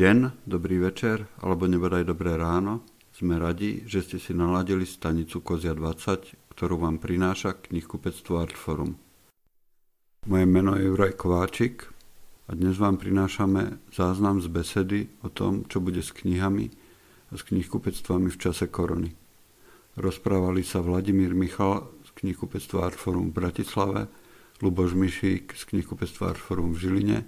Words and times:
deň, 0.00 0.48
dobrý 0.48 0.80
večer, 0.80 1.28
alebo 1.44 1.68
nebodaj 1.68 2.08
dobré 2.08 2.32
ráno. 2.32 2.88
Sme 3.12 3.36
radi, 3.36 3.84
že 3.84 4.00
ste 4.00 4.16
si 4.16 4.32
naladili 4.32 4.88
stanicu 4.88 5.44
Kozia 5.44 5.76
20, 5.76 6.56
ktorú 6.56 6.80
vám 6.88 6.96
prináša 6.96 7.60
knihkupectvo 7.60 8.40
Artforum. 8.40 8.96
Moje 10.24 10.46
meno 10.48 10.72
je 10.72 10.88
Juraj 10.88 11.20
Kováčik 11.20 11.84
a 12.48 12.56
dnes 12.56 12.80
vám 12.80 12.96
prinášame 12.96 13.76
záznam 13.92 14.40
z 14.40 14.48
besedy 14.48 15.00
o 15.20 15.28
tom, 15.28 15.68
čo 15.68 15.84
bude 15.84 16.00
s 16.00 16.16
knihami 16.16 16.72
a 17.28 17.36
s 17.36 17.44
knihkupectvami 17.52 18.32
v 18.32 18.40
čase 18.40 18.72
korony. 18.72 19.12
Rozprávali 20.00 20.64
sa 20.64 20.80
Vladimír 20.80 21.36
Michal 21.36 21.92
z 22.08 22.10
knihkupectva 22.24 22.88
Artforum 22.88 23.36
v 23.36 23.36
Bratislave, 23.36 24.08
Luboš 24.64 24.96
Mišík 24.96 25.52
z 25.52 25.62
knihkupectva 25.68 26.32
Artforum 26.32 26.72
v 26.72 26.88
Žiline, 26.88 27.18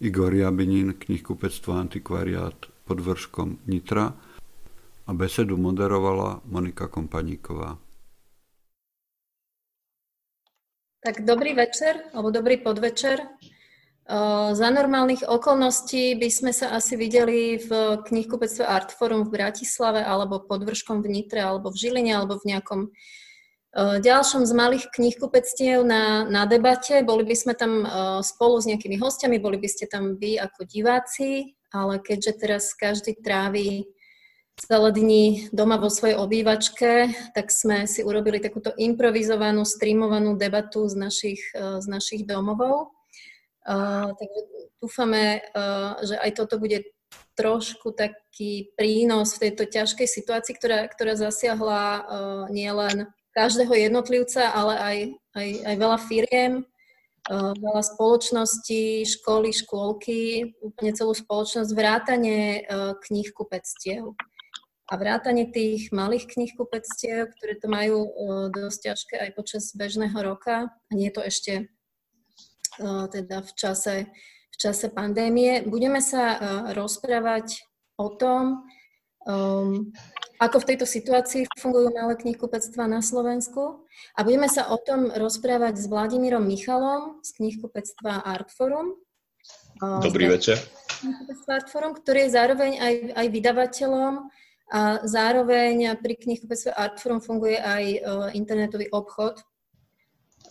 Igor 0.00 0.34
Jabinin, 0.34 0.98
knihkupectvo 0.98 1.72
Antikvariát 1.72 2.66
pod 2.82 2.98
vrškom 2.98 3.62
Nitra 3.70 4.10
a 5.06 5.10
besedu 5.14 5.54
moderovala 5.54 6.42
Monika 6.50 6.90
Kompaníková. 6.90 7.78
Tak 10.98 11.22
dobrý 11.22 11.54
večer, 11.54 12.10
alebo 12.10 12.34
dobrý 12.34 12.58
podvečer. 12.58 13.22
Za 14.52 14.68
normálnych 14.68 15.24
okolností 15.24 16.18
by 16.18 16.28
sme 16.28 16.52
sa 16.52 16.74
asi 16.74 16.98
videli 16.98 17.56
v 17.56 18.00
knihkupectve 18.04 18.66
Artforum 18.66 19.24
v 19.28 19.38
Bratislave 19.38 20.02
alebo 20.02 20.42
pod 20.42 20.66
vrškom 20.66 21.00
v 21.00 21.08
Nitre 21.08 21.40
alebo 21.40 21.70
v 21.70 21.80
Žiline 21.80 22.12
alebo 22.12 22.36
v 22.40 22.52
nejakom 22.52 22.80
Eh, 22.88 22.90
ďalšom 23.74 24.46
z 24.46 24.52
malých 24.54 24.86
knihkupectiev 24.94 25.82
na, 25.82 26.22
na 26.30 26.46
debate. 26.46 27.02
Boli 27.02 27.26
by 27.26 27.34
sme 27.34 27.54
tam 27.58 27.82
eh, 27.82 27.90
spolu 28.22 28.62
s 28.62 28.70
nejakými 28.70 28.96
hostiami, 29.02 29.42
boli 29.42 29.58
by 29.58 29.68
ste 29.68 29.90
tam 29.90 30.14
vy 30.14 30.38
ako 30.38 30.62
diváci, 30.62 31.58
ale 31.74 31.98
keďže 31.98 32.32
teraz 32.38 32.70
každý 32.70 33.18
trávi 33.18 33.90
celé 34.54 34.94
dni 34.94 35.50
doma 35.50 35.82
vo 35.82 35.90
svojej 35.90 36.14
obývačke, 36.14 37.10
tak 37.34 37.50
sme 37.50 37.90
si 37.90 38.06
urobili 38.06 38.38
takúto 38.38 38.70
improvizovanú, 38.78 39.66
streamovanú 39.66 40.38
debatu 40.38 40.86
z 40.86 40.94
našich, 40.94 41.42
eh, 41.58 41.82
z 41.82 41.86
našich 41.90 42.22
domovov. 42.24 42.94
takže 44.20 44.40
dúfame, 44.76 45.40
že 46.04 46.20
aj 46.20 46.36
toto 46.36 46.60
bude 46.60 46.84
trošku 47.32 47.96
taký 47.96 48.68
prínos 48.76 49.32
v 49.40 49.48
tejto 49.48 49.64
ťažkej 49.64 50.04
situácii, 50.04 50.52
ktorá, 50.52 50.84
ktorá 50.92 51.16
zasiahla 51.16 52.04
nielen 52.52 53.08
každého 53.34 53.74
jednotlivca, 53.74 54.54
ale 54.54 54.74
aj, 54.78 54.96
aj, 55.34 55.48
aj 55.66 55.74
veľa 55.74 55.98
firiem, 56.06 56.52
uh, 56.62 57.52
veľa 57.58 57.82
spoločností, 57.82 59.02
školy, 59.04 59.50
škôlky, 59.50 60.54
úplne 60.62 60.94
celú 60.94 61.12
spoločnosť, 61.12 61.70
vrátanie 61.74 62.62
uh, 62.64 62.94
knihkupectiev. 63.02 64.14
A 64.88 65.00
vrátanie 65.00 65.50
tých 65.50 65.90
malých 65.90 66.30
knihkupectiev, 66.30 67.34
ktoré 67.34 67.58
to 67.58 67.66
majú 67.66 68.06
uh, 68.06 68.46
dosť 68.54 68.78
ťažké 68.86 69.14
aj 69.18 69.30
počas 69.34 69.74
bežného 69.74 70.16
roka, 70.22 70.70
a 70.70 70.90
nie 70.94 71.10
je 71.10 71.16
to 71.18 71.24
ešte 71.26 71.54
teda 73.14 73.38
v 73.46 73.52
čase, 73.54 74.10
v 74.50 74.56
čase 74.58 74.90
pandémie. 74.90 75.62
Budeme 75.62 76.02
sa 76.02 76.42
rozprávať 76.74 77.62
o 78.02 78.10
tom, 78.18 78.66
um, 79.30 79.94
ako 80.44 80.60
v 80.60 80.68
tejto 80.74 80.86
situácii 80.86 81.48
fungujú 81.56 81.88
malé 81.96 82.20
knihkupectva 82.20 82.84
na 82.84 83.00
Slovensku. 83.00 83.88
A 84.12 84.20
budeme 84.20 84.44
sa 84.52 84.68
o 84.68 84.76
tom 84.76 85.08
rozprávať 85.08 85.80
s 85.80 85.88
Vladimírom 85.88 86.44
Michalom 86.44 87.24
z 87.24 87.30
knihkupectva 87.40 88.20
Artforum. 88.28 89.00
Dobrý 89.80 90.28
večer. 90.28 90.60
Artforum, 91.48 91.96
ktorý 91.96 92.28
je 92.28 92.34
zároveň 92.36 92.72
aj, 92.76 92.94
aj 93.16 93.26
vydavateľom 93.32 94.14
a 94.72 94.80
zároveň 95.04 95.96
pri 96.00 96.14
knihkupectve 96.20 96.72
Artforum 96.76 97.20
funguje 97.24 97.56
aj 97.56 97.84
uh, 97.84 98.00
internetový 98.36 98.88
obchod. 98.92 99.40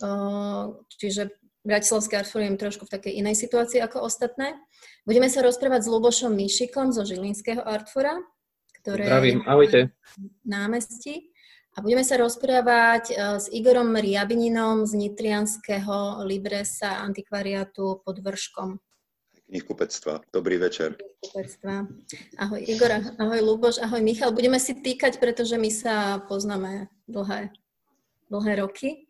Uh, 0.02 0.82
čiže 0.98 1.30
Bratislavské 1.62 2.18
Artforum 2.20 2.54
je 2.54 2.62
trošku 2.66 2.84
v 2.84 2.94
takej 2.98 3.12
inej 3.24 3.38
situácii 3.40 3.80
ako 3.80 4.04
ostatné. 4.04 4.58
Budeme 5.06 5.30
sa 5.30 5.40
rozprávať 5.40 5.86
s 5.86 5.90
Lubošom 5.90 6.34
Mišikom 6.34 6.92
zo 6.92 7.06
Žilinského 7.06 7.62
Artfora 7.64 8.20
ktoré 8.84 9.08
Zdravím, 9.08 9.40
ahojte. 9.48 9.96
námestí. 10.44 11.32
A 11.74 11.80
budeme 11.80 12.04
sa 12.04 12.20
rozprávať 12.20 13.04
e, 13.10 13.14
s 13.40 13.48
Igorom 13.48 13.96
Riabininom 13.96 14.84
z 14.84 14.92
Nitrianského 14.94 16.20
Libresa 16.28 17.00
antikvariátu 17.00 18.04
pod 18.04 18.20
Vrškom. 18.20 18.76
Knihkupectva. 19.48 20.20
Dobrý 20.28 20.60
večer. 20.60 21.00
Knihkupectva. 21.00 21.88
Ahoj 22.44 22.60
Igor, 22.60 22.92
ahoj 23.16 23.40
Luboš, 23.40 23.80
ahoj 23.80 24.04
Michal. 24.04 24.36
Budeme 24.36 24.60
si 24.60 24.76
týkať, 24.76 25.16
pretože 25.16 25.56
my 25.56 25.72
sa 25.72 26.20
poznáme 26.28 26.92
dlhé, 27.08 27.56
dlhé 28.28 28.52
roky. 28.60 29.08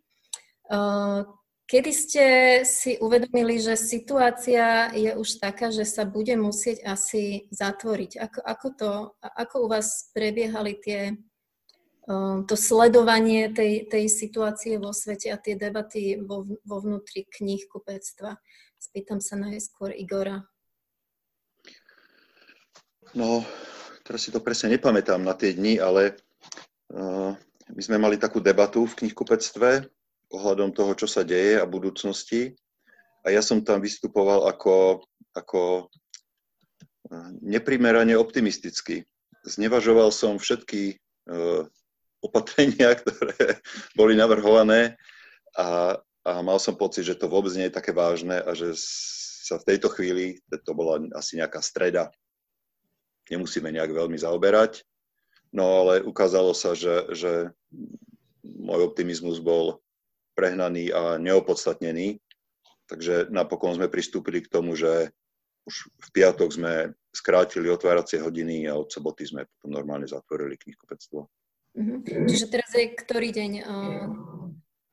Kedy 1.64 1.92
ste 1.96 2.24
si 2.68 3.00
uvedomili, 3.00 3.56
že 3.56 3.72
situácia 3.80 4.92
je 4.92 5.16
už 5.16 5.40
taká, 5.40 5.72
že 5.72 5.88
sa 5.88 6.04
bude 6.04 6.36
musieť 6.36 6.84
asi 6.84 7.48
zatvoriť? 7.48 8.20
Ako, 8.20 8.40
ako, 8.44 8.66
to, 8.76 8.90
ako 9.24 9.54
u 9.64 9.66
vás 9.72 10.12
prebiehali 10.12 10.76
tie, 10.76 11.16
to 12.44 12.52
sledovanie 12.52 13.48
tej, 13.48 13.88
tej 13.88 14.12
situácie 14.12 14.76
vo 14.76 14.92
svete 14.92 15.32
a 15.32 15.40
tie 15.40 15.56
debaty 15.56 16.20
vo, 16.20 16.44
vo 16.44 16.76
vnútri 16.84 17.24
kníh 17.24 17.64
kupectva? 17.64 18.36
Spýtam 18.76 19.24
sa 19.24 19.40
najskôr 19.40 19.96
Igora. 19.96 20.44
No, 23.16 23.40
teraz 24.04 24.28
si 24.28 24.36
to 24.36 24.44
presne 24.44 24.76
nepamätám 24.76 25.24
na 25.24 25.32
tie 25.32 25.56
dni, 25.56 25.80
ale 25.80 26.12
uh, 26.92 27.32
my 27.72 27.80
sme 27.80 27.96
mali 27.96 28.20
takú 28.20 28.36
debatu 28.36 28.84
v 28.84 29.00
knihkupectve, 29.00 29.88
ohľadom 30.32 30.72
toho, 30.72 30.92
čo 30.96 31.06
sa 31.10 31.26
deje 31.26 31.60
a 31.60 31.68
budúcnosti. 31.68 32.56
A 33.24 33.32
ja 33.32 33.40
som 33.40 33.64
tam 33.64 33.80
vystupoval 33.80 34.48
ako, 34.48 35.04
ako 35.36 35.88
eh, 37.10 37.28
neprimerane 37.40 38.16
optimistický. 38.16 39.04
Znevažoval 39.44 40.08
som 40.08 40.40
všetky 40.40 40.96
uh, 41.28 41.68
opatrenia, 42.24 42.96
ktoré 43.00 43.60
boli 43.92 44.16
navrhované 44.16 44.96
a, 45.52 46.00
a 46.24 46.32
mal 46.40 46.56
som 46.56 46.80
pocit, 46.80 47.04
že 47.04 47.20
to 47.20 47.28
vôbec 47.28 47.52
nie 47.52 47.68
je 47.68 47.76
také 47.76 47.92
vážne 47.92 48.40
a 48.40 48.56
že 48.56 48.72
sa 49.44 49.60
v 49.60 49.68
tejto 49.68 49.92
chvíli, 49.92 50.40
to 50.48 50.72
bola 50.72 50.96
asi 51.12 51.36
nejaká 51.36 51.60
streda, 51.60 52.08
nemusíme 53.28 53.68
nejak 53.68 53.92
veľmi 53.92 54.16
zaoberať. 54.16 54.80
No 55.52 55.84
ale 55.84 56.00
ukázalo 56.00 56.56
sa, 56.56 56.72
že, 56.72 57.12
že 57.12 57.52
môj 58.42 58.88
optimizmus 58.88 59.38
bol 59.38 59.83
prehnaný 60.34 60.90
a 60.90 61.16
neopodstatnený. 61.16 62.18
Takže 62.84 63.32
napokon 63.32 63.74
sme 63.78 63.88
pristúpili 63.88 64.44
k 64.44 64.50
tomu, 64.52 64.76
že 64.76 65.14
už 65.64 65.88
v 65.88 66.08
piatok 66.12 66.50
sme 66.52 66.72
skrátili 67.08 67.72
otváracie 67.72 68.20
hodiny 68.20 68.68
a 68.68 68.76
od 68.76 68.92
soboty 68.92 69.24
sme 69.24 69.48
potom 69.48 69.72
normálne 69.72 70.04
zatvorili 70.04 70.60
knihkupectvo. 70.60 71.24
Mm-hmm. 71.74 72.28
Čiže 72.28 72.46
teraz 72.52 72.70
je 72.76 72.86
ktorý 72.92 73.28
deň? 73.32 73.50
Uh, 73.64 74.06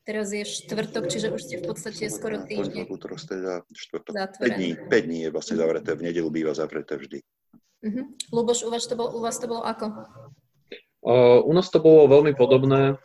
teraz 0.07 0.33
je 0.33 0.41
štvrtok, 0.41 1.11
čiže 1.11 1.29
už 1.29 1.41
ste 1.43 1.55
v 1.59 1.65
podstate 1.67 2.09
skoro 2.09 2.41
týždeň. 2.41 2.87
Útorok, 2.89 3.19
streda, 3.19 3.61
štvrtok. 3.69 4.15
5 4.15 4.57
dní, 4.57 4.79
5 4.89 5.07
dní 5.07 5.19
je 5.27 5.29
vlastne 5.29 5.55
zavreté, 5.59 5.93
v 5.93 6.09
nedelu 6.09 6.29
býva 6.31 6.55
zavreté 6.55 6.97
vždy. 6.97 7.19
Uh-huh. 7.81 8.05
Luboš, 8.33 8.65
u 8.65 8.69
vás, 8.73 8.85
to 8.87 8.95
bol, 8.97 9.13
u 9.13 9.21
vás 9.21 9.37
to 9.37 9.45
bolo 9.45 9.61
ako? 9.65 10.05
Uh, 11.01 11.41
u 11.45 11.51
nás 11.53 11.69
to 11.69 11.81
bolo 11.81 12.05
veľmi 12.09 12.37
podobné 12.37 12.97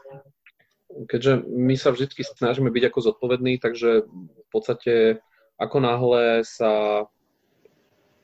keďže 1.05 1.45
my 1.45 1.77
sa 1.77 1.93
vždy 1.93 2.09
snažíme 2.25 2.73
byť 2.73 2.85
ako 2.89 2.99
zodpovední, 3.13 3.61
takže 3.61 4.09
v 4.09 4.49
podstate 4.49 5.21
ako 5.61 5.77
náhle 5.85 6.41
sa 6.49 7.05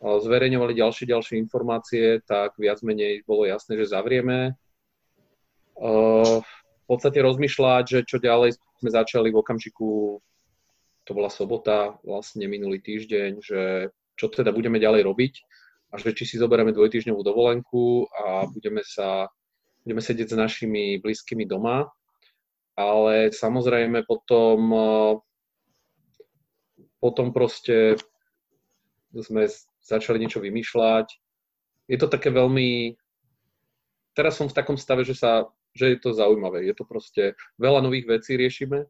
zverejňovali 0.02 0.74
ďalšie 0.74 1.04
ďalšie 1.06 1.36
informácie, 1.38 2.24
tak 2.24 2.56
viac 2.58 2.80
menej 2.80 3.22
bolo 3.28 3.44
jasné, 3.44 3.76
že 3.76 3.92
zavrieme. 3.92 4.56
V 5.78 6.84
podstate 6.88 7.22
rozmýšľať, 7.22 7.84
že 7.86 7.98
čo 8.08 8.18
ďalej 8.18 8.58
sme 8.82 8.90
začali 8.90 9.30
v 9.30 9.40
okamžiku, 9.40 10.18
to 11.06 11.10
bola 11.14 11.30
sobota, 11.30 11.96
vlastne 12.02 12.50
minulý 12.50 12.82
týždeň, 12.82 13.30
že 13.42 13.90
čo 14.18 14.26
teda 14.28 14.50
budeme 14.50 14.82
ďalej 14.82 15.02
robiť 15.06 15.34
a 15.92 15.98
že 15.98 16.14
či 16.14 16.24
si 16.26 16.36
zoberieme 16.38 16.74
dvojtýždňovú 16.74 17.20
dovolenku 17.22 18.06
a 18.10 18.46
budeme 18.50 18.82
sa 18.82 19.30
budeme 19.82 19.98
sedieť 19.98 20.30
s 20.30 20.36
našimi 20.38 21.02
blízkymi 21.02 21.42
doma 21.42 21.90
ale 22.76 23.30
samozrejme 23.32 24.04
potom, 24.08 24.58
eh, 24.72 25.14
potom 27.02 27.34
proste 27.34 28.00
sme 29.12 29.48
začali 29.84 30.16
niečo 30.22 30.40
vymýšľať. 30.40 31.06
Je 31.90 31.98
to 32.00 32.08
také 32.08 32.32
veľmi... 32.32 32.96
Teraz 34.16 34.40
som 34.40 34.48
v 34.48 34.56
takom 34.56 34.76
stave, 34.80 35.04
že, 35.04 35.16
sa, 35.16 35.48
že 35.76 35.96
je 35.96 35.98
to 36.00 36.16
zaujímavé. 36.16 36.64
Je 36.64 36.74
to 36.76 36.88
proste... 36.88 37.36
Veľa 37.60 37.84
nových 37.84 38.08
vecí 38.08 38.40
riešime. 38.40 38.88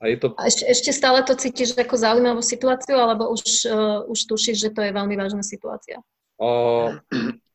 A, 0.00 0.08
je 0.08 0.16
to... 0.16 0.32
a 0.36 0.48
ešte, 0.48 0.64
ešte 0.64 0.90
stále 0.96 1.20
to 1.24 1.36
cítiš 1.36 1.76
ako 1.76 1.96
zaujímavú 1.96 2.40
situáciu, 2.40 2.96
alebo 2.96 3.28
už, 3.32 3.68
uh, 3.68 4.00
už 4.08 4.32
tušíš, 4.32 4.56
že 4.56 4.70
to 4.72 4.80
je 4.80 4.96
veľmi 4.96 5.12
vážna 5.12 5.44
situácia? 5.44 6.00
Uh, 6.40 6.96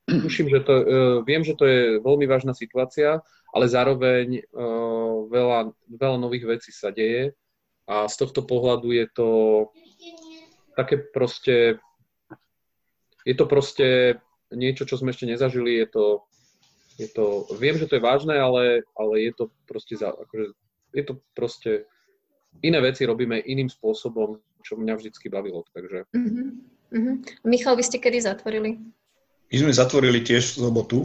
tuším, 0.05 0.49
že 0.49 0.59
to, 0.61 0.73
uh, 0.73 0.85
viem, 1.25 1.41
že 1.41 1.57
to 1.57 1.65
je 1.65 1.81
veľmi 2.01 2.29
vážna 2.29 2.53
situácia, 2.53 3.21
ale 3.49 3.65
zároveň 3.65 4.45
uh, 4.53 5.25
veľa, 5.29 5.73
veľa 5.89 6.17
nových 6.21 6.45
vecí 6.57 6.69
sa 6.69 6.93
deje 6.93 7.33
a 7.85 8.09
z 8.09 8.15
tohto 8.17 8.45
pohľadu 8.45 8.89
je 8.93 9.05
to 9.13 9.29
také 10.75 10.97
proste, 10.99 11.77
je 13.23 13.35
to 13.37 13.45
proste 13.45 14.19
niečo, 14.53 14.85
čo 14.85 14.97
sme 14.97 15.13
ešte 15.13 15.29
nezažili, 15.29 15.81
je 15.81 15.87
to, 15.89 16.05
je 17.01 17.07
to 17.09 17.49
viem, 17.57 17.77
že 17.77 17.87
to 17.89 17.97
je 17.97 18.03
vážne, 18.03 18.35
ale, 18.35 18.85
ale 18.97 19.13
je 19.25 19.31
to 19.33 19.43
proste, 19.65 19.97
za, 19.97 20.11
akože, 20.11 20.53
je 20.93 21.03
to 21.05 21.13
proste, 21.33 21.71
iné 22.61 22.79
veci 22.81 23.05
robíme 23.05 23.41
iným 23.41 23.69
spôsobom, 23.71 24.37
čo 24.65 24.77
mňa 24.77 24.93
vždycky 24.97 25.29
bavilo, 25.29 25.63
takže. 25.73 26.09
Uh-huh. 26.13 26.57
Uh-huh. 26.93 27.15
Michal, 27.45 27.77
vy 27.77 27.83
ste 27.85 27.97
kedy 28.01 28.21
zatvorili? 28.21 28.81
My 29.51 29.55
sme 29.61 29.71
zatvorili 29.71 30.25
tiež 30.25 30.57
v 30.57 30.69
sobotu, 30.69 30.99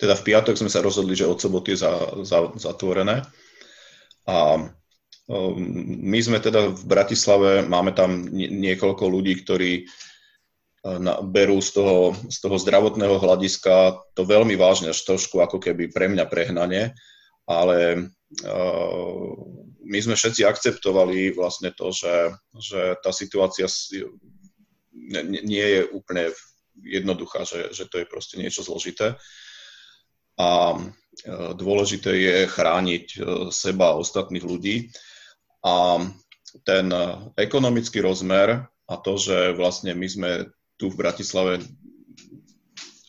teda 0.00 0.16
v 0.16 0.24
piatok 0.32 0.56
sme 0.56 0.72
sa 0.72 0.80
rozhodli, 0.80 1.12
že 1.12 1.28
od 1.28 1.36
soboty 1.36 1.76
je 1.76 1.82
za, 1.84 1.92
za, 2.24 2.38
zatvorené. 2.56 3.20
A 4.24 4.56
um, 4.56 5.50
my 6.08 6.18
sme 6.22 6.40
teda 6.40 6.72
v 6.72 6.84
Bratislave, 6.88 7.66
máme 7.68 7.92
tam 7.92 8.24
niekoľko 8.32 9.04
ľudí, 9.10 9.44
ktorí 9.44 9.84
uh, 9.84 11.20
berú 11.26 11.60
z 11.60 11.70
toho, 11.76 12.16
z 12.32 12.38
toho 12.40 12.56
zdravotného 12.56 13.20
hľadiska 13.20 14.00
to 14.16 14.22
veľmi 14.24 14.56
vážne, 14.56 14.94
až 14.94 15.04
trošku 15.04 15.42
ako 15.42 15.60
keby 15.60 15.92
pre 15.92 16.08
mňa 16.08 16.24
prehnanie, 16.30 16.96
ale 17.44 18.08
uh, 18.46 19.30
my 19.84 19.98
sme 19.98 20.14
všetci 20.14 20.46
akceptovali 20.46 21.34
vlastne 21.36 21.74
to, 21.74 21.92
že, 21.92 22.32
že 22.56 22.80
tá 23.02 23.10
situácia 23.10 23.66
nie 25.44 25.66
je 25.66 25.82
úplne 25.90 26.30
jednoduchá, 26.84 27.44
že, 27.44 27.72
že 27.72 27.84
to 27.86 28.00
je 28.02 28.06
proste 28.06 28.36
niečo 28.40 28.64
zložité. 28.64 29.16
A 30.40 30.74
e, 30.74 30.78
dôležité 31.54 32.16
je 32.16 32.36
chrániť 32.48 33.06
e, 33.12 33.18
seba 33.52 33.92
a 33.92 33.98
ostatných 34.00 34.44
ľudí. 34.44 34.90
A 35.60 36.00
ten 36.66 36.90
ekonomický 37.38 38.02
rozmer 38.02 38.66
a 38.90 38.94
to, 38.98 39.14
že 39.14 39.54
vlastne 39.54 39.94
my 39.94 40.08
sme 40.10 40.30
tu 40.74 40.90
v 40.90 40.98
Bratislave 40.98 41.62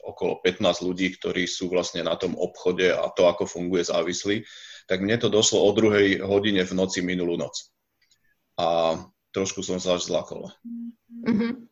okolo 0.04 0.44
15 0.44 0.86
ľudí, 0.86 1.16
ktorí 1.18 1.48
sú 1.48 1.72
vlastne 1.72 2.04
na 2.04 2.20
tom 2.20 2.36
obchode 2.36 2.92
a 2.92 3.08
to, 3.16 3.26
ako 3.26 3.48
funguje 3.48 3.88
závislí, 3.88 4.44
tak 4.86 5.00
mne 5.02 5.18
to 5.18 5.32
došlo 5.32 5.64
o 5.64 5.72
druhej 5.72 6.20
hodine 6.22 6.68
v 6.68 6.74
noci 6.76 7.00
minulú 7.00 7.40
noc. 7.40 7.72
A 8.60 9.00
trošku 9.32 9.64
som 9.64 9.80
sa 9.80 9.96
až 9.96 10.12
zlakol. 10.12 10.52
Mm-hmm. 11.26 11.71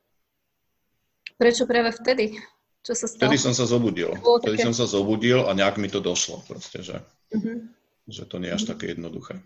Prečo 1.40 1.64
práve 1.64 1.96
vtedy? 1.96 2.36
Čo 2.84 2.94
sa 3.00 3.08
stalo? 3.08 3.32
Vtedy 3.32 3.40
som 3.40 3.56
sa 3.56 3.64
zobudil. 3.64 4.12
Vtedy 4.44 4.60
som 4.60 4.76
sa 4.76 4.84
zobudil 4.84 5.48
a 5.48 5.56
nejak 5.56 5.80
mi 5.80 5.88
to 5.88 6.04
došlo 6.04 6.44
proste, 6.44 6.84
že, 6.84 7.00
uh-huh. 7.32 7.64
že 8.12 8.28
to 8.28 8.44
nie 8.44 8.52
je 8.52 8.56
až 8.60 8.64
uh-huh. 8.68 8.72
také 8.76 8.86
jednoduché. 8.92 9.40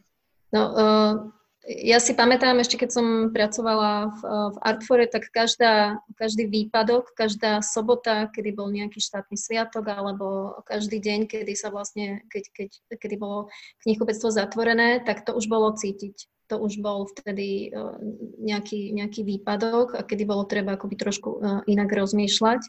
No, 0.49 0.61
uh, 0.73 1.13
ja 1.63 2.01
si 2.01 2.17
pamätám 2.17 2.59
ešte, 2.59 2.75
keď 2.75 2.89
som 2.91 3.07
pracovala 3.29 4.09
v, 4.09 4.21
v 4.25 4.57
Artfore, 4.65 5.05
tak 5.05 5.29
každá, 5.29 6.01
každý 6.17 6.49
výpadok, 6.49 7.13
každá 7.13 7.61
sobota, 7.61 8.27
kedy 8.33 8.51
bol 8.57 8.67
nejaký 8.73 8.99
štátny 8.99 9.37
sviatok, 9.39 9.87
alebo 9.87 10.57
každý 10.65 10.97
deň, 10.97 11.29
kedy 11.29 11.53
sa 11.55 11.69
vlastne, 11.71 12.25
keď, 12.27 12.43
keď, 12.51 12.69
kedy 12.99 13.15
bolo 13.15 13.53
knihkupectvo 13.85 14.33
zatvorené, 14.33 15.01
tak 15.05 15.23
to 15.23 15.37
už 15.37 15.45
bolo 15.45 15.71
cítiť 15.77 16.32
to 16.47 16.59
už 16.59 16.79
bol 16.83 17.07
vtedy 17.07 17.71
e, 17.71 17.79
nejaký, 18.39 18.91
nejaký 18.93 19.21
výpadok 19.23 19.95
a 19.95 20.01
kedy 20.03 20.23
bolo 20.27 20.43
treba 20.43 20.75
akoby 20.75 20.95
trošku 20.99 21.29
e, 21.29 21.37
inak 21.71 21.89
rozmýšľať. 21.91 22.61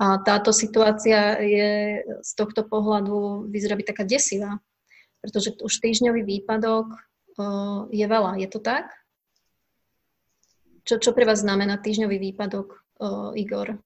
A 0.00 0.16
táto 0.22 0.54
situácia 0.54 1.36
je 1.42 2.00
z 2.24 2.30
tohto 2.38 2.64
pohľadu 2.64 3.50
vyzerá 3.52 3.76
byť 3.76 3.86
taká 3.92 4.04
desivá, 4.06 4.56
pretože 5.20 5.52
už 5.60 5.72
týždňový 5.82 6.22
výpadok 6.24 6.86
e, 6.88 6.98
je 7.92 8.06
veľa. 8.06 8.38
Je 8.38 8.48
to 8.48 8.62
tak? 8.62 8.94
Čo, 10.88 10.96
čo 10.96 11.10
pre 11.12 11.28
vás 11.28 11.44
znamená 11.44 11.76
týždňový 11.76 12.18
výpadok, 12.32 12.82
Igor? 13.36 13.78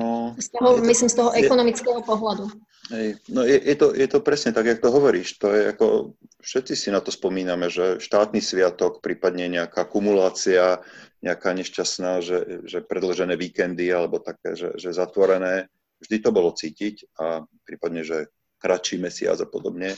No, 0.00 0.34
z 0.40 0.48
toho, 0.48 0.80
to, 0.80 0.82
myslím, 0.88 1.08
z 1.12 1.16
toho 1.20 1.30
ekonomického 1.36 2.00
je, 2.00 2.08
pohľadu. 2.08 2.44
Hej, 2.90 3.22
no 3.30 3.46
je, 3.46 3.54
je, 3.54 3.76
to, 3.78 3.94
je 3.94 4.08
to 4.10 4.18
presne 4.18 4.50
tak, 4.50 4.66
jak 4.66 4.82
to 4.82 4.90
hovoríš. 4.90 5.38
To 5.38 5.54
je 5.54 5.70
ako, 5.70 6.18
všetci 6.42 6.74
si 6.74 6.88
na 6.90 6.98
to 6.98 7.14
spomíname, 7.14 7.70
že 7.70 8.02
štátny 8.02 8.42
sviatok, 8.42 8.98
prípadne 8.98 9.46
nejaká 9.46 9.86
kumulácia, 9.86 10.82
nejaká 11.22 11.54
nešťastná, 11.54 12.18
že, 12.18 12.66
že 12.66 12.82
predlžené 12.82 13.38
víkendy 13.38 13.86
alebo 13.94 14.18
také, 14.18 14.58
že, 14.58 14.74
že 14.74 14.90
zatvorené, 14.90 15.70
vždy 16.02 16.16
to 16.18 16.30
bolo 16.34 16.50
cítiť 16.50 17.14
a 17.20 17.46
prípadne, 17.62 18.02
že 18.02 18.26
kratší 18.58 18.98
mesiac 18.98 19.38
a 19.38 19.46
podobne. 19.46 19.94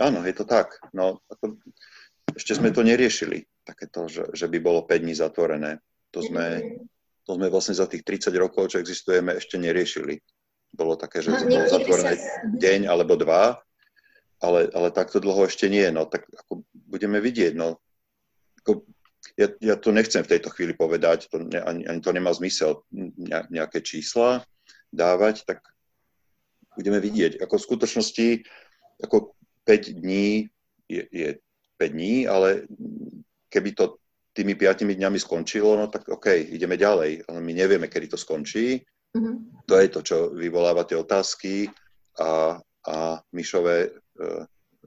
Áno, 0.00 0.24
je 0.24 0.32
to 0.32 0.48
tak. 0.48 0.80
No, 0.96 1.20
ako, 1.28 1.60
ešte 2.32 2.56
sme 2.56 2.72
to 2.72 2.80
neriešili, 2.80 3.44
takéto, 3.68 4.08
že, 4.08 4.32
že 4.32 4.48
by 4.48 4.58
bolo 4.64 4.88
5 4.88 4.96
dní 4.96 5.12
zatvorené. 5.12 5.78
To 6.16 6.24
sme, 6.24 6.62
to 7.28 7.36
sme 7.36 7.52
vlastne 7.52 7.76
za 7.76 7.84
tých 7.84 8.00
30 8.00 8.32
rokov, 8.40 8.72
čo 8.72 8.80
existujeme, 8.80 9.36
ešte 9.36 9.60
neriešili. 9.60 10.18
Bolo 10.74 10.98
také, 10.98 11.22
že 11.22 11.30
no, 11.30 11.38
bolo 11.38 11.70
zatvorené 11.70 12.18
sa... 12.18 12.42
deň 12.50 12.90
alebo 12.90 13.14
dva, 13.14 13.62
ale, 14.42 14.66
ale 14.74 14.88
takto 14.90 15.22
dlho 15.22 15.46
ešte 15.46 15.70
nie. 15.70 15.86
No 15.94 16.10
tak 16.10 16.26
ako 16.26 16.66
budeme 16.74 17.22
vidieť. 17.22 17.54
No. 17.54 17.78
Ako, 18.62 18.82
ja, 19.38 19.54
ja 19.62 19.78
to 19.78 19.94
nechcem 19.94 20.26
v 20.26 20.34
tejto 20.34 20.50
chvíli 20.50 20.74
povedať, 20.74 21.30
to 21.30 21.38
ne, 21.38 21.62
ani, 21.62 21.86
ani 21.86 22.00
to 22.02 22.10
nemá 22.10 22.34
zmysel 22.34 22.82
ne, 22.90 23.46
nejaké 23.48 23.80
čísla 23.80 24.42
dávať, 24.90 25.46
tak 25.46 25.62
budeme 26.74 26.98
vidieť. 26.98 27.38
Ako 27.38 27.56
v 27.56 27.66
skutočnosti 27.70 28.28
ako 29.02 29.34
5 29.66 30.02
dní 30.02 30.50
je, 30.90 31.02
je 31.08 31.28
5 31.78 31.94
dní, 31.94 32.26
ale 32.26 32.66
keby 33.50 33.74
to 33.74 33.98
tými 34.34 34.58
piatimi 34.58 34.98
dňami 34.98 35.18
skončilo, 35.18 35.78
no 35.78 35.86
tak 35.86 36.10
OK, 36.10 36.34
ideme 36.34 36.74
ďalej. 36.74 37.22
Ale 37.30 37.38
my 37.38 37.52
nevieme, 37.54 37.86
kedy 37.86 38.10
to 38.10 38.18
skončí. 38.18 38.82
Mm-hmm. 39.14 39.66
To 39.70 39.74
je 39.78 39.88
to, 39.88 40.00
čo 40.02 40.16
vyvoláva 40.34 40.84
tie 40.84 40.98
otázky 40.98 41.70
a, 42.18 42.58
a 42.84 42.96
myšové 43.30 43.88
e, 43.88 43.90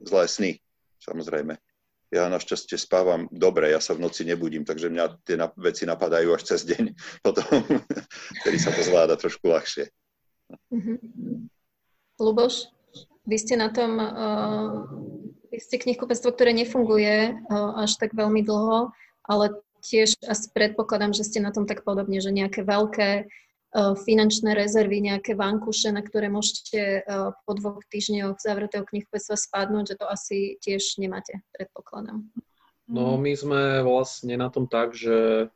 zlé 0.04 0.24
sny, 0.28 0.52
samozrejme. 1.00 1.56
Ja 2.08 2.28
našťastie 2.32 2.80
spávam 2.80 3.28
dobre, 3.28 3.72
ja 3.72 3.80
sa 3.84 3.92
v 3.92 4.04
noci 4.04 4.24
nebudím, 4.24 4.64
takže 4.64 4.88
mňa 4.88 5.04
tie 5.28 5.36
na, 5.36 5.52
veci 5.60 5.84
napadajú 5.84 6.32
až 6.32 6.54
cez 6.54 6.64
deň 6.68 6.92
potom, 7.26 7.64
kedy 8.44 8.58
sa 8.60 8.72
to 8.72 8.84
zvláda 8.84 9.16
trošku 9.16 9.48
ľahšie. 9.48 9.88
Mm-hmm. 10.72 10.96
Luboš, 12.20 12.72
vy 13.28 13.36
ste 13.36 13.60
na 13.60 13.68
tom, 13.68 14.00
uh, 14.00 14.88
vy 15.52 15.60
ste 15.60 15.76
knihkupectvo, 15.76 16.32
ktoré 16.32 16.56
nefunguje 16.56 17.36
uh, 17.36 17.84
až 17.84 18.00
tak 18.00 18.16
veľmi 18.16 18.40
dlho 18.44 18.92
ale 19.28 19.60
tiež 19.84 20.16
asi 20.24 20.48
predpokladám, 20.56 21.12
že 21.12 21.28
ste 21.28 21.44
na 21.44 21.52
tom 21.52 21.68
tak 21.68 21.84
podobne, 21.84 22.18
že 22.24 22.32
nejaké 22.32 22.64
veľké 22.64 23.28
finančné 23.76 24.56
rezervy, 24.56 25.04
nejaké 25.04 25.36
vankuše, 25.36 25.92
na 25.92 26.00
ktoré 26.00 26.32
môžete 26.32 27.04
uh, 27.04 27.36
po 27.44 27.52
dvoch 27.52 27.84
týždňoch 27.92 28.40
zavretého 28.40 28.88
knihkupectva 28.88 29.36
spadnúť, 29.36 29.92
že 29.92 29.98
to 30.00 30.06
asi 30.08 30.56
tiež 30.64 30.96
nemáte, 30.96 31.36
predpokladám. 31.52 32.24
No 32.88 33.20
my 33.20 33.32
sme 33.36 33.84
vlastne 33.84 34.40
na 34.40 34.48
tom 34.48 34.64
tak, 34.64 34.96
že 34.96 35.48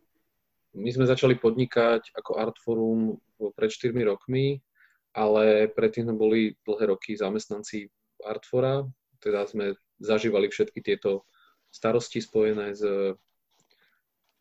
my 0.77 0.89
sme 0.93 1.09
začali 1.09 1.41
podnikať 1.41 2.13
ako 2.13 2.37
Artforum 2.37 3.17
pred 3.57 3.73
4 3.73 3.97
rokmi, 4.05 4.61
ale 5.17 5.69
predtým 5.73 6.09
sme 6.09 6.17
boli 6.17 6.41
dlhé 6.69 6.93
roky 6.93 7.17
zamestnanci 7.17 7.89
Artfora, 8.25 8.85
teda 9.25 9.49
sme 9.49 9.77
zažívali 10.01 10.53
všetky 10.53 10.85
tieto 10.85 11.25
starosti 11.73 12.21
spojené 12.21 12.77
s 12.77 12.85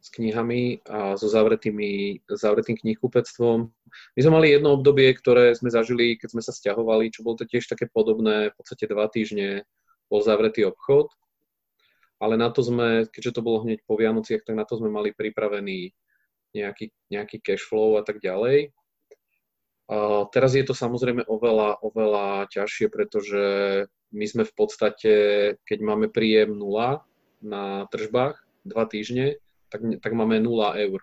s 0.02 0.10
knihami 0.10 0.82
a 0.90 1.14
so 1.14 1.30
zavretými, 1.30 2.26
zavretým 2.26 2.74
knihkupectvom. 2.74 3.70
My 4.18 4.20
sme 4.20 4.34
mali 4.34 4.50
jedno 4.50 4.74
obdobie, 4.74 5.14
ktoré 5.14 5.54
sme 5.54 5.70
zažili, 5.70 6.18
keď 6.18 6.34
sme 6.34 6.42
sa 6.42 6.50
stiahovali, 6.50 7.14
čo 7.14 7.22
bolo 7.22 7.38
to 7.38 7.46
tiež 7.46 7.70
také 7.70 7.86
podobné, 7.86 8.50
v 8.50 8.56
podstate 8.58 8.90
dva 8.90 9.06
týždne 9.06 9.70
bol 10.10 10.26
zavretý 10.26 10.66
obchod, 10.66 11.14
ale 12.18 12.36
na 12.36 12.50
to 12.50 12.66
sme, 12.66 13.06
keďže 13.08 13.38
to 13.38 13.46
bolo 13.46 13.62
hneď 13.62 13.86
po 13.86 13.96
Vianociach, 13.96 14.42
tak 14.42 14.58
na 14.58 14.66
to 14.66 14.82
sme 14.82 14.90
mali 14.90 15.14
pripravený 15.14 15.94
nejaký, 16.58 16.92
nejaký 17.14 17.38
cash 17.40 17.64
flow 17.64 17.96
a 17.96 18.04
tak 18.04 18.20
ďalej. 18.20 18.74
A 19.92 20.26
teraz 20.32 20.56
je 20.56 20.64
to 20.64 20.72
samozrejme 20.72 21.28
oveľa, 21.28 21.84
oveľa 21.84 22.48
ťažšie, 22.48 22.88
pretože 22.88 23.44
my 24.12 24.26
sme 24.28 24.44
v 24.48 24.54
podstate, 24.56 25.14
keď 25.68 25.80
máme 25.84 26.08
príjem 26.08 26.56
nula 26.56 27.04
na 27.44 27.88
tržbách, 27.92 28.40
dva 28.64 28.86
týždne, 28.86 29.42
tak, 29.72 29.82
tak 30.04 30.12
máme 30.12 30.44
0 30.44 30.76
eur. 30.76 31.00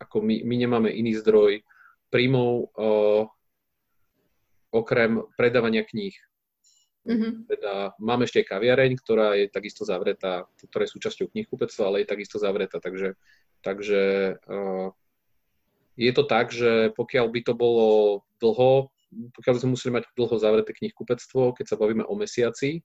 Ako 0.00 0.20
my, 0.20 0.44
my 0.44 0.54
nemáme 0.60 0.88
iný 0.92 1.16
zdroj 1.16 1.64
príjmov 2.12 2.68
uh, 2.76 3.24
okrem 4.70 5.24
predávania 5.34 5.82
kníh. 5.88 6.14
Mm-hmm. 7.08 7.48
Teda 7.48 7.96
máme 7.96 8.28
ešte 8.28 8.44
kaviareň, 8.44 8.92
ktorá 9.00 9.32
je 9.40 9.48
takisto 9.48 9.88
zavretá, 9.88 10.44
ktorá 10.68 10.84
je 10.84 10.94
súčasťou 10.94 11.32
knihkupectva, 11.32 11.82
ale 11.88 12.04
je 12.04 12.12
takisto 12.12 12.36
zavretá, 12.36 12.76
takže, 12.76 13.16
takže 13.64 14.36
uh, 14.44 14.92
je 15.96 16.12
to 16.12 16.24
tak, 16.28 16.52
že 16.52 16.92
pokiaľ 16.92 17.26
by 17.32 17.40
to 17.40 17.54
bolo 17.56 17.88
dlho, 18.36 18.92
pokiaľ 19.32 19.52
by 19.56 19.60
sme 19.64 19.74
museli 19.74 19.92
mať 19.96 20.04
dlho 20.12 20.36
zavreté 20.36 20.76
knihkupectvo, 20.76 21.56
keď 21.56 21.66
sa 21.72 21.80
bavíme 21.80 22.04
o 22.04 22.14
mesiaci, 22.14 22.84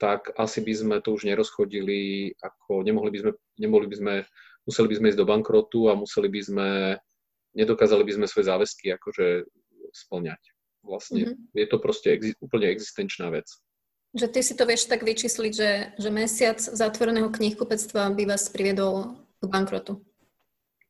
tak 0.00 0.32
asi 0.40 0.64
by 0.64 0.72
sme 0.72 0.96
to 1.04 1.12
už 1.12 1.28
nerozchodili, 1.28 2.32
ako 2.40 2.80
nemohli 2.80 3.12
by 3.12 3.18
sme, 3.20 3.30
nemohli 3.60 3.86
by 3.86 3.96
sme, 4.00 4.14
museli 4.64 4.88
by 4.88 4.96
sme 4.96 5.06
ísť 5.12 5.20
do 5.20 5.28
bankrotu 5.28 5.92
a 5.92 5.94
museli 5.94 6.32
by 6.32 6.40
sme, 6.40 6.68
nedokázali 7.52 8.00
by 8.08 8.12
sme 8.16 8.26
svoje 8.26 8.48
záväzky 8.48 8.96
akože 8.96 9.44
splňať. 9.92 10.40
Vlastne 10.80 11.28
mm-hmm. 11.28 11.52
je 11.52 11.66
to 11.68 11.76
proste 11.76 12.08
exi- 12.16 12.38
úplne 12.40 12.72
existenčná 12.72 13.28
vec. 13.28 13.44
Že 14.16 14.26
ty 14.32 14.40
si 14.40 14.56
to 14.56 14.64
vieš 14.64 14.88
tak 14.88 15.04
vyčísliť, 15.04 15.52
že, 15.52 15.70
že 16.00 16.08
mesiac 16.08 16.56
zatvoreného 16.56 17.28
knihkupectva 17.28 18.10
by 18.16 18.24
vás 18.24 18.48
priviedol 18.48 19.20
k 19.38 19.46
bankrotu. 19.52 20.00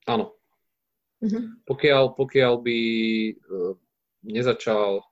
Áno. 0.06 0.38
Mm-hmm. 1.20 1.66
Pokiaľ, 1.66 2.16
pokiaľ 2.16 2.52
by 2.62 2.78
uh, 3.34 3.74
nezačal 4.24 5.04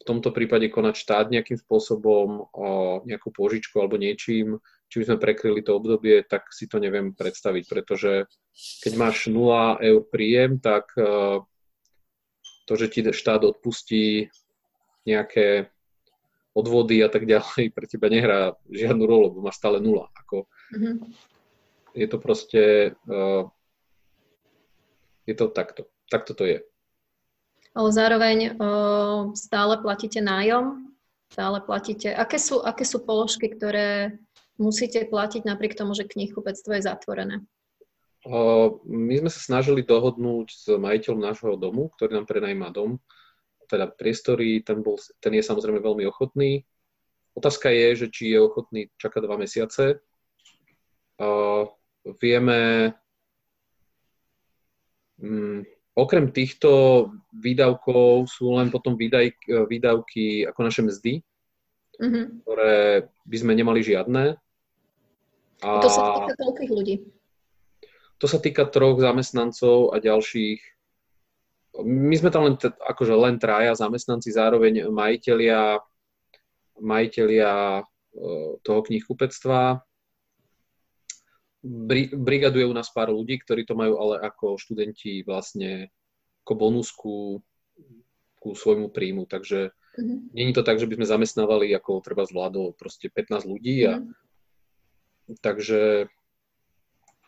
v 0.00 0.08
tomto 0.08 0.32
prípade 0.32 0.72
konať 0.72 0.96
štát 0.96 1.26
nejakým 1.28 1.60
spôsobom, 1.60 2.48
o 2.56 2.68
nejakú 3.04 3.28
požičku 3.36 3.76
alebo 3.76 4.00
niečím, 4.00 4.56
či 4.88 5.04
by 5.04 5.04
sme 5.12 5.22
prekryli 5.22 5.60
to 5.60 5.76
obdobie, 5.76 6.24
tak 6.24 6.48
si 6.56 6.64
to 6.64 6.80
neviem 6.80 7.12
predstaviť, 7.12 7.64
pretože 7.68 8.24
keď 8.80 8.92
máš 8.96 9.28
0 9.28 9.76
eur 9.76 10.00
príjem, 10.08 10.56
tak 10.56 10.88
to, 12.64 12.72
že 12.74 12.88
ti 12.88 13.04
štát 13.04 13.44
odpustí 13.44 14.32
nejaké 15.04 15.68
odvody 16.56 17.04
a 17.04 17.12
tak 17.12 17.28
ďalej, 17.28 17.70
pre 17.70 17.86
teba 17.86 18.08
nehrá 18.08 18.58
žiadnu 18.66 19.04
rolu, 19.04 19.30
lebo 19.30 19.44
máš 19.44 19.60
stále 19.60 19.78
nula. 19.78 20.08
Ako, 20.24 20.48
mm-hmm. 20.74 20.96
Je 21.94 22.06
to 22.06 22.18
proste, 22.22 22.94
je 25.26 25.34
to 25.34 25.46
takto. 25.50 25.90
Takto 26.10 26.34
to 26.34 26.42
je 26.46 26.62
ale 27.74 27.88
zároveň 27.94 28.38
stále 29.38 29.74
platíte 29.78 30.18
nájom, 30.18 30.90
stále 31.30 31.62
platíte. 31.62 32.10
Aké 32.10 32.38
sú, 32.42 32.58
aké 32.62 32.82
sú 32.82 33.02
položky, 33.06 33.50
ktoré 33.50 34.18
musíte 34.58 35.06
platiť 35.06 35.46
napriek 35.46 35.78
tomu, 35.78 35.94
že 35.94 36.08
knihkupectvo 36.08 36.76
je 36.76 36.82
zatvorené? 36.84 37.36
My 38.84 39.14
sme 39.16 39.30
sa 39.32 39.40
snažili 39.40 39.80
dohodnúť 39.80 40.48
s 40.52 40.64
majiteľom 40.68 41.20
nášho 41.24 41.56
domu, 41.56 41.88
ktorý 41.96 42.20
nám 42.20 42.28
prenajíma 42.28 42.68
dom, 42.68 43.00
teda 43.64 43.88
priestory, 43.88 44.60
ten, 44.60 44.84
bol, 44.84 45.00
ten 45.22 45.32
je 45.32 45.46
samozrejme 45.46 45.80
veľmi 45.80 46.04
ochotný. 46.04 46.66
Otázka 47.38 47.70
je, 47.70 48.04
že 48.04 48.06
či 48.10 48.34
je 48.34 48.42
ochotný 48.42 48.90
čakať 48.98 49.20
dva 49.24 49.38
mesiace. 49.38 50.02
Uh, 51.16 51.70
vieme, 52.18 52.92
um, 55.22 55.62
Okrem 55.98 56.30
týchto 56.30 56.70
výdavkov 57.34 58.30
sú 58.30 58.54
len 58.54 58.70
potom 58.70 58.94
výdaj, 58.94 59.34
výdavky 59.66 60.46
ako 60.46 60.60
naše 60.62 60.86
mzdy, 60.86 61.12
mm-hmm. 61.98 62.24
ktoré 62.46 63.10
by 63.26 63.36
sme 63.36 63.52
nemali 63.58 63.82
žiadne. 63.82 64.38
A 65.60 65.68
to 65.82 65.90
sa 65.92 66.02
týka 66.24 66.34
toľkých 66.40 66.70
ľudí? 66.72 66.94
To 68.20 68.26
sa 68.28 68.38
týka 68.38 68.68
troch 68.68 69.00
zamestnancov 69.00 69.92
a 69.92 70.00
ďalších. 70.00 70.60
My 71.84 72.14
sme 72.20 72.28
tam 72.28 72.48
len, 72.48 72.54
akože 72.60 73.14
len 73.16 73.40
traja 73.40 73.72
zamestnanci, 73.72 74.28
zároveň 74.28 74.92
majiteľia, 74.92 75.80
majiteľia 76.80 77.80
e, 77.80 77.82
toho 78.60 78.80
knihkupectva. 78.84 79.80
Brigaduje 82.16 82.64
u 82.64 82.72
nás 82.72 82.88
pár 82.88 83.12
ľudí, 83.12 83.36
ktorí 83.36 83.68
to 83.68 83.76
majú 83.76 84.00
ale 84.00 84.24
ako 84.24 84.56
študenti 84.56 85.20
vlastne 85.28 85.92
ako 86.44 86.52
bonusku 86.56 87.14
ku 88.40 88.48
svojmu 88.56 88.88
príjmu. 88.88 89.28
Takže 89.28 89.68
mm-hmm. 89.70 90.32
není 90.32 90.52
to 90.56 90.64
tak, 90.64 90.80
že 90.80 90.88
by 90.88 90.96
sme 90.96 91.06
zamestnávali 91.06 91.68
ako 91.76 92.00
treba 92.00 92.24
z 92.24 92.32
vládou 92.32 92.72
proste 92.72 93.12
15 93.12 93.44
ľudí. 93.44 93.84
A, 93.84 94.00
mm-hmm. 94.00 95.38
Takže 95.44 96.08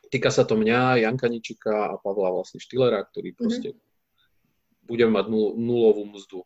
týka 0.09 0.33
sa 0.33 0.49
to 0.49 0.57
mňa, 0.57 1.05
Janka 1.05 1.29
Ničika 1.29 1.93
a 1.93 2.01
Pavla 2.01 2.33
vlastne 2.33 2.59
Štilera, 2.59 3.05
ktorý 3.05 3.33
mhm. 3.33 3.39
proste 3.39 3.69
mm-hmm. 3.77 4.89
budeme 4.89 5.13
mať 5.17 5.27
nul, 5.29 5.47
nulovú 5.61 6.05
mzdu. 6.09 6.41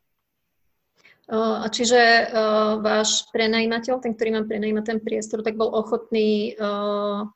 A 1.27 1.67
čiže 1.75 1.99
uh, 2.31 2.79
váš 2.79 3.27
prenajímateľ, 3.35 3.99
ten, 3.99 4.15
ktorý 4.15 4.31
vám 4.39 4.47
prenajíma 4.47 4.87
ten 4.87 5.03
priestor, 5.03 5.43
tak 5.43 5.59
bol 5.59 5.75
ochotný 5.75 6.55
uh, 6.55 7.27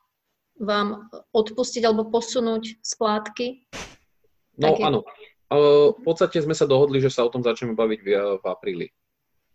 vám 0.61 1.09
odpustiť 1.33 1.83
alebo 1.88 2.12
posunúť 2.12 2.85
splátky? 2.85 3.64
No 4.61 4.76
Také... 4.76 4.85
áno. 4.85 5.00
V 5.50 5.99
podstate 6.07 6.38
sme 6.38 6.55
sa 6.55 6.62
dohodli, 6.62 7.02
že 7.02 7.11
sa 7.11 7.26
o 7.26 7.33
tom 7.33 7.43
začneme 7.43 7.75
baviť 7.75 8.00
v, 8.07 8.09
v 8.38 8.45
apríli. 8.47 8.87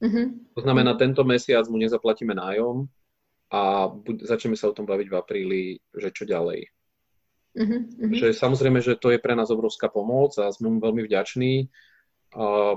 Uh-huh. 0.03 0.27
To 0.59 0.61
znamená, 0.65 0.99
tento 0.99 1.23
mesiac 1.23 1.63
mu 1.71 1.79
nezaplatíme 1.79 2.35
nájom 2.35 2.83
a 3.47 3.87
buď, 3.87 4.27
začneme 4.27 4.59
sa 4.59 4.67
o 4.67 4.75
tom 4.75 4.83
baviť 4.83 5.07
v 5.07 5.15
apríli, 5.15 5.63
že 5.95 6.11
čo 6.11 6.27
ďalej. 6.27 6.67
Uh-huh. 7.55 7.79
Uh-huh. 7.87 8.11
Že 8.11 8.35
samozrejme, 8.35 8.83
že 8.83 8.99
to 8.99 9.15
je 9.15 9.23
pre 9.23 9.39
nás 9.39 9.47
obrovská 9.47 9.87
pomoc 9.87 10.35
a 10.35 10.51
sme 10.51 10.67
mu 10.67 10.83
veľmi 10.83 11.07
vďační. 11.07 11.71
Uh, 12.35 12.75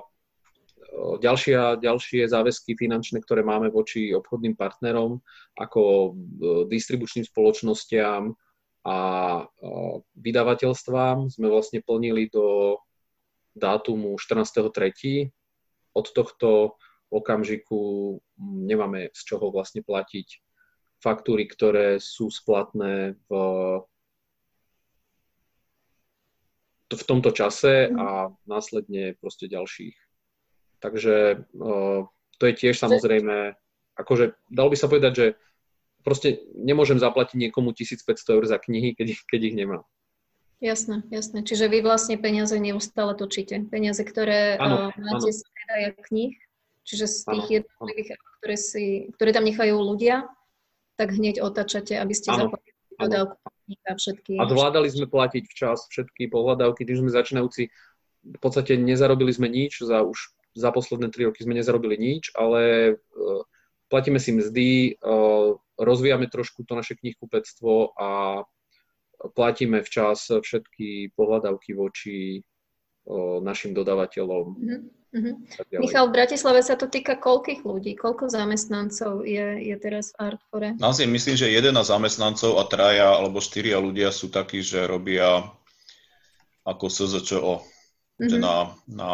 ďalšia, 1.18 1.78
ďalšie 1.78 2.30
záväzky 2.30 2.74
finančné, 2.74 3.22
ktoré 3.22 3.46
máme 3.46 3.70
voči 3.70 4.10
obchodným 4.14 4.54
partnerom, 4.58 5.20
ako 5.58 5.82
e, 5.82 6.10
distribučným 6.70 7.26
spoločnostiam 7.26 8.34
a 8.86 8.96
e, 9.38 9.42
vydavateľstvám, 10.18 11.28
sme 11.32 11.46
vlastne 11.50 11.84
plnili 11.84 12.30
do 12.30 12.78
dátumu 13.58 14.16
14.3. 14.16 15.30
Od 15.98 16.06
tohto 16.14 16.78
okamžiku 17.10 18.16
nemáme 18.38 19.10
z 19.10 19.20
čoho 19.24 19.50
vlastne 19.50 19.82
platiť 19.82 20.40
faktúry, 21.02 21.46
ktoré 21.46 21.98
sú 22.02 22.28
splatné 22.28 23.18
v, 23.26 23.30
v 26.90 27.02
tomto 27.06 27.30
čase 27.30 27.88
a 27.90 28.30
následne 28.46 29.16
proste 29.18 29.46
ďalších 29.46 30.07
Takže 30.78 31.46
to 32.38 32.42
je 32.46 32.54
tiež 32.54 32.78
samozrejme, 32.78 33.58
akože 33.98 34.38
dalo 34.46 34.68
by 34.70 34.76
sa 34.78 34.86
povedať, 34.86 35.12
že 35.14 35.26
proste 36.06 36.38
nemôžem 36.54 37.02
zaplatiť 37.02 37.36
niekomu 37.36 37.74
1500 37.74 38.34
eur 38.38 38.44
za 38.46 38.58
knihy, 38.62 38.94
keď 38.94 39.18
keď 39.26 39.40
ich 39.42 39.56
nemám. 39.58 39.82
Jasné, 40.58 41.06
jasné. 41.14 41.46
Čiže 41.46 41.70
vy 41.70 41.86
vlastne 41.86 42.18
peniaze 42.18 42.54
neustále 42.58 43.14
točíte. 43.14 43.62
Peniaze, 43.70 44.02
ktoré 44.02 44.58
ano, 44.58 44.90
uh, 44.90 44.98
máte 44.98 45.30
z 45.30 45.46
predaja 45.54 45.90
knih, 45.94 46.34
čiže 46.82 47.06
z 47.06 47.18
tých 47.30 47.46
ano, 47.46 47.54
jednotlivých, 47.62 48.08
ktoré, 48.42 48.56
si, 48.58 48.84
ktoré 49.14 49.30
tam 49.30 49.46
nechajú 49.46 49.78
ľudia, 49.78 50.26
tak 50.98 51.14
hneď 51.14 51.38
otačate, 51.38 51.94
aby 51.94 52.10
ste 52.10 52.34
zaplatili 52.34 52.74
dodávku 52.98 53.38
a 53.86 53.94
všetky. 53.94 54.34
A 54.34 54.50
zvládali 54.50 54.88
sme 54.90 55.06
platiť 55.06 55.46
včas 55.46 55.86
všetky 55.94 56.26
pohľadávky, 56.26 56.82
tým 56.82 57.06
sme 57.06 57.10
začínajúci 57.14 57.70
v 58.26 58.40
podstate 58.42 58.74
nezarobili 58.74 59.30
sme 59.30 59.46
nič 59.46 59.78
za 59.78 60.02
už 60.02 60.34
za 60.58 60.74
posledné 60.74 61.14
tri 61.14 61.30
roky 61.30 61.46
sme 61.46 61.54
nezarobili 61.54 61.94
nič, 61.94 62.34
ale 62.34 62.60
e, 62.90 62.92
platíme 63.86 64.18
si 64.18 64.34
mzdy, 64.34 64.98
e, 64.98 65.12
rozvíjame 65.78 66.26
trošku 66.26 66.66
to 66.66 66.74
naše 66.74 66.98
knihkupectvo 66.98 67.94
a 67.94 68.42
platíme 69.38 69.86
včas 69.86 70.34
všetky 70.34 71.14
pohľadavky 71.14 71.78
voči 71.78 72.18
e, 72.36 72.40
našim 73.38 73.70
dodávateľom. 73.70 74.46
Mm-hmm. 75.08 75.80
Michal, 75.80 76.12
v 76.12 76.20
Bratislave 76.20 76.60
sa 76.60 76.76
to 76.76 76.84
týka 76.84 77.16
koľkých 77.16 77.64
ľudí? 77.64 77.96
Koľko 77.96 78.28
zamestnancov 78.28 79.24
je, 79.24 79.56
je 79.64 79.76
teraz 79.80 80.12
v 80.12 80.36
Artfore? 80.36 80.68
Nás 80.76 81.00
je 81.00 81.08
myslím, 81.08 81.32
že 81.32 81.48
11 81.48 81.72
zamestnancov 81.80 82.60
a 82.60 82.68
traja 82.68 83.16
alebo 83.16 83.40
štyria 83.40 83.80
ľudia 83.80 84.12
sú 84.12 84.28
takí, 84.28 84.60
že 84.60 84.84
robia 84.84 85.48
ako 86.68 86.92
SZČO. 86.92 87.77
Mm-hmm. 88.18 88.34
Mhm. 88.34 88.42
na, 88.42 88.56
na, 88.90 89.10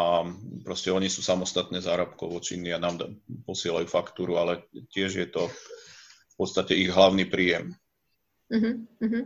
proste 0.65 0.89
oni 0.89 1.13
sú 1.13 1.21
samostatne 1.21 1.77
zárobkovo 1.77 2.41
činní 2.41 2.73
a 2.73 2.81
nám 2.81 2.97
posielajú 3.45 3.85
faktúru, 3.85 4.41
ale 4.41 4.65
tiež 4.73 5.21
je 5.21 5.27
to 5.29 5.45
v 5.45 6.35
podstate 6.41 6.73
ich 6.73 6.89
hlavný 6.89 7.29
príjem. 7.29 7.77
Uh-huh, 8.45 9.25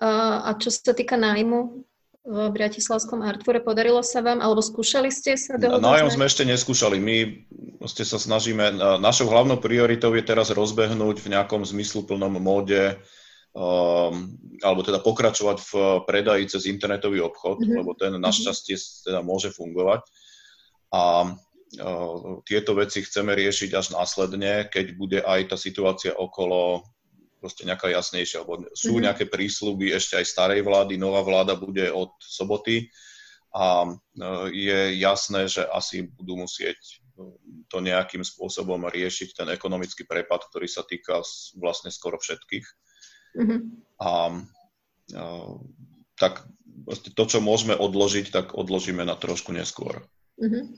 A 0.00 0.50
čo 0.60 0.68
sa 0.68 0.92
týka 0.92 1.16
nájmu 1.16 1.84
v 2.28 2.38
Bratislavskom 2.52 3.24
Artfore, 3.24 3.64
podarilo 3.64 4.04
sa 4.04 4.20
vám, 4.20 4.44
alebo 4.44 4.60
skúšali 4.60 5.08
ste 5.08 5.40
sa 5.40 5.56
dohodnúť? 5.56 5.80
Nájom 5.80 6.10
sme 6.12 6.28
ešte 6.28 6.44
neskúšali. 6.44 7.00
My 7.00 7.40
ste 7.88 8.04
sa 8.04 8.20
snažíme, 8.20 8.76
našou 9.00 9.32
hlavnou 9.32 9.56
prioritou 9.56 10.12
je 10.12 10.20
teraz 10.20 10.52
rozbehnúť 10.52 11.24
v 11.24 11.32
nejakom 11.32 11.64
zmysluplnom 11.64 12.36
móde 12.36 13.00
alebo 14.58 14.80
teda 14.86 15.02
pokračovať 15.02 15.58
v 15.58 15.72
predaji 16.06 16.44
cez 16.46 16.70
internetový 16.70 17.24
obchod, 17.26 17.58
mm-hmm. 17.58 17.78
lebo 17.82 17.90
ten 17.98 18.14
našťastie 18.14 18.78
teda 19.02 19.20
môže 19.26 19.50
fungovať. 19.50 20.06
A 20.94 21.26
uh, 21.26 22.38
tieto 22.46 22.78
veci 22.78 23.02
chceme 23.02 23.34
riešiť 23.34 23.70
až 23.74 23.98
následne, 23.98 24.70
keď 24.70 24.86
bude 24.94 25.18
aj 25.26 25.50
tá 25.50 25.56
situácia 25.58 26.14
okolo 26.14 26.86
proste 27.42 27.66
nejaká 27.66 27.90
jasnejšia, 27.90 28.46
lebo 28.46 28.66
sú 28.74 28.94
mm-hmm. 28.94 29.04
nejaké 29.10 29.24
prísľuby 29.26 29.90
ešte 29.94 30.22
aj 30.22 30.26
starej 30.26 30.62
vlády, 30.62 30.94
nová 30.98 31.22
vláda 31.26 31.58
bude 31.58 31.86
od 31.90 32.14
soboty, 32.22 32.90
a 33.54 33.88
je 34.52 35.00
jasné, 35.00 35.48
že 35.48 35.64
asi 35.64 36.04
budú 36.04 36.44
musieť 36.44 36.76
to 37.72 37.80
nejakým 37.80 38.22
spôsobom 38.22 38.86
riešiť 38.86 39.34
ten 39.34 39.48
ekonomický 39.50 40.04
prepad, 40.04 40.46
ktorý 40.52 40.68
sa 40.68 40.84
týka 40.84 41.24
vlastne 41.56 41.90
skoro 41.90 42.20
všetkých. 42.20 42.66
Mm-hmm. 43.38 43.58
A, 44.02 44.10
a 45.14 45.24
tak 46.18 46.44
to, 47.14 47.24
čo 47.26 47.38
môžeme 47.38 47.78
odložiť, 47.78 48.34
tak 48.34 48.58
odložíme 48.58 49.06
na 49.06 49.14
trošku 49.14 49.54
neskôr. 49.54 50.02
Uh-huh, 50.38 50.70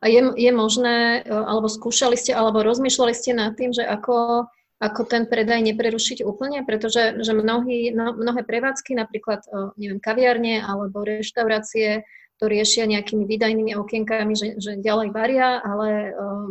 A 0.00 0.08
je, 0.08 0.32
je 0.32 0.52
možné, 0.52 1.20
e, 1.20 1.28
alebo 1.28 1.68
skúšali 1.68 2.16
ste, 2.16 2.32
alebo 2.32 2.64
rozmýšľali 2.64 3.12
ste 3.12 3.36
nad 3.36 3.52
tým, 3.52 3.68
že 3.68 3.84
ako, 3.84 4.48
ako 4.80 5.00
ten 5.04 5.28
predaj 5.28 5.60
neprerušiť 5.60 6.24
úplne, 6.24 6.64
pretože 6.64 7.20
že 7.20 7.32
mnohí, 7.36 7.92
no, 7.92 8.16
mnohé 8.16 8.48
prevádzky, 8.48 8.96
napríklad 8.96 9.44
e, 9.44 9.76
neviem, 9.76 10.00
kaviarne 10.00 10.64
alebo 10.64 11.04
reštaurácie, 11.04 12.08
to 12.40 12.48
riešia 12.48 12.88
nejakými 12.88 13.28
výdajnými 13.28 13.76
okienkami, 13.76 14.32
že, 14.34 14.56
že 14.58 14.80
ďalej 14.82 15.14
varia, 15.14 15.62
ale 15.62 16.10
uh, 16.10 16.50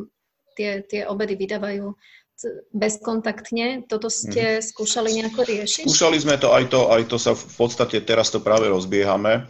tie, 0.56 0.80
tie 0.88 1.04
obedy 1.04 1.36
vydávajú 1.36 1.92
bezkontaktne. 2.74 3.88
Toto 3.88 4.12
ste 4.12 4.60
mm. 4.60 4.64
skúšali 4.64 5.10
nejako 5.22 5.42
riešiť? 5.48 5.86
Skúšali 5.88 6.18
sme 6.20 6.36
to, 6.36 6.52
aj 6.52 6.66
to, 6.70 6.80
aj 6.92 7.04
to 7.08 7.18
sa 7.22 7.32
v 7.38 7.56
podstate 7.56 7.98
teraz 8.04 8.34
to 8.34 8.44
práve 8.44 8.68
rozbiehame. 8.68 9.48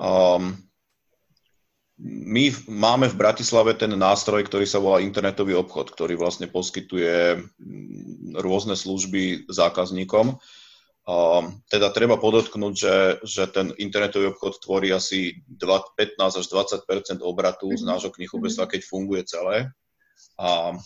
Um, 0.00 0.56
my 2.02 2.50
máme 2.66 3.06
v 3.06 3.18
Bratislave 3.18 3.78
ten 3.78 3.94
nástroj, 3.94 4.42
ktorý 4.48 4.66
sa 4.66 4.82
volá 4.82 4.98
internetový 5.04 5.54
obchod, 5.54 5.94
ktorý 5.94 6.18
vlastne 6.18 6.50
poskytuje 6.50 7.38
mm, 7.38 8.40
rôzne 8.42 8.74
služby 8.74 9.46
zákazníkom. 9.46 10.40
Um, 11.02 11.58
teda 11.66 11.90
treba 11.90 12.14
podotknúť, 12.14 12.74
že, 12.78 12.96
že 13.26 13.44
ten 13.50 13.74
internetový 13.74 14.30
obchod 14.30 14.62
tvorí 14.62 14.94
asi 14.94 15.42
2, 15.50 15.98
15 15.98 16.42
až 16.42 16.46
20% 16.46 17.26
obratu 17.26 17.70
z 17.74 17.82
mhm. 17.82 17.88
nášho 17.90 18.10
knihkupectva, 18.14 18.70
keď 18.70 18.80
funguje 18.86 19.22
celé. 19.26 19.70
A 20.38 20.78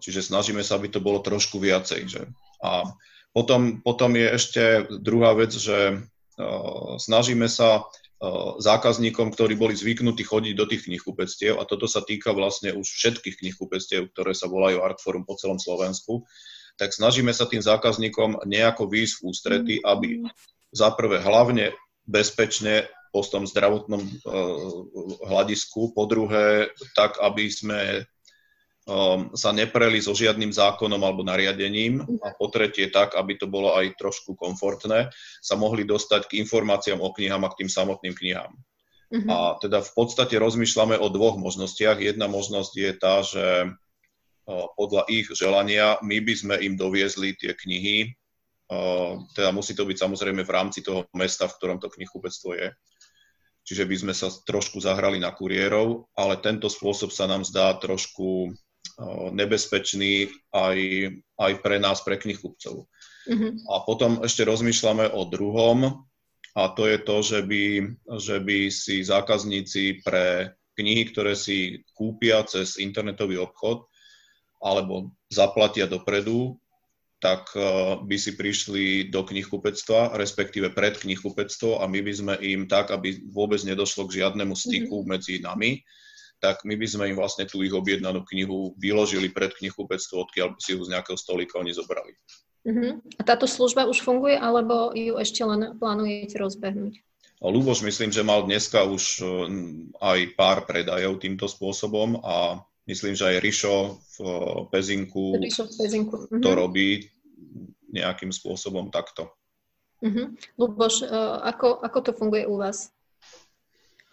Čiže 0.00 0.32
snažíme 0.32 0.64
sa, 0.64 0.80
aby 0.80 0.88
to 0.88 1.04
bolo 1.04 1.20
trošku 1.20 1.60
viacej. 1.60 2.00
Že? 2.08 2.22
A 2.64 2.88
potom, 3.36 3.84
potom 3.84 4.16
je 4.16 4.28
ešte 4.32 4.62
druhá 5.00 5.36
vec, 5.36 5.52
že 5.52 6.00
snažíme 6.96 7.46
sa 7.48 7.84
zákazníkom, 8.62 9.34
ktorí 9.34 9.58
boli 9.58 9.74
zvyknutí 9.74 10.22
chodiť 10.22 10.54
do 10.54 10.64
tých 10.64 10.86
knihkupectiev, 10.86 11.58
a 11.58 11.66
toto 11.66 11.90
sa 11.90 12.00
týka 12.06 12.30
vlastne 12.30 12.70
už 12.70 12.86
všetkých 12.86 13.42
knihkupectiev, 13.42 14.14
ktoré 14.14 14.32
sa 14.32 14.46
volajú 14.46 14.78
Artforum 14.78 15.26
po 15.26 15.34
celom 15.34 15.58
Slovensku, 15.58 16.22
tak 16.78 16.94
snažíme 16.94 17.34
sa 17.34 17.44
tým 17.44 17.60
zákazníkom 17.60 18.46
nejako 18.48 18.88
výjsť 18.88 19.14
v 19.18 19.24
ústrety, 19.26 19.74
aby 19.82 20.22
za 20.72 20.94
prvé 20.94 21.20
hlavne 21.20 21.74
bezpečne 22.08 22.88
po 23.12 23.20
tom 23.26 23.44
zdravotnom 23.44 24.00
hľadisku, 25.28 25.92
po 25.92 26.08
druhé 26.08 26.72
tak, 26.96 27.20
aby 27.20 27.50
sme 27.52 28.08
sa 29.38 29.50
nepreli 29.54 30.02
so 30.02 30.10
žiadnym 30.10 30.50
zákonom 30.50 30.98
alebo 30.98 31.22
nariadením 31.22 32.02
a 32.18 32.34
po 32.34 32.50
tretie 32.50 32.90
tak, 32.90 33.14
aby 33.14 33.38
to 33.38 33.46
bolo 33.46 33.78
aj 33.78 33.94
trošku 33.94 34.34
komfortné, 34.34 35.06
sa 35.38 35.54
mohli 35.54 35.86
dostať 35.86 36.26
k 36.26 36.42
informáciám 36.42 36.98
o 36.98 37.14
knihám 37.14 37.46
a 37.46 37.52
k 37.54 37.62
tým 37.62 37.70
samotným 37.70 38.14
knihám. 38.18 38.52
Uh-huh. 39.12 39.28
A 39.30 39.36
teda 39.62 39.86
v 39.86 39.92
podstate 39.94 40.34
rozmýšľame 40.34 40.98
o 40.98 41.06
dvoch 41.14 41.38
možnostiach. 41.38 42.02
Jedna 42.02 42.26
možnosť 42.26 42.72
je 42.74 42.90
tá, 42.98 43.22
že 43.22 43.46
podľa 44.74 45.06
ich 45.06 45.30
želania 45.30 46.02
my 46.02 46.18
by 46.18 46.34
sme 46.34 46.54
im 46.58 46.74
doviezli 46.74 47.38
tie 47.38 47.54
knihy, 47.54 48.18
teda 49.38 49.54
musí 49.54 49.78
to 49.78 49.86
byť 49.86 49.94
samozrejme 49.94 50.42
v 50.42 50.54
rámci 50.58 50.82
toho 50.82 51.06
mesta, 51.14 51.46
v 51.46 51.54
ktorom 51.54 51.78
to 51.78 51.86
knihkupectvo 51.86 52.50
je 52.58 52.68
čiže 53.62 53.86
by 53.86 53.96
sme 53.96 54.14
sa 54.14 54.26
trošku 54.30 54.82
zahrali 54.82 55.22
na 55.22 55.30
kuriérov, 55.30 56.10
ale 56.18 56.38
tento 56.42 56.66
spôsob 56.66 57.14
sa 57.14 57.30
nám 57.30 57.46
zdá 57.46 57.70
trošku 57.78 58.54
nebezpečný 59.32 60.30
aj, 60.54 60.78
aj 61.38 61.52
pre 61.62 61.76
nás, 61.82 62.00
pre 62.04 62.18
knihkupcov. 62.18 62.86
Mm-hmm. 63.28 63.52
A 63.70 63.74
potom 63.86 64.22
ešte 64.22 64.42
rozmýšľame 64.46 65.10
o 65.14 65.26
druhom, 65.26 66.06
a 66.52 66.68
to 66.76 66.84
je 66.84 66.98
to, 67.00 67.16
že 67.24 67.40
by, 67.48 67.64
že 68.20 68.36
by 68.44 68.58
si 68.68 69.00
zákazníci 69.00 70.04
pre 70.04 70.52
knihy, 70.76 71.08
ktoré 71.08 71.32
si 71.32 71.80
kúpia 71.96 72.44
cez 72.44 72.76
internetový 72.76 73.40
obchod 73.40 73.88
alebo 74.60 75.16
zaplatia 75.32 75.88
dopredu, 75.88 76.60
tak 77.22 77.54
by 78.02 78.16
si 78.18 78.34
prišli 78.34 79.08
do 79.08 79.22
knihkupectva, 79.22 80.18
respektíve 80.18 80.74
pred 80.74 80.98
knihkupectvo 80.98 81.78
a 81.78 81.86
my 81.86 82.02
by 82.02 82.12
sme 82.12 82.34
im 82.42 82.66
tak, 82.66 82.90
aby 82.90 83.22
vôbec 83.30 83.62
nedošlo 83.62 84.10
k 84.10 84.20
žiadnemu 84.20 84.52
styku 84.58 85.02
mm-hmm. 85.02 85.10
medzi 85.10 85.34
nami, 85.38 85.80
tak 86.42 86.66
my 86.66 86.74
by 86.74 86.86
sme 86.90 87.04
im 87.14 87.16
vlastne 87.16 87.46
tú 87.46 87.62
ich 87.62 87.70
objednanú 87.70 88.26
knihu 88.34 88.74
vyložili 88.74 89.30
pred 89.30 89.54
knihkupectvo, 89.54 90.26
odkiaľ 90.26 90.58
by 90.58 90.60
si 90.60 90.74
ju 90.74 90.82
z 90.82 90.90
nejakého 90.90 91.14
stolika 91.14 91.62
oni 91.62 91.70
zobrali. 91.70 92.18
Uh-huh. 92.66 92.98
A 92.98 93.22
táto 93.22 93.46
služba 93.46 93.86
už 93.86 94.02
funguje, 94.02 94.34
alebo 94.34 94.90
ju 94.90 95.22
ešte 95.22 95.46
len 95.46 95.78
plánujete 95.78 96.42
rozbehnúť? 96.42 96.98
Luboš 97.42 97.86
myslím, 97.86 98.10
že 98.10 98.26
mal 98.26 98.42
dneska 98.42 98.82
už 98.86 99.22
aj 99.98 100.18
pár 100.34 100.66
predajov 100.66 101.22
týmto 101.22 101.46
spôsobom 101.46 102.18
a 102.22 102.58
myslím, 102.90 103.14
že 103.14 103.34
aj 103.34 103.42
Rišo 103.42 103.74
v 103.98 104.16
Pezinku, 104.70 105.38
Rišo 105.38 105.70
v 105.70 105.74
Pezinku. 105.78 106.16
Uh-huh. 106.26 106.42
to 106.42 106.50
robí 106.58 107.06
nejakým 107.90 108.34
spôsobom 108.34 108.90
takto. 108.90 109.30
Uh-huh. 110.02 110.34
Luboš, 110.58 111.06
ako, 111.46 111.82
ako 111.82 111.98
to 112.02 112.10
funguje 112.14 112.46
u 112.50 112.58
vás? 112.58 112.90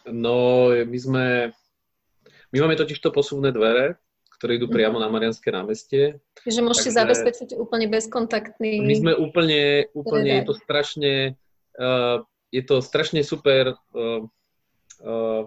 No, 0.10 0.70
my 0.74 0.98
sme 0.98 1.26
my 2.50 2.58
máme 2.66 2.76
totiž 2.76 2.98
to 3.00 3.14
posuvné 3.14 3.54
dvere, 3.54 3.98
ktoré 4.40 4.56
idú 4.56 4.72
priamo 4.72 4.98
mhm. 4.98 5.04
na 5.04 5.10
Marianské 5.12 5.52
námestie. 5.52 6.18
Takže 6.40 6.64
môžete 6.64 6.96
Takže 6.96 7.00
zabezpečiť 7.04 7.50
úplne 7.60 7.92
bezkontaktný... 7.92 8.80
My 8.80 8.96
sme 8.96 9.14
úplne, 9.20 9.92
úplne 9.92 10.40
je 10.40 10.48
to 10.48 10.56
strašne, 10.56 11.14
uh, 11.76 12.24
je 12.50 12.64
to 12.64 12.80
strašne 12.80 13.20
super. 13.28 13.76
Uh, 13.92 14.24
uh, 15.04 15.44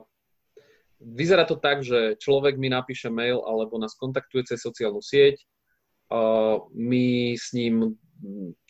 vyzerá 1.01 1.49
to 1.49 1.57
tak, 1.57 1.81
že 1.81 2.21
človek 2.21 2.61
mi 2.61 2.69
napíše 2.69 3.09
mail 3.09 3.41
alebo 3.49 3.81
nás 3.81 3.97
kontaktuje 3.97 4.45
cez 4.45 4.61
sociálnu 4.61 5.01
sieť, 5.01 5.41
uh, 6.13 6.61
my 6.77 7.33
s 7.35 7.57
ním 7.57 7.97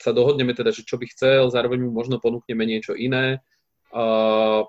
sa 0.01 0.17
dohodneme 0.17 0.57
teda, 0.57 0.73
že 0.73 0.87
čo 0.87 0.97
by 0.97 1.05
chcel, 1.13 1.53
zároveň 1.53 1.85
mu 1.85 1.93
možno 1.93 2.17
ponúkneme 2.17 2.65
niečo 2.65 2.97
iné. 2.97 3.45
Uh, 3.93 4.65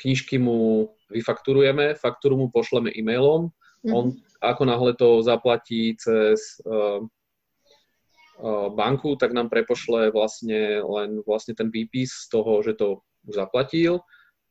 knižky 0.00 0.40
mu 0.40 0.88
vyfakturujeme, 1.14 1.94
faktúru 1.94 2.34
mu 2.34 2.50
pošleme 2.50 2.90
e-mailom, 2.90 3.54
mm. 3.86 3.92
on 3.94 4.18
ako 4.42 4.62
náhle 4.66 4.92
to 4.98 5.22
zaplatí 5.22 5.96
cez 5.96 6.60
uh, 6.68 7.00
uh, 7.00 8.68
banku, 8.74 9.16
tak 9.16 9.32
nám 9.32 9.48
prepošle 9.48 10.10
vlastne 10.12 10.84
len 10.84 11.24
vlastne 11.24 11.54
ten 11.56 11.72
výpis 11.72 12.28
z 12.28 12.34
toho, 12.34 12.60
že 12.60 12.76
to 12.76 13.00
už 13.24 13.34
zaplatil. 13.40 14.04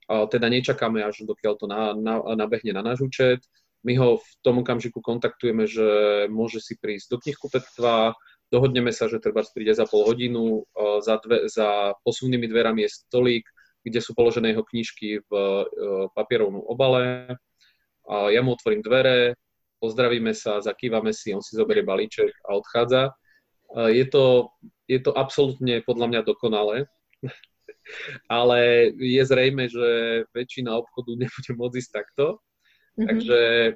Uh, 0.10 0.26
teda 0.28 0.50
nečakáme, 0.50 1.04
až 1.06 1.24
dokiaľ 1.28 1.54
to 1.60 1.66
na, 1.70 1.94
na, 1.94 2.20
nabehne 2.36 2.74
na 2.74 2.82
náš 2.82 3.06
účet. 3.06 3.44
My 3.84 4.00
ho 4.00 4.18
v 4.18 4.30
tom 4.42 4.64
okamžiku 4.64 5.04
kontaktujeme, 5.04 5.68
že 5.68 5.88
môže 6.32 6.64
si 6.64 6.80
prísť 6.80 7.08
do 7.12 7.18
knihkupectva, 7.20 8.16
dohodneme 8.48 8.96
sa, 8.96 9.12
že 9.12 9.20
treba 9.20 9.44
príde 9.52 9.76
za 9.76 9.84
pol 9.84 10.08
hodinu, 10.08 10.64
uh, 10.64 11.00
za, 11.04 11.20
dve, 11.20 11.52
za 11.52 11.94
posunnými 12.02 12.48
dverami 12.50 12.88
je 12.88 12.90
stolík, 12.90 13.46
kde 13.84 14.00
sú 14.00 14.16
položené 14.16 14.56
jeho 14.56 14.64
knižky 14.64 15.22
v 15.28 15.32
e, 15.32 15.64
papierovom 16.16 16.64
obale. 16.66 17.36
A 18.08 18.32
ja 18.32 18.44
mu 18.44 18.56
otvorím 18.56 18.84
dvere, 18.84 19.36
pozdravíme 19.80 20.32
sa, 20.36 20.64
zakývame 20.64 21.12
si, 21.16 21.32
on 21.36 21.44
si 21.44 21.56
zoberie 21.56 21.84
balíček 21.84 22.32
a 22.48 22.60
odchádza. 22.60 23.12
Je 23.90 24.06
to, 24.06 24.54
je 24.86 25.00
to 25.02 25.16
absolútne 25.16 25.82
podľa 25.88 26.08
mňa 26.12 26.22
dokonalé, 26.28 26.86
ale 28.30 28.92
je 29.00 29.24
zrejme, 29.24 29.66
že 29.72 29.90
väčšina 30.36 30.78
obchodu 30.78 31.16
nebude 31.16 31.52
môcť 31.56 31.80
ísť 31.80 31.92
takto. 31.96 32.44
Mm-hmm. 33.00 33.08
Takže 33.08 33.40
e, 33.40 33.72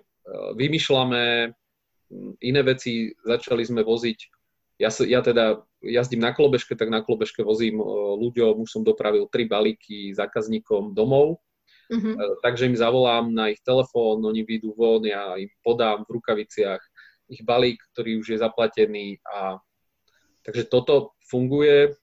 vymýšľame 0.59 1.23
iné 2.43 2.61
veci, 2.63 3.15
začali 3.23 3.63
sme 3.63 3.83
voziť 3.83 4.19
ja, 4.77 4.89
ja 4.93 5.21
teda 5.25 5.65
jazdím 5.81 6.21
na 6.23 6.33
klobežke, 6.33 6.73
tak 6.73 6.89
na 6.89 7.01
klobežke 7.05 7.45
vozím 7.45 7.77
ľuďom, 8.17 8.65
už 8.65 8.69
som 8.69 8.81
dopravil 8.81 9.29
tri 9.29 9.45
balíky 9.45 10.13
zákazníkom 10.13 10.97
domov, 10.97 11.41
mm-hmm. 11.93 12.41
takže 12.41 12.69
im 12.69 12.77
zavolám 12.77 13.29
na 13.29 13.53
ich 13.53 13.61
telefón, 13.61 14.25
oni 14.25 14.41
vyjdú 14.41 14.73
von, 14.73 15.05
ja 15.05 15.37
im 15.37 15.49
podám 15.61 16.03
v 16.07 16.17
rukaviciach 16.17 16.81
ich 17.27 17.43
balík, 17.43 17.77
ktorý 17.93 18.23
už 18.23 18.27
je 18.35 18.37
zaplatený 18.39 19.19
a 19.27 19.59
takže 20.47 20.63
toto 20.71 21.13
funguje. 21.27 21.93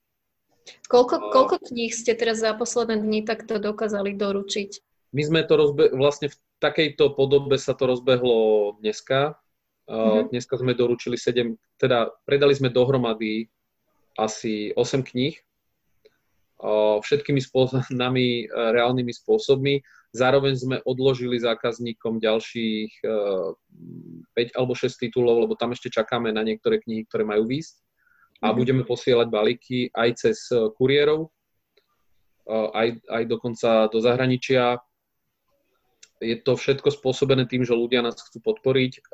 Koľko, 0.88 1.32
koľko 1.32 1.56
kníh 1.72 1.92
ste 1.92 2.16
teraz 2.16 2.40
za 2.40 2.52
posledné 2.56 3.00
dni 3.00 3.20
takto 3.24 3.60
dokázali 3.60 4.16
doručiť? 4.16 4.80
My 5.14 5.22
sme 5.24 5.40
to 5.44 5.54
rozbe- 5.56 5.92
vlastne 5.92 6.32
v 6.32 6.36
takejto 6.60 7.16
podobe 7.16 7.56
sa 7.60 7.76
to 7.76 7.88
rozbehlo 7.88 8.76
dneska, 8.80 9.36
Mm-hmm. 9.84 10.32
Dneska 10.32 10.56
sme 10.56 10.72
doručili 10.72 11.20
7, 11.20 11.52
teda 11.76 12.08
predali 12.24 12.56
sme 12.56 12.72
dohromady 12.72 13.52
asi 14.18 14.70
8 14.76 15.02
kníh 15.02 15.34
všetkými 17.00 17.40
nami 17.92 18.48
reálnymi 18.48 19.12
spôsobmi. 19.12 19.84
Zároveň 20.14 20.54
sme 20.54 20.76
odložili 20.86 21.42
zákazníkom 21.42 22.22
ďalších 22.22 23.02
5 23.02 24.58
alebo 24.58 24.72
6 24.78 24.94
titulov, 24.94 25.42
lebo 25.42 25.58
tam 25.58 25.74
ešte 25.74 25.90
čakáme 25.90 26.30
na 26.30 26.46
niektoré 26.46 26.78
knihy, 26.78 27.02
ktoré 27.10 27.26
majú 27.26 27.50
výsť. 27.50 27.82
A 28.42 28.52
mhm. 28.52 28.56
budeme 28.56 28.82
posielať 28.86 29.26
balíky 29.30 29.90
aj 29.94 30.08
cez 30.20 30.36
kuriérov, 30.78 31.32
aj, 32.50 33.00
aj 33.08 33.22
dokonca 33.26 33.88
do 33.90 33.98
zahraničia. 33.98 34.78
Je 36.22 36.38
to 36.40 36.54
všetko 36.54 36.94
spôsobené 36.94 37.44
tým, 37.50 37.66
že 37.66 37.74
ľudia 37.74 38.00
nás 38.00 38.16
chcú 38.16 38.40
podporiť. 38.54 39.12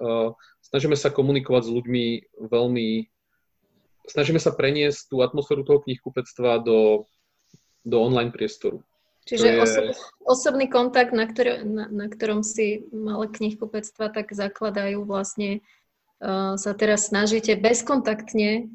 Snažíme 0.61 0.95
sa 0.95 1.09
komunikovať 1.11 1.63
s 1.67 1.71
ľuďmi 1.73 2.05
veľmi... 2.45 2.89
Snažíme 4.09 4.41
sa 4.41 4.55
preniesť 4.55 5.13
tú 5.13 5.21
atmosféru 5.21 5.67
toho 5.67 5.83
knihkupectva 5.85 6.63
do, 6.65 7.05
do 7.85 7.97
online 8.01 8.33
priestoru. 8.33 8.81
Čiže 9.29 9.47
je... 9.47 9.59
oso- 9.61 9.87
osobný 10.25 10.67
kontakt, 10.67 11.13
na, 11.13 11.29
ktor- 11.29 11.63
na, 11.63 11.87
na 11.87 12.07
ktorom 12.09 12.41
si 12.41 12.89
malé 12.91 13.29
knihkupectva 13.29 14.11
tak 14.11 14.33
zakladajú 14.33 15.05
vlastne, 15.05 15.61
uh, 16.19 16.57
sa 16.57 16.73
teraz 16.73 17.13
snažíte 17.13 17.55
bezkontaktne 17.61 18.73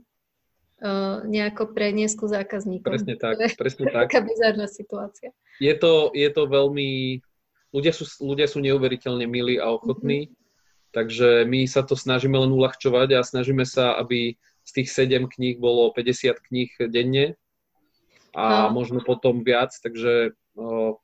uh, 0.79 1.25
nejako 1.25 1.73
preniesť 1.73 2.15
ku 2.15 2.25
zákazníkom. 2.29 2.87
Presne 2.87 3.15
tak, 3.17 3.35
presne 3.57 3.85
tak. 3.95 4.07
Taká 4.13 4.21
bizárna 4.23 4.69
situácia. 4.69 5.33
Je 5.59 5.73
to, 5.75 6.13
je 6.13 6.29
to 6.29 6.45
veľmi... 6.45 7.19
Ľudia 7.75 7.91
sú, 7.91 8.07
ľudia 8.23 8.47
sú 8.47 8.63
neuveriteľne 8.63 9.27
milí 9.27 9.59
a 9.59 9.67
ochotní, 9.67 10.31
mm-hmm. 10.31 10.93
takže 10.95 11.43
my 11.43 11.67
sa 11.67 11.83
to 11.83 11.99
snažíme 11.99 12.39
len 12.39 12.47
uľahčovať 12.55 13.19
a 13.19 13.27
snažíme 13.27 13.67
sa, 13.67 13.99
aby 13.99 14.39
z 14.65 14.71
tých 14.81 14.89
7 14.89 15.29
kníh 15.29 15.61
bolo 15.61 15.93
50 15.93 16.41
kníh 16.41 16.73
denne, 16.89 17.37
a 18.35 18.67
no. 18.67 18.75
možno 18.75 18.99
potom 18.99 19.47
viac, 19.47 19.71
takže 19.79 20.35
o, 20.59 20.99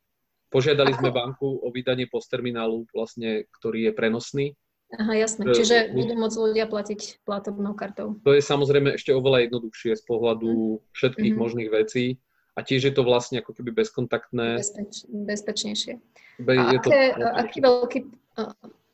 požiadali 0.52 0.92
sme 0.92 1.16
banku 1.16 1.64
o 1.64 1.68
vydanie 1.72 2.12
postterminálu, 2.12 2.84
vlastne, 2.92 3.48
ktorý 3.56 3.90
je 3.90 3.92
prenosný. 3.96 4.46
Aha, 4.92 5.16
jasné. 5.16 5.48
Čiže 5.48 5.96
budú 5.96 6.20
môcť 6.20 6.38
ľudia 6.52 6.68
platiť 6.68 7.24
platobnou 7.24 7.72
kartou. 7.72 8.20
To 8.28 8.36
je 8.36 8.44
samozrejme 8.44 9.00
ešte 9.00 9.16
oveľa 9.16 9.48
jednoduchšie 9.48 9.96
z 9.96 10.04
pohľadu 10.04 10.84
všetkých 10.92 11.32
mm-hmm. 11.32 11.40
možných 11.40 11.70
vecí. 11.72 12.20
A 12.60 12.68
tiež 12.68 12.92
je 12.92 12.94
to 12.94 13.08
vlastne 13.08 13.40
ako 13.40 13.56
keby 13.56 13.72
bezkontaktné. 13.72 14.60
Bezpeč, 14.60 15.08
bezpečnejšie. 15.08 16.04
Be, 16.44 16.60
a 16.60 16.76
aké, 16.76 17.16
to, 17.16 17.28
aký, 17.32 17.58
veľký, 17.64 18.00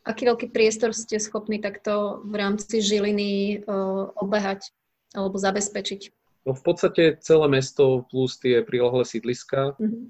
aký 0.08 0.32
veľký 0.32 0.48
priestor 0.56 0.96
ste 0.96 1.20
schopní 1.20 1.60
takto 1.60 2.24
v 2.24 2.34
rámci 2.40 2.80
Žiliny 2.80 3.68
uh, 3.68 4.16
obehať 4.16 4.72
alebo 5.12 5.36
zabezpečiť? 5.36 6.16
No 6.48 6.56
v 6.56 6.64
podstate 6.64 7.20
celé 7.20 7.48
mesto 7.52 8.08
plus 8.08 8.40
tie 8.40 8.64
prilahlé 8.64 9.04
sídliska. 9.04 9.76
Mm-hmm. 9.76 10.04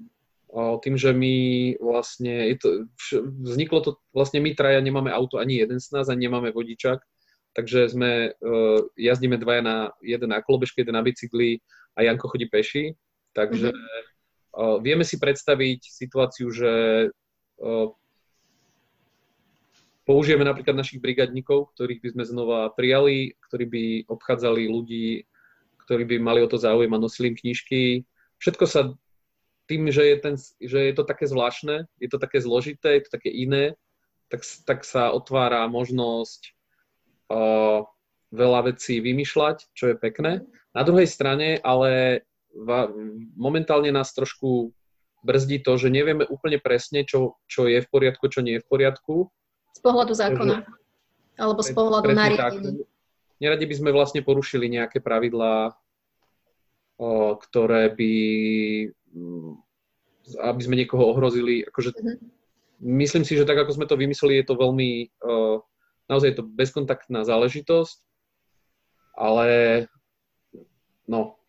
Tým, 0.80 0.96
že 0.96 1.12
my 1.12 1.36
vlastne, 1.76 2.48
je 2.48 2.56
to, 2.56 2.68
vzniklo 3.44 3.84
to, 3.84 3.90
vlastne 4.16 4.40
my 4.40 4.56
traja 4.56 4.80
nemáme 4.80 5.12
auto 5.12 5.36
ani 5.36 5.60
jeden 5.60 5.76
z 5.76 5.92
nás, 5.92 6.08
ani 6.08 6.24
nemáme 6.24 6.56
vodičak, 6.56 7.04
takže 7.52 7.92
sme, 7.92 8.32
uh, 8.32 8.80
jazdíme 8.96 9.36
dvaja 9.36 9.60
na, 9.60 9.76
jeden 10.00 10.32
na 10.32 10.40
kolobežke, 10.40 10.80
jeden 10.80 10.96
na 10.96 11.04
bicykli 11.04 11.60
a 12.00 12.08
Janko 12.08 12.32
chodí 12.32 12.48
peši, 12.48 12.96
takže 13.36 13.76
mm-hmm. 13.76 14.00
uh, 14.56 14.76
vieme 14.80 15.04
si 15.04 15.20
predstaviť 15.20 15.84
situáciu, 15.84 16.48
že 16.48 16.72
uh, 17.12 17.86
použijeme 20.08 20.40
napríklad 20.40 20.72
našich 20.72 21.04
brigadníkov, 21.04 21.76
ktorých 21.76 22.00
by 22.00 22.08
sme 22.16 22.24
znova 22.24 22.72
prijali, 22.72 23.36
ktorí 23.44 23.64
by 23.68 23.84
obchádzali 24.08 24.64
ľudí 24.64 25.28
ktorí 25.88 26.04
by 26.04 26.16
mali 26.20 26.44
o 26.44 26.52
to 26.52 26.60
záujem 26.60 26.92
a 26.92 27.00
nosili 27.00 27.32
im 27.32 27.40
knižky. 27.40 28.04
Všetko 28.44 28.64
sa 28.68 28.92
tým, 29.64 29.88
že 29.88 30.04
je, 30.04 30.16
ten, 30.20 30.36
že 30.60 30.92
je 30.92 30.92
to 30.92 31.08
také 31.08 31.24
zvláštne, 31.24 31.88
je 31.96 32.08
to 32.12 32.20
také 32.20 32.44
zložité, 32.44 33.00
je 33.00 33.08
to 33.08 33.16
také 33.16 33.32
iné, 33.32 33.72
tak, 34.28 34.44
tak 34.68 34.84
sa 34.84 35.16
otvára 35.16 35.64
možnosť 35.64 36.52
uh, 37.32 37.88
veľa 38.36 38.60
vecí 38.68 39.00
vymýšľať, 39.00 39.72
čo 39.72 39.88
je 39.88 39.96
pekné. 39.96 40.44
Na 40.76 40.84
druhej 40.84 41.08
strane, 41.08 41.56
ale 41.64 42.20
va, 42.52 42.92
momentálne 43.32 43.88
nás 43.88 44.12
trošku 44.12 44.76
brzdí 45.24 45.64
to, 45.64 45.80
že 45.80 45.88
nevieme 45.88 46.28
úplne 46.28 46.60
presne, 46.60 47.08
čo, 47.08 47.40
čo 47.48 47.64
je 47.64 47.80
v 47.80 47.88
poriadku, 47.88 48.28
čo 48.28 48.44
nie 48.44 48.60
je 48.60 48.64
v 48.64 48.68
poriadku. 48.68 49.32
Z 49.78 49.80
pohľadu 49.86 50.12
zákona. 50.18 50.66
Takže, 50.66 51.38
alebo 51.38 51.60
z 51.62 51.70
pohľadu 51.70 52.08
nariadení 52.10 52.82
neradi 53.38 53.64
by 53.66 53.74
sme 53.74 53.90
vlastne 53.94 54.20
porušili 54.22 54.66
nejaké 54.66 54.98
pravidlá, 54.98 55.72
ktoré 57.38 57.94
by, 57.94 58.14
mm, 59.14 59.50
aby 60.42 60.60
sme 60.60 60.78
niekoho 60.78 61.14
ohrozili. 61.14 61.62
Akože, 61.66 61.94
mm-hmm. 61.94 62.36
Myslím 62.78 63.26
si, 63.26 63.34
že 63.34 63.42
tak, 63.42 63.58
ako 63.58 63.74
sme 63.74 63.90
to 63.90 63.98
vymysleli, 63.98 64.38
je 64.38 64.46
to 64.46 64.54
veľmi, 64.54 65.10
naozaj 66.06 66.30
je 66.30 66.36
to 66.38 66.46
bezkontaktná 66.46 67.26
záležitosť, 67.26 67.98
ale 69.18 69.50
no, 71.10 71.42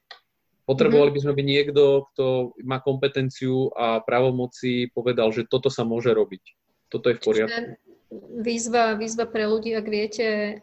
potrebovali 0.66 1.14
mm-hmm. 1.14 1.22
by 1.22 1.26
sme 1.30 1.38
byť 1.38 1.46
niekto, 1.46 1.84
kto 2.10 2.26
má 2.66 2.82
kompetenciu 2.82 3.70
a 3.78 4.02
právomoci 4.02 4.90
povedal, 4.90 5.30
že 5.30 5.46
toto 5.46 5.70
sa 5.70 5.86
môže 5.86 6.10
robiť. 6.18 6.42
Toto 6.90 7.14
je 7.14 7.16
v 7.18 7.22
poriadku. 7.22 7.62
Čiže 7.78 7.89
výzva, 8.18 8.98
výzva 8.98 9.26
pre 9.30 9.46
ľudí, 9.46 9.74
ak 9.78 9.88
viete, 9.90 10.58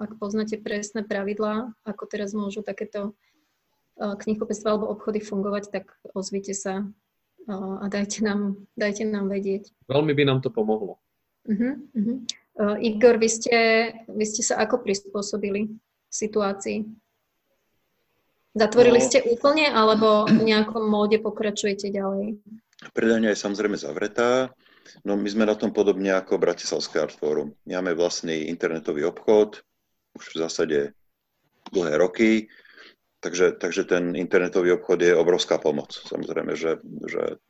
ak 0.00 0.18
poznáte 0.18 0.58
presné 0.62 1.02
pravidlá, 1.02 1.74
ako 1.82 2.04
teraz 2.06 2.30
môžu 2.34 2.62
takéto 2.62 3.14
knihkupectva 3.98 4.74
alebo 4.74 4.90
obchody 4.90 5.22
fungovať, 5.22 5.70
tak 5.70 5.84
ozvite 6.14 6.54
sa 6.54 6.86
a 7.46 7.84
dajte 7.92 8.24
nám, 8.24 8.56
dajte 8.74 9.04
nám 9.04 9.28
vedieť. 9.28 9.70
Veľmi 9.86 10.16
by 10.16 10.22
nám 10.24 10.40
to 10.40 10.48
pomohlo. 10.48 10.96
Uh-huh, 11.44 11.76
uh-huh. 11.92 12.16
Uh, 12.56 12.76
Igor, 12.80 13.20
vy 13.20 13.28
ste, 13.28 13.58
vy 14.08 14.24
ste 14.24 14.40
sa 14.40 14.64
ako 14.64 14.80
prispôsobili 14.80 15.76
situácii? 16.08 16.88
Zatvorili 18.54 19.02
no, 19.02 19.04
ste 19.04 19.18
úplne, 19.28 19.66
alebo 19.66 20.30
v 20.30 20.40
nejakom 20.46 20.86
móde 20.86 21.18
pokračujete 21.18 21.90
ďalej? 21.90 22.38
Predania 22.94 23.34
je 23.34 23.42
samozrejme 23.42 23.74
zavretá. 23.74 24.54
No 25.04 25.16
my 25.16 25.28
sme 25.28 25.48
na 25.48 25.56
tom 25.56 25.72
podobne 25.72 26.12
ako 26.12 26.36
Bratislavské 26.36 27.00
Art 27.00 27.16
Forum. 27.16 27.56
Máme 27.64 27.96
vlastný 27.96 28.48
internetový 28.48 29.08
obchod, 29.08 29.64
už 30.14 30.24
v 30.34 30.40
zásade 30.44 30.78
dlhé 31.72 31.94
roky, 31.96 32.30
takže, 33.24 33.56
takže 33.56 33.88
ten 33.88 34.12
internetový 34.12 34.76
obchod 34.76 35.00
je 35.00 35.16
obrovská 35.16 35.56
pomoc. 35.56 35.96
Samozrejme, 35.96 36.52
že, 36.54 36.78
že 37.08 37.40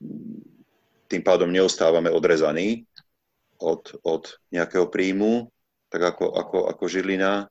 tým 1.11 1.23
pádom 1.23 1.51
neostávame 1.51 2.09
odrezaní 2.09 2.87
od, 3.59 3.99
od 4.07 4.39
nejakého 4.55 4.87
príjmu, 4.89 5.51
tak 5.91 6.03
ako, 6.15 6.27
ako, 6.35 6.59
ako 6.71 6.85
Žilina. 6.89 7.47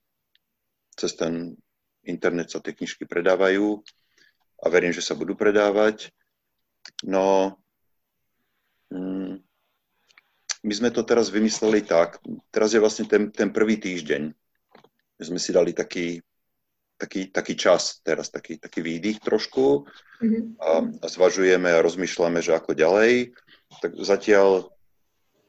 Cez 0.93 1.15
ten 1.17 1.57
internet 2.05 2.51
sa 2.51 2.59
tie 2.61 2.75
knižky 2.75 3.07
predávajú 3.07 3.81
a 4.63 4.65
verím, 4.67 4.93
že 4.95 5.03
sa 5.03 5.15
budú 5.15 5.35
predávať. 5.35 6.11
No, 7.07 7.57
mm, 8.91 9.39
my 10.63 10.73
sme 10.73 10.89
to 10.95 11.03
teraz 11.03 11.27
vymysleli 11.27 11.83
tak, 11.83 12.23
teraz 12.47 12.71
je 12.71 12.79
vlastne 12.79 13.03
ten, 13.03 13.27
ten 13.29 13.51
prvý 13.51 13.75
týždeň. 13.75 14.31
Sme 15.19 15.39
si 15.39 15.51
dali 15.51 15.75
taký, 15.75 16.19
taký, 16.95 17.31
taký 17.31 17.53
čas 17.59 17.99
teraz, 17.99 18.31
taký, 18.31 18.59
taký 18.59 18.79
výdych 18.79 19.19
trošku 19.19 19.83
mm-hmm. 20.23 20.43
a, 20.59 20.71
a 21.03 21.05
zvažujeme 21.07 21.67
a 21.67 21.83
rozmýšľame, 21.83 22.39
že 22.39 22.55
ako 22.55 22.75
ďalej. 22.75 23.35
Tak 23.83 23.91
zatiaľ 23.99 24.71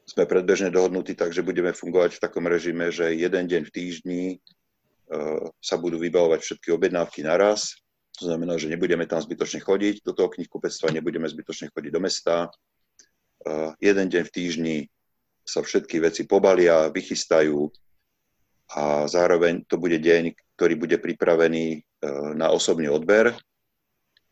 sme 0.05 0.29
predbežne 0.29 0.69
dohodnutí 0.69 1.17
tak, 1.17 1.33
že 1.33 1.41
budeme 1.41 1.73
fungovať 1.73 2.19
v 2.19 2.23
takom 2.23 2.45
režime, 2.45 2.93
že 2.93 3.15
jeden 3.15 3.49
deň 3.49 3.61
v 3.65 3.73
týždni 3.73 4.23
uh, 4.37 5.49
sa 5.63 5.75
budú 5.81 5.97
vybavovať 5.97 6.39
všetky 6.43 6.69
objednávky 6.75 7.25
naraz. 7.25 7.73
To 8.21 8.31
znamená, 8.31 8.55
že 8.55 8.71
nebudeme 8.71 9.03
tam 9.09 9.19
zbytočne 9.19 9.59
chodiť 9.59 10.05
do 10.05 10.15
toho 10.15 10.31
knihkupectva, 10.31 10.93
nebudeme 10.93 11.27
zbytočne 11.27 11.73
chodiť 11.73 11.91
do 11.91 12.01
mesta. 12.03 12.35
Uh, 13.43 13.73
jeden 13.81 14.07
deň 14.07 14.23
v 14.29 14.33
týždni 14.33 14.77
sa 15.45 15.61
všetky 15.61 16.01
veci 16.01 16.25
pobalia, 16.25 16.89
vychystajú 16.89 17.69
a 18.75 19.05
zároveň 19.05 19.61
to 19.69 19.77
bude 19.77 20.01
deň, 20.01 20.33
ktorý 20.57 20.73
bude 20.73 20.97
pripravený 20.97 21.65
e, 21.77 21.79
na 22.33 22.49
osobný 22.49 22.89
odber 22.89 23.37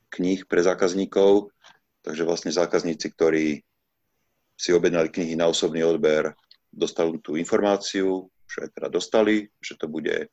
kníh 0.10 0.42
pre 0.50 0.66
zákazníkov. 0.66 1.54
Takže 2.02 2.26
vlastne 2.26 2.52
zákazníci, 2.52 3.08
ktorí 3.14 3.62
si 4.58 4.70
objednali 4.74 5.14
knihy 5.14 5.38
na 5.38 5.48
osobný 5.48 5.86
odber, 5.86 6.34
dostanú 6.74 7.22
tú 7.22 7.38
informáciu, 7.38 8.28
že 8.50 8.70
teda 8.74 8.90
dostali, 8.90 9.48
že 9.62 9.78
to 9.78 9.86
bude, 9.86 10.30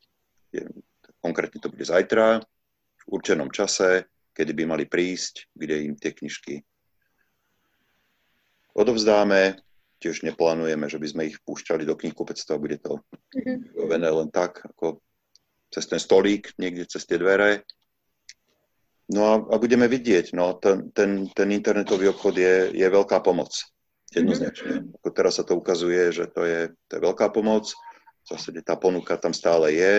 konkrétne 1.21 1.61
to 1.61 1.69
bude 1.69 1.85
zajtra, 1.85 2.41
v 3.01 3.05
určenom 3.07 3.53
čase, 3.53 4.09
kedy 4.33 4.53
by 4.57 4.65
mali 4.65 4.85
prísť, 4.89 5.53
kde 5.53 5.89
im 5.89 5.95
tie 5.97 6.13
knižky 6.13 6.65
odovzdáme 8.75 9.61
tiež 10.01 10.25
neplánujeme, 10.25 10.89
že 10.89 10.97
by 10.97 11.07
sme 11.07 11.23
ich 11.29 11.37
púšťali 11.45 11.85
do 11.85 11.95
knihkupectva, 11.95 12.57
bude 12.57 12.81
to 12.81 12.99
mm-hmm. 13.37 14.01
len 14.01 14.29
tak, 14.33 14.65
ako 14.65 15.05
cez 15.69 15.87
ten 15.87 16.01
stolík, 16.01 16.57
niekde 16.57 16.89
cez 16.89 17.05
tie 17.05 17.21
dvere. 17.21 17.63
No 19.11 19.21
a, 19.27 19.35
a 19.39 19.55
budeme 19.61 19.87
vidieť, 19.87 20.33
no 20.33 20.57
ten, 20.57 20.89
ten, 20.91 21.29
ten 21.31 21.49
internetový 21.53 22.11
obchod 22.11 22.35
je, 22.35 22.55
je 22.75 22.87
veľká 22.87 23.21
pomoc. 23.21 23.53
Jednoznačne. 24.11 24.83
Mm-hmm. 24.83 24.97
Ako 24.99 25.09
teraz 25.15 25.39
sa 25.39 25.45
to 25.47 25.55
ukazuje, 25.55 26.11
že 26.11 26.27
to 26.27 26.43
je, 26.43 26.75
to 26.91 26.99
je 26.99 27.01
veľká 27.05 27.31
pomoc. 27.31 27.71
V 28.25 28.27
zásade 28.27 28.59
tá 28.67 28.75
ponuka 28.75 29.15
tam 29.21 29.31
stále 29.31 29.75
je. 29.75 29.95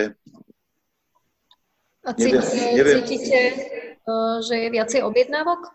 A 2.02 2.10
cítite, 2.18 2.74
neviem, 2.74 2.98
cítite 3.06 3.40
uh, 4.06 4.42
že 4.42 4.58
je 4.58 4.68
viacej 4.74 5.00
objednávok? 5.06 5.70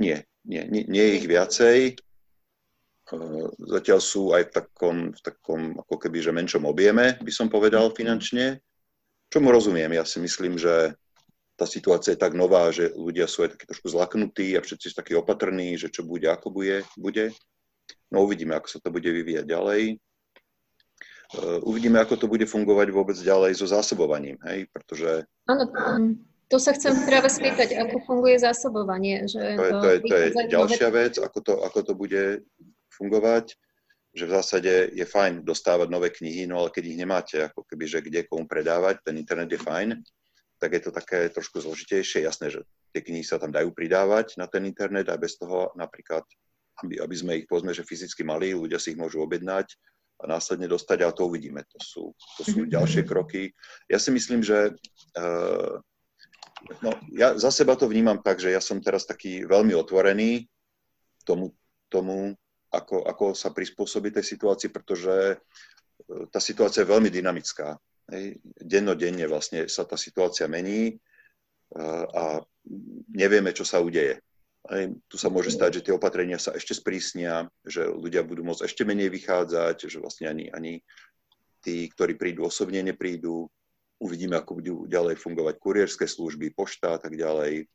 Nie, 0.00 0.24
nie, 0.48 0.64
nie, 0.66 0.82
nie 0.88 1.04
je 1.04 1.12
ich 1.20 1.26
viacej. 1.28 1.76
Uh, 3.10 3.50
zatiaľ 3.58 3.98
sú 3.98 4.30
aj 4.30 4.50
v 4.50 4.52
takom, 4.54 4.96
v 5.10 5.20
takom 5.20 5.60
ako 5.82 5.96
keby, 5.98 6.22
že 6.22 6.30
menšom 6.30 6.62
objeme, 6.62 7.18
by 7.18 7.32
som 7.34 7.50
povedal 7.50 7.90
finančne. 7.90 8.62
Čomu 9.30 9.50
rozumiem? 9.50 9.90
Ja 9.94 10.06
si 10.06 10.22
myslím, 10.22 10.54
že 10.58 10.94
tá 11.58 11.66
situácia 11.66 12.14
je 12.14 12.22
tak 12.22 12.38
nová, 12.38 12.70
že 12.70 12.94
ľudia 12.94 13.26
sú 13.26 13.44
aj 13.44 13.58
takí 13.58 13.66
trošku 13.66 13.90
zlaknutí 13.90 14.54
a 14.54 14.64
všetci 14.64 14.86
sú 14.90 14.94
takí 14.94 15.12
opatrní, 15.18 15.74
že 15.74 15.90
čo 15.90 16.06
bude, 16.06 16.30
ako 16.30 16.54
bude. 16.54 16.86
bude. 16.94 17.34
No 18.14 18.22
uvidíme, 18.22 18.54
ako 18.54 18.68
sa 18.70 18.78
to 18.78 18.94
bude 18.94 19.06
vyvíjať 19.06 19.44
ďalej. 19.44 19.98
Uh, 21.30 21.58
uvidíme, 21.66 21.98
ako 21.98 22.14
to 22.14 22.26
bude 22.30 22.46
fungovať 22.46 22.90
vôbec 22.94 23.18
ďalej 23.18 23.58
so 23.58 23.66
zásobovaním, 23.66 24.38
hej, 24.50 24.66
pretože... 24.70 25.26
Áno, 25.46 25.66
to 26.50 26.58
sa 26.58 26.74
chcem 26.74 27.06
práve 27.06 27.30
spýtať, 27.30 27.78
ako 27.78 28.02
funguje 28.02 28.42
zásobovanie. 28.42 29.30
Že 29.30 29.42
to 29.54 29.62
je, 29.62 29.72
to 29.78 29.86
je, 29.86 29.98
to 30.02 30.14
je 30.42 30.50
ďalšia 30.50 30.88
vec, 30.90 31.14
ako 31.22 31.38
to, 31.46 31.54
ako 31.62 31.78
to 31.86 31.92
bude 31.94 32.22
fungovať, 33.00 33.56
že 34.12 34.28
v 34.28 34.34
zásade 34.36 34.72
je 34.92 35.06
fajn 35.06 35.46
dostávať 35.46 35.88
nové 35.88 36.12
knihy, 36.12 36.44
no 36.44 36.60
ale 36.60 36.74
keď 36.74 36.84
ich 36.84 36.98
nemáte, 37.00 37.36
ako 37.40 37.64
keby, 37.64 37.84
že 37.88 38.04
kde 38.04 38.28
komu 38.28 38.44
predávať, 38.44 39.00
ten 39.00 39.16
internet 39.16 39.48
je 39.48 39.60
fajn, 39.62 39.88
tak 40.60 40.76
je 40.76 40.82
to 40.84 40.92
také 40.92 41.32
trošku 41.32 41.64
zložitejšie. 41.64 42.28
Jasné, 42.28 42.52
že 42.52 42.60
tie 42.92 43.00
knihy 43.00 43.24
sa 43.24 43.40
tam 43.40 43.48
dajú 43.48 43.72
pridávať 43.72 44.36
na 44.36 44.44
ten 44.44 44.68
internet 44.68 45.08
a 45.08 45.16
bez 45.16 45.40
toho 45.40 45.72
napríklad 45.72 46.26
aby, 46.84 47.00
aby 47.00 47.14
sme 47.16 47.32
ich, 47.42 47.46
povedzme, 47.46 47.76
že 47.76 47.84
fyzicky 47.84 48.24
mali, 48.24 48.56
ľudia 48.56 48.80
si 48.80 48.96
ich 48.96 49.00
môžu 49.00 49.20
objednať 49.20 49.76
a 50.20 50.28
následne 50.28 50.68
dostať 50.68 51.04
a 51.04 51.12
to 51.12 51.28
uvidíme. 51.28 51.64
To 51.64 51.78
sú, 51.80 52.04
to 52.40 52.42
sú 52.44 52.58
mhm. 52.64 52.72
ďalšie 52.72 53.02
kroky. 53.04 53.52
Ja 53.88 54.00
si 54.00 54.12
myslím, 54.12 54.44
že 54.44 54.76
uh, 55.16 55.74
no, 56.84 56.90
ja 57.12 57.36
za 57.36 57.52
seba 57.52 57.76
to 57.76 57.88
vnímam 57.88 58.20
tak, 58.20 58.40
že 58.40 58.52
ja 58.52 58.60
som 58.60 58.80
teraz 58.80 59.08
taký 59.08 59.44
veľmi 59.48 59.72
otvorený 59.76 60.48
tomu, 61.24 61.52
tomu 61.88 62.36
ako, 62.70 63.02
ako 63.06 63.24
sa 63.34 63.50
prispôsobiť 63.50 64.18
tej 64.18 64.26
situácii, 64.38 64.70
pretože 64.70 65.36
uh, 65.36 66.24
tá 66.30 66.38
situácia 66.38 66.86
je 66.86 66.92
veľmi 66.92 67.10
dynamická. 67.10 67.74
Hej. 68.10 68.42
Dennodenne 68.58 69.26
vlastne 69.30 69.70
sa 69.70 69.86
tá 69.86 69.94
situácia 69.94 70.50
mení 70.50 70.98
uh, 71.74 72.04
a 72.10 72.22
nevieme, 73.14 73.54
čo 73.54 73.62
sa 73.62 73.78
udeje. 73.78 74.18
Aj, 74.60 74.84
tu 75.08 75.16
sa 75.16 75.32
môže 75.32 75.50
stať, 75.50 75.80
že 75.80 75.84
tie 75.88 75.96
opatrenia 75.96 76.36
sa 76.36 76.52
ešte 76.52 76.76
sprísnia, 76.76 77.48
že 77.64 77.88
ľudia 77.88 78.20
budú 78.20 78.44
môcť 78.44 78.68
ešte 78.68 78.84
menej 78.84 79.08
vychádzať, 79.08 79.88
že 79.88 79.98
vlastne 79.98 80.28
ani, 80.28 80.52
ani 80.52 80.84
tí, 81.64 81.88
ktorí 81.88 82.20
prídu 82.20 82.44
osobne, 82.44 82.84
neprídu. 82.84 83.48
Uvidíme, 84.00 84.36
ako 84.36 84.60
budú 84.60 84.74
ďalej 84.84 85.16
fungovať 85.16 85.54
kurierské 85.60 86.04
služby, 86.04 86.52
pošta 86.52 86.96
a 86.96 86.98
tak 87.00 87.16
ďalej. 87.16 87.68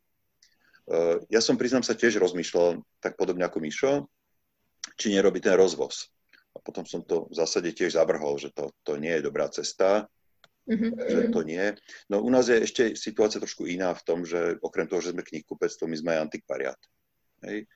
Uh, 0.85 1.17
ja 1.33 1.41
som, 1.41 1.57
priznám 1.57 1.81
sa, 1.81 1.97
tiež 1.97 2.21
rozmýšľal, 2.21 2.85
tak 3.01 3.17
podobne 3.17 3.45
ako 3.49 3.57
Mišo, 3.61 3.93
či 4.95 5.13
nerobí 5.13 5.43
ten 5.43 5.55
rozvoz. 5.55 6.09
A 6.55 6.63
potom 6.63 6.87
som 6.87 7.03
to 7.03 7.27
v 7.27 7.35
zásade 7.35 7.71
tiež 7.75 7.99
zavrhol, 7.99 8.39
že 8.39 8.51
to, 8.55 8.71
to 8.87 8.95
nie 8.95 9.11
je 9.19 9.25
dobrá 9.27 9.51
cesta, 9.51 10.07
Mm-hmm. 10.65 10.91
Že 10.97 11.21
to 11.29 11.41
nie. 11.45 11.65
No 12.09 12.25
u 12.25 12.29
nás 12.33 12.49
je 12.49 12.57
ešte 12.57 12.97
situácia 12.97 13.37
trošku 13.37 13.69
iná 13.69 13.93
v 13.93 14.01
tom, 14.01 14.25
že 14.25 14.57
okrem 14.65 14.89
toho, 14.89 14.97
že 14.97 15.13
sme 15.13 15.21
knihkupectvo, 15.21 15.85
my 15.85 15.97
sme 15.97 16.09
aj 16.17 16.23
antikvariát. 16.25 16.81
Hej. 17.45 17.69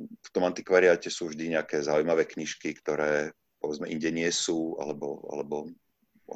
V 0.00 0.28
tom 0.32 0.48
antikvariáte 0.48 1.12
sú 1.12 1.28
vždy 1.28 1.52
nejaké 1.52 1.84
zaujímavé 1.84 2.24
knižky, 2.24 2.72
ktoré 2.80 3.36
povedzme 3.60 3.92
inde 3.92 4.08
nie 4.08 4.32
sú, 4.32 4.80
alebo, 4.80 5.20
alebo 5.28 5.68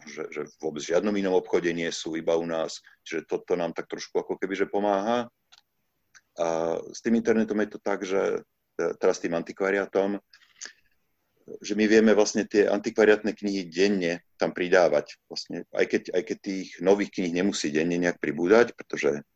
že, 0.07 0.29
že 0.29 0.45
vôbec 0.61 0.85
v 0.85 0.93
žiadnom 0.93 1.17
inom 1.17 1.35
obchode 1.35 1.73
nie 1.73 1.89
sú, 1.89 2.21
iba 2.21 2.37
u 2.37 2.45
nás. 2.45 2.85
Čiže 3.09 3.27
toto 3.27 3.57
nám 3.57 3.73
tak 3.73 3.89
trošku 3.89 4.21
ako 4.21 4.37
keby 4.37 4.55
že 4.55 4.69
pomáha. 4.69 5.27
A 6.37 6.77
s 6.93 7.01
tým 7.01 7.17
internetom 7.17 7.57
je 7.65 7.69
to 7.73 7.81
tak, 7.81 8.05
že 8.05 8.45
teraz 8.99 9.21
s 9.21 9.25
tým 9.29 9.37
antikvariátom, 9.37 10.19
že 11.59 11.75
my 11.75 11.85
vieme 11.91 12.13
vlastne 12.15 12.47
tie 12.47 12.71
antikvariátne 12.71 13.35
knihy 13.35 13.67
denne 13.67 14.23
tam 14.39 14.55
pridávať. 14.55 15.19
Vlastne, 15.27 15.67
aj, 15.75 15.87
keď, 15.91 16.03
aj 16.15 16.23
keď 16.23 16.37
tých 16.39 16.69
nových 16.79 17.11
kníh 17.11 17.35
nemusí 17.35 17.75
denne 17.75 17.99
nejak 17.99 18.23
pribúdať, 18.23 18.79
pretože 18.79 19.27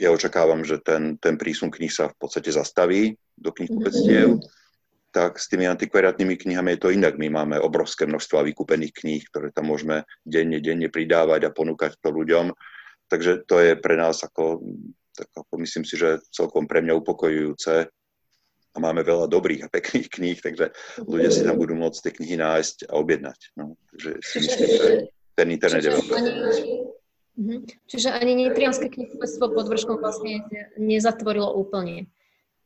ja 0.00 0.08
očakávam, 0.12 0.64
že 0.64 0.80
ten, 0.80 1.16
ten 1.20 1.36
prísun 1.36 1.68
kníh 1.68 1.92
sa 1.92 2.08
v 2.08 2.16
podstate 2.16 2.52
zastaví 2.52 3.16
do 3.36 3.52
knihkupectiev, 3.52 4.40
mm-hmm. 4.40 5.12
tak 5.12 5.36
s 5.36 5.48
tými 5.48 5.68
antikvariátnymi 5.68 6.40
knihami 6.40 6.76
je 6.76 6.80
to 6.80 6.88
inak. 6.92 7.20
My 7.20 7.28
máme 7.28 7.60
obrovské 7.60 8.08
množstvo 8.08 8.44
vykúpených 8.48 8.96
kníh, 8.96 9.22
ktoré 9.28 9.52
tam 9.52 9.68
môžeme 9.68 10.08
denne, 10.24 10.60
denne 10.60 10.88
pridávať 10.88 11.48
a 11.48 11.54
ponúkať 11.54 12.00
to 12.00 12.08
ľuďom. 12.12 12.52
Takže 13.12 13.44
to 13.44 13.60
je 13.60 13.72
pre 13.76 14.00
nás 14.00 14.24
ako, 14.24 14.64
tak 15.12 15.28
ako 15.36 15.52
myslím 15.60 15.84
si, 15.84 16.00
že 16.00 16.24
celkom 16.32 16.64
pre 16.64 16.80
mňa 16.80 16.96
upokojujúce, 16.96 17.92
a 18.70 18.76
máme 18.78 19.02
veľa 19.02 19.26
dobrých 19.26 19.66
a 19.66 19.72
pekných 19.72 20.08
kníh, 20.08 20.38
takže 20.38 20.70
ľudia 21.02 21.30
si 21.34 21.42
tam 21.42 21.58
budú 21.58 21.74
môcť 21.74 21.98
tie 22.06 22.12
knihy 22.14 22.36
nájsť 22.38 22.86
a 22.86 22.92
objednať. 23.02 23.38
No, 23.58 23.74
takže 23.90 24.10
si 24.22 24.36
myslím, 24.46 24.68
že 24.70 24.90
ten 25.34 25.48
internet 25.50 25.82
je 25.82 25.90
veľmi 25.90 26.10
mhm. 27.40 27.58
Čiže 27.88 28.08
ani 28.14 28.32
Nitrianské 28.36 28.92
knihkupectvo 28.92 29.44
pod 29.50 29.66
vrškom 29.66 29.98
vlastne 29.98 30.46
nezatvorilo 30.78 31.50
úplne. 31.56 32.06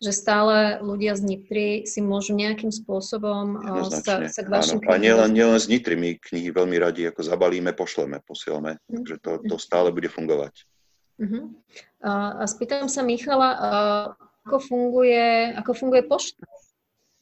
Že 0.03 0.13
stále 0.13 0.57
ľudia 0.83 1.15
z 1.17 1.23
Nitry 1.25 1.69
si 1.87 2.03
môžu 2.03 2.35
nejakým 2.35 2.75
spôsobom 2.75 3.57
sa, 3.89 4.27
sa 4.27 4.43
k 4.43 4.49
vašim 4.51 4.83
knihám... 4.83 4.93
A 4.93 5.01
nielen, 5.01 5.31
nielen 5.33 5.57
z 5.57 5.71
Nitry, 5.71 5.95
my 5.97 6.19
knihy 6.19 6.51
veľmi 6.51 6.77
radi 6.77 7.09
ako 7.09 7.25
zabalíme, 7.25 7.73
pošleme, 7.73 8.21
posielame. 8.27 8.77
Mm. 8.91 9.01
Takže 9.01 9.15
to, 9.23 9.31
to 9.47 9.57
stále 9.57 9.89
bude 9.95 10.11
fungovať. 10.11 10.67
Uh-huh. 11.15 11.55
A, 12.03 12.43
a 12.43 12.45
spýtam 12.51 12.91
sa 12.91 13.07
Michala, 13.07 13.55
ako 14.45 14.61
funguje, 14.61 15.57
ako 15.57 15.73
funguje 15.73 16.05
pošta. 16.05 16.45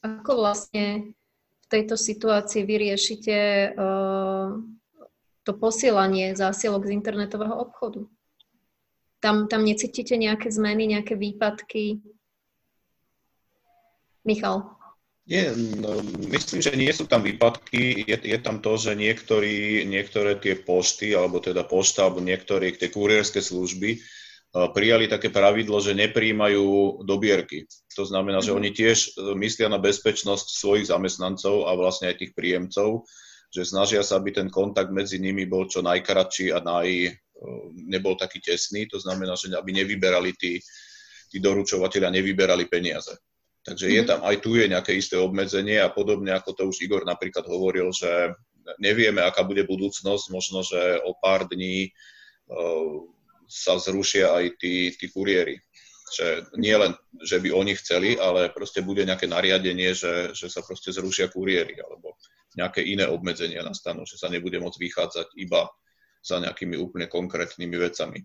Ako 0.03 0.43
vlastne 0.43 1.15
v 1.63 1.65
tejto 1.71 1.95
situácii 1.95 2.67
vyriešite 2.67 3.37
uh, 3.79 4.59
to 5.47 5.51
posielanie 5.55 6.35
zásielok 6.35 6.83
z 6.83 6.91
internetového 6.99 7.55
obchodu? 7.55 8.03
Tam, 9.23 9.47
tam 9.47 9.63
necítite 9.63 10.19
nejaké 10.19 10.51
zmeny, 10.51 10.83
nejaké 10.91 11.15
výpadky? 11.15 12.03
Michal. 14.27 14.75
Nie, 15.23 15.55
no, 15.55 16.03
myslím, 16.27 16.59
že 16.59 16.75
nie 16.75 16.91
sú 16.91 17.07
tam 17.07 17.23
výpadky. 17.23 18.03
Je, 18.03 18.17
je 18.19 18.39
tam 18.43 18.59
to, 18.59 18.75
že 18.75 18.99
niektorí, 18.99 19.87
niektoré 19.87 20.35
tie 20.35 20.59
pošty, 20.59 21.15
alebo 21.15 21.39
teda 21.39 21.63
pošta, 21.63 22.11
alebo 22.11 22.19
niektoré 22.19 22.75
tie 22.75 22.91
kurierské 22.91 23.39
služby 23.39 24.03
prijali 24.53 25.09
také 25.09 25.33
pravidlo, 25.33 25.81
že 25.81 25.97
nepríjmajú 25.97 27.01
dobierky. 27.01 27.65
To 27.97 28.05
znamená, 28.05 28.37
že 28.37 28.53
mhm. 28.53 28.57
oni 28.61 28.69
tiež 28.69 28.97
e, 28.97 29.09
myslia 29.41 29.65
na 29.65 29.81
bezpečnosť 29.81 30.47
svojich 30.53 30.85
zamestnancov 30.93 31.65
a 31.65 31.73
vlastne 31.73 32.13
aj 32.13 32.21
tých 32.21 32.31
príjemcov, 32.37 33.09
že 33.49 33.65
snažia 33.65 34.05
sa, 34.05 34.21
aby 34.21 34.29
ten 34.29 34.49
kontakt 34.53 34.93
medzi 34.93 35.17
nimi 35.17 35.49
bol 35.49 35.65
čo 35.65 35.81
najkratší 35.81 36.53
a 36.53 36.61
naj, 36.61 36.85
e, 36.85 37.11
nebol 37.89 38.13
taký 38.13 38.45
tesný. 38.45 38.85
To 38.93 39.01
znamená, 39.01 39.33
že 39.33 39.49
aby 39.57 39.73
nevyberali 39.73 40.37
tí, 40.37 40.61
tí 41.33 41.37
doručovateľia, 41.41 42.13
nevyberali 42.13 42.69
peniaze. 42.69 43.17
Takže 43.65 43.89
je 43.89 44.01
mhm. 44.05 44.07
tam, 44.07 44.19
aj 44.21 44.37
tu 44.37 44.53
je 44.53 44.69
nejaké 44.69 44.93
isté 44.93 45.17
obmedzenie 45.17 45.81
a 45.81 45.89
podobne 45.89 46.29
ako 46.29 46.53
to 46.53 46.63
už 46.69 46.77
Igor 46.85 47.09
napríklad 47.09 47.49
hovoril, 47.49 47.89
že 47.89 48.37
nevieme, 48.77 49.25
aká 49.25 49.41
bude 49.41 49.65
budúcnosť, 49.65 50.29
možno, 50.29 50.61
že 50.61 51.01
o 51.01 51.17
pár 51.17 51.49
dní 51.49 51.89
e, 51.89 51.91
sa 53.53 53.77
zrušia 53.77 54.33
aj 54.33 54.57
tí, 54.57 54.89
tí 54.97 55.05
kuriéri. 55.13 55.61
Že 56.13 56.57
nie 56.57 56.73
len, 56.73 56.93
že 57.21 57.37
by 57.37 57.53
oni 57.53 57.73
chceli, 57.77 58.17
ale 58.17 58.49
proste 58.49 58.81
bude 58.81 59.05
nejaké 59.05 59.29
nariadenie, 59.29 59.93
že, 59.93 60.33
že 60.33 60.49
sa 60.49 60.65
proste 60.65 60.89
zrušia 60.89 61.29
kuriéri 61.29 61.77
alebo 61.77 62.17
nejaké 62.57 62.85
iné 62.85 63.05
obmedzenia 63.09 63.65
nastanú, 63.65 64.05
že 64.05 64.17
sa 64.17 64.29
nebude 64.29 64.57
môcť 64.61 64.77
vychádzať 64.77 65.27
iba 65.41 65.69
za 66.21 66.37
nejakými 66.37 66.77
úplne 66.77 67.09
konkrétnymi 67.09 67.77
vecami. 67.77 68.19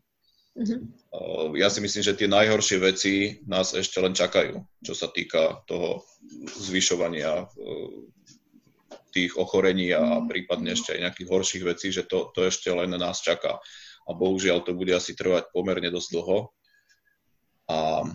Uh-huh. 0.59 1.55
Ja 1.57 1.71
si 1.71 1.81
myslím, 1.81 2.03
že 2.03 2.19
tie 2.19 2.29
najhoršie 2.29 2.79
veci 2.83 3.15
nás 3.47 3.73
ešte 3.73 4.03
len 4.03 4.13
čakajú, 4.13 4.59
čo 4.85 4.93
sa 4.93 5.09
týka 5.09 5.65
toho 5.65 6.05
zvyšovania 6.61 7.47
tých 9.15 9.39
ochorení 9.41 9.97
a 9.97 10.21
prípadne 10.29 10.77
ešte 10.77 10.93
aj 10.93 11.09
nejakých 11.09 11.29
horších 11.31 11.65
vecí, 11.65 11.89
že 11.89 12.05
to, 12.05 12.29
to 12.37 12.45
ešte 12.45 12.69
len 12.69 12.93
nás 12.93 13.25
čaká 13.25 13.57
a 14.09 14.11
bohužiaľ 14.17 14.65
to 14.65 14.73
bude 14.73 14.91
asi 14.97 15.13
trvať 15.13 15.53
pomerne 15.53 15.93
dosť 15.93 16.09
dlho. 16.17 16.39
A 17.69 18.09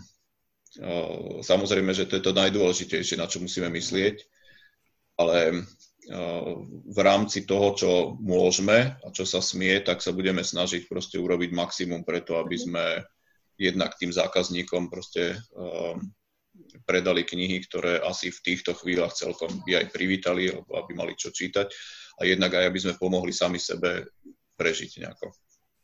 samozrejme, 1.45 1.93
že 1.93 2.09
to 2.09 2.17
je 2.17 2.23
to 2.25 2.33
najdôležitejšie, 2.33 3.21
na 3.21 3.29
čo 3.29 3.37
musíme 3.37 3.69
myslieť, 3.69 4.17
ale 5.21 5.69
v 6.89 6.99
rámci 6.99 7.45
toho, 7.45 7.77
čo 7.77 7.91
môžeme 8.19 8.97
a 8.99 9.07
čo 9.13 9.23
sa 9.23 9.39
smie, 9.39 9.79
tak 9.85 10.01
sa 10.01 10.11
budeme 10.11 10.41
snažiť 10.43 10.89
proste 10.89 11.21
urobiť 11.21 11.53
maximum 11.53 12.01
preto, 12.03 12.41
aby 12.41 12.57
sme 12.57 12.85
jednak 13.55 13.93
tým 13.95 14.09
zákazníkom 14.09 14.89
proste 14.89 15.37
predali 16.83 17.23
knihy, 17.23 17.61
ktoré 17.69 18.01
asi 18.01 18.33
v 18.33 18.43
týchto 18.43 18.73
chvíľach 18.73 19.13
celkom 19.13 19.61
by 19.63 19.85
aj 19.85 19.85
privítali, 19.93 20.49
alebo 20.49 20.73
aby 20.81 20.91
mali 20.97 21.13
čo 21.13 21.29
čítať 21.29 21.69
a 22.19 22.21
jednak 22.25 22.51
aj, 22.57 22.65
aby 22.67 22.79
sme 22.81 22.99
pomohli 22.99 23.31
sami 23.31 23.61
sebe 23.61 24.09
prežiť 24.57 25.05
nejako. 25.05 25.31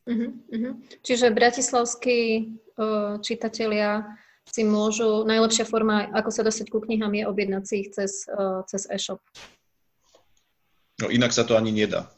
Uh-huh, 0.09 0.33
uh-huh. 0.49 0.73
Čiže 1.05 1.29
bratislavskí 1.29 2.49
uh, 2.81 3.21
čitatelia 3.21 4.17
si 4.49 4.65
môžu, 4.65 5.21
najlepšia 5.29 5.69
forma, 5.69 6.09
ako 6.09 6.33
sa 6.33 6.41
dostať 6.41 6.73
ku 6.73 6.81
knihám, 6.81 7.13
je 7.13 7.29
objednať 7.29 7.63
si 7.69 7.75
ich 7.85 7.89
cez, 7.93 8.25
uh, 8.25 8.65
cez 8.65 8.89
e-shop. 8.89 9.21
No 10.97 11.13
inak 11.13 11.29
sa 11.29 11.45
to 11.45 11.53
ani 11.53 11.69
nedá. 11.69 12.09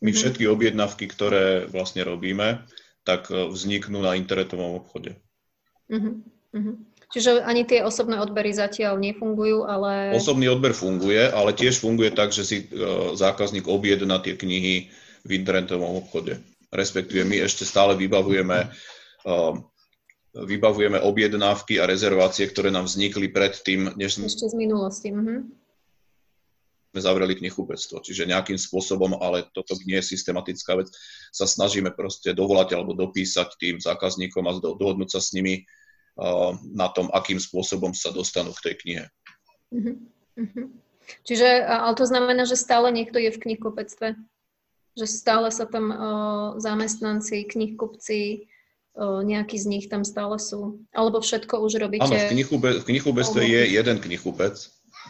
My 0.00 0.08
uh-huh. 0.08 0.16
všetky 0.16 0.48
objednávky, 0.48 1.04
ktoré 1.04 1.68
vlastne 1.68 2.00
robíme, 2.00 2.64
tak 3.04 3.28
vzniknú 3.28 4.00
na 4.00 4.16
internetovom 4.16 4.80
obchode. 4.80 5.20
Uh-huh, 5.92 6.24
uh-huh. 6.56 6.80
Čiže 7.12 7.44
ani 7.44 7.68
tie 7.68 7.84
osobné 7.84 8.16
odbery 8.24 8.56
zatiaľ 8.56 8.96
nefungujú, 8.96 9.68
ale... 9.68 10.16
Osobný 10.16 10.48
odber 10.48 10.72
funguje, 10.72 11.28
ale 11.28 11.52
tiež 11.52 11.84
funguje 11.84 12.08
tak, 12.08 12.32
že 12.32 12.42
si 12.42 12.56
zákazník 13.14 13.68
objedná 13.68 14.18
tie 14.24 14.32
knihy 14.32 14.88
v 15.22 15.30
internetovom 15.30 16.00
obchode. 16.00 16.40
Respektíve 16.74 17.22
my 17.22 17.46
ešte 17.46 17.62
stále 17.62 17.94
vybavujeme, 17.94 18.66
uh, 19.30 19.54
vybavujeme 20.34 20.98
objednávky 20.98 21.78
a 21.78 21.86
rezervácie, 21.86 22.50
ktoré 22.50 22.74
nám 22.74 22.90
vznikli 22.90 23.30
predtým, 23.30 23.94
než 23.94 24.18
sme... 24.18 24.26
Ešte 24.26 24.50
z 24.50 24.56
minulosti. 24.58 25.14
Uh-huh. 25.14 25.46
sme 26.90 27.00
zavreli 27.00 27.38
knihkupectvo. 27.38 28.02
Čiže 28.02 28.26
nejakým 28.26 28.58
spôsobom, 28.58 29.14
ale 29.22 29.46
toto 29.54 29.78
nie 29.86 30.02
je 30.02 30.18
systematická 30.18 30.74
vec, 30.74 30.90
sa 31.30 31.46
snažíme 31.46 31.94
proste 31.94 32.34
dovolať 32.34 32.74
alebo 32.74 32.98
dopísať 32.98 33.54
tým 33.58 33.78
zákazníkom 33.78 34.42
a 34.46 34.58
dohodnúť 34.58 35.14
sa 35.14 35.22
s 35.22 35.30
nimi, 35.30 35.62
na 36.70 36.86
tom, 36.94 37.10
akým 37.10 37.42
spôsobom 37.42 37.90
sa 37.90 38.14
dostanú 38.14 38.54
k 38.54 38.70
tej 38.70 38.74
knihe. 38.86 39.04
Uh-huh. 39.74 39.98
Uh-huh. 40.38 40.66
Čiže, 41.26 41.66
ale 41.66 41.94
to 41.98 42.06
znamená, 42.06 42.46
že 42.46 42.54
stále 42.54 42.94
niekto 42.94 43.18
je 43.18 43.34
v 43.34 43.42
knihkupectve? 43.42 44.14
Že 44.94 45.06
stále 45.10 45.48
sa 45.50 45.66
tam 45.66 45.90
uh, 45.90 46.48
zamestnanci, 46.62 47.50
knihkupci, 47.50 48.46
uh, 48.94 49.20
nejakí 49.26 49.58
z 49.58 49.66
nich 49.66 49.86
tam 49.90 50.06
stále 50.06 50.38
sú? 50.38 50.82
Alebo 50.94 51.18
všetko 51.18 51.58
už 51.66 51.82
robíte? 51.82 52.06
Áno, 52.06 52.14
v, 52.14 52.30
knihkube, 52.38 52.68
v 52.80 52.84
knihkupectve 52.86 53.42
je 53.42 53.60
jeden 53.74 53.98
knihkupec 53.98 54.54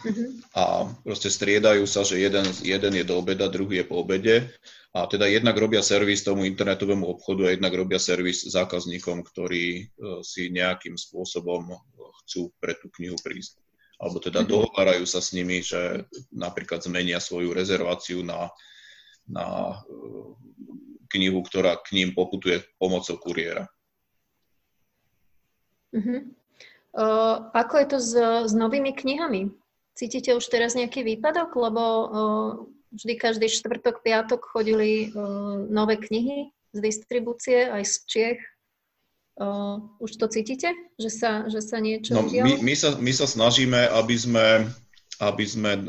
uh-huh. 0.05 0.29
a 0.57 0.63
proste 1.05 1.29
striedajú 1.29 1.85
sa, 1.85 2.01
že 2.01 2.17
jeden, 2.17 2.45
jeden 2.65 2.93
je 2.97 3.05
do 3.05 3.21
obeda, 3.21 3.45
druhý 3.45 3.81
je 3.81 3.85
po 3.85 4.01
obede 4.01 4.49
a 4.95 5.11
teda 5.11 5.27
jednak 5.27 5.59
robia 5.59 5.83
servis 5.83 6.23
tomu 6.23 6.47
internetovému 6.47 7.03
obchodu 7.03 7.51
a 7.51 7.53
jednak 7.53 7.75
robia 7.75 7.99
servis 7.99 8.47
zákazníkom, 8.47 9.27
ktorí 9.27 9.65
e, 9.75 9.83
si 10.23 10.47
nejakým 10.47 10.95
spôsobom 10.95 11.67
chcú 12.23 12.55
pre 12.63 12.79
tú 12.79 12.87
knihu 12.95 13.19
prísť. 13.19 13.59
Alebo 13.99 14.23
teda 14.23 14.43
mhm. 14.43 14.47
dohovárajú 14.47 15.03
sa 15.03 15.19
s 15.19 15.35
nimi, 15.35 15.59
že 15.59 16.07
napríklad 16.31 16.79
zmenia 16.79 17.19
svoju 17.19 17.51
rezerváciu 17.51 18.23
na, 18.23 18.47
na 19.25 19.79
e, 19.85 20.35
knihu, 21.15 21.41
ktorá 21.41 21.77
k 21.81 21.97
ním 21.97 22.09
poputuje 22.13 22.61
pomocou 22.77 23.17
kuriéra. 23.17 23.69
Uh-huh. 25.95 26.27
Uh, 26.95 27.51
ako 27.51 27.73
je 27.79 27.87
to 27.87 27.97
s, 27.99 28.11
s 28.51 28.53
novými 28.55 28.95
knihami? 28.95 29.51
Cítite 29.95 30.35
už 30.35 30.47
teraz 30.47 30.75
nejaký 30.75 31.03
výpadok? 31.03 31.55
Lebo 31.55 31.83
uh, 31.83 32.51
vždy 32.95 33.13
každý 33.15 33.47
štvrtok, 33.51 34.03
piatok 34.03 34.43
chodili 34.43 35.11
uh, 35.11 35.59
nové 35.67 35.99
knihy 35.99 36.51
z 36.75 36.79
distribúcie, 36.79 37.67
aj 37.67 37.83
z 37.83 37.95
Čiech. 38.07 38.41
Uh, 39.35 39.83
už 39.99 40.15
to 40.15 40.31
cítite, 40.31 40.71
že 40.95 41.11
sa, 41.11 41.51
že 41.51 41.59
sa 41.59 41.83
niečo 41.83 42.15
no, 42.15 42.23
my, 42.23 42.63
my, 42.63 42.75
sa, 42.75 42.95
my 42.95 43.11
sa 43.11 43.27
snažíme, 43.27 43.91
aby 43.91 44.15
sme, 44.15 44.71
aby 45.21 45.45
sme 45.47 45.71
uh, 45.79 45.83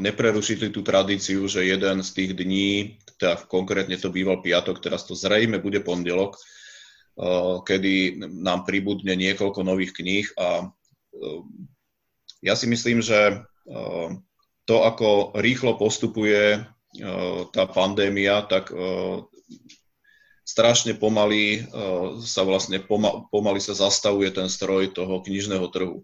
neprerušili 0.00 0.74
tú 0.74 0.82
tradíciu, 0.82 1.46
že 1.46 1.66
jeden 1.66 2.02
z 2.02 2.10
tých 2.10 2.32
dní, 2.34 2.98
teda 3.18 3.46
konkrétne 3.46 3.94
to 3.98 4.10
býval 4.10 4.42
piatok, 4.42 4.82
teraz 4.82 5.06
to 5.06 5.14
zrejme 5.14 5.62
bude 5.62 5.82
pondelok, 5.86 6.34
uh, 6.34 7.62
kedy 7.62 8.18
nám 8.42 8.66
pribudne 8.66 9.14
niekoľko 9.14 9.62
nových 9.62 9.94
kníh 9.94 10.26
a 10.34 10.66
uh, 10.66 11.40
ja 12.44 12.54
si 12.54 12.70
myslím, 12.70 13.02
že 13.02 13.42
to, 14.66 14.76
ako 14.82 15.38
rýchlo 15.38 15.78
postupuje 15.78 16.58
e, 16.58 16.60
tá 17.54 17.64
pandémia, 17.70 18.42
tak 18.42 18.74
e, 18.74 18.76
strašne 20.42 20.98
pomaly 20.98 21.62
e, 21.62 21.70
sa 22.22 22.42
vlastne 22.42 22.82
pomaly 23.30 23.62
sa 23.62 23.78
zastavuje 23.78 24.34
ten 24.34 24.50
stroj 24.50 24.90
toho 24.90 25.22
knižného 25.22 25.66
trhu. 25.70 26.02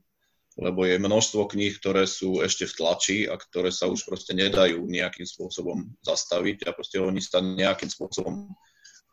Lebo 0.61 0.85
je 0.85 1.01
množstvo 1.01 1.49
kníh, 1.49 1.73
ktoré 1.81 2.05
sú 2.05 2.45
ešte 2.45 2.69
v 2.69 2.77
tlači 2.77 3.19
a 3.25 3.41
ktoré 3.41 3.73
sa 3.73 3.89
už 3.89 4.05
proste 4.05 4.37
nedajú 4.37 4.85
nejakým 4.85 5.25
spôsobom 5.25 5.89
zastaviť 6.05 6.69
a 6.69 6.77
proste 6.77 7.01
oni 7.01 7.25
sa 7.25 7.41
nejakým 7.41 7.89
spôsobom 7.89 8.53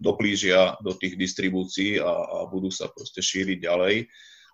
doplížia 0.04 0.76
do 0.84 0.92
tých 0.96 1.16
distribúcií 1.16 2.00
a, 2.00 2.12
a 2.12 2.38
budú 2.52 2.68
sa 2.68 2.92
proste 2.92 3.24
šíriť 3.24 3.60
ďalej 3.64 4.08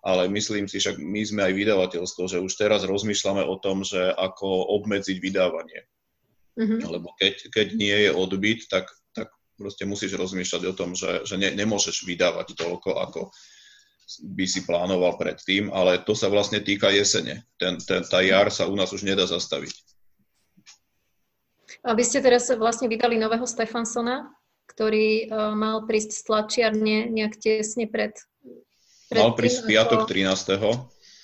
ale 0.06 0.30
myslím 0.30 0.70
si, 0.70 0.78
však 0.78 1.02
my 1.02 1.22
sme 1.26 1.42
aj 1.50 1.54
vydavateľstvo, 1.58 2.24
že 2.30 2.38
už 2.38 2.54
teraz 2.54 2.86
rozmýšľame 2.86 3.42
o 3.42 3.58
tom, 3.58 3.82
že 3.82 4.14
ako 4.14 4.78
obmedziť 4.78 5.18
vydávanie. 5.18 5.90
Mm-hmm. 6.62 6.80
Lebo 6.86 7.10
keď, 7.18 7.50
keď 7.50 7.68
nie 7.74 7.98
je 8.06 8.12
odbyt, 8.14 8.70
tak, 8.70 8.86
tak 9.18 9.34
proste 9.58 9.90
musíš 9.90 10.14
rozmýšľať 10.14 10.64
o 10.70 10.78
tom, 10.78 10.94
že, 10.94 11.26
že 11.26 11.42
ne, 11.42 11.50
nemôžeš 11.58 12.06
vydávať 12.06 12.54
toľko, 12.54 13.02
ako 13.02 13.34
by 14.22 14.46
si 14.46 14.62
plánoval 14.64 15.18
predtým, 15.18 15.74
ale 15.74 16.02
to 16.02 16.14
sa 16.14 16.30
vlastne 16.30 16.62
týka 16.62 16.94
jesene. 16.94 17.42
Ten, 17.58 17.82
ten, 17.82 18.06
tá 18.06 18.22
jar 18.22 18.54
sa 18.54 18.70
u 18.70 18.76
nás 18.78 18.94
už 18.94 19.02
nedá 19.02 19.26
zastaviť. 19.26 19.74
A 21.86 21.94
vy 21.94 22.04
ste 22.06 22.22
teraz 22.22 22.50
vlastne 22.54 22.90
vydali 22.90 23.18
nového 23.18 23.46
Stefansona, 23.46 24.30
ktorý 24.66 25.30
uh, 25.30 25.54
mal 25.54 25.86
prísť 25.86 26.12
z 26.18 26.22
tlačiarne 26.26 26.98
nejak 27.14 27.38
tesne 27.38 27.86
pred 27.86 28.18
Mal 29.14 29.38
prísť 29.38 29.70
piatok 29.70 30.10
13. 30.10 30.58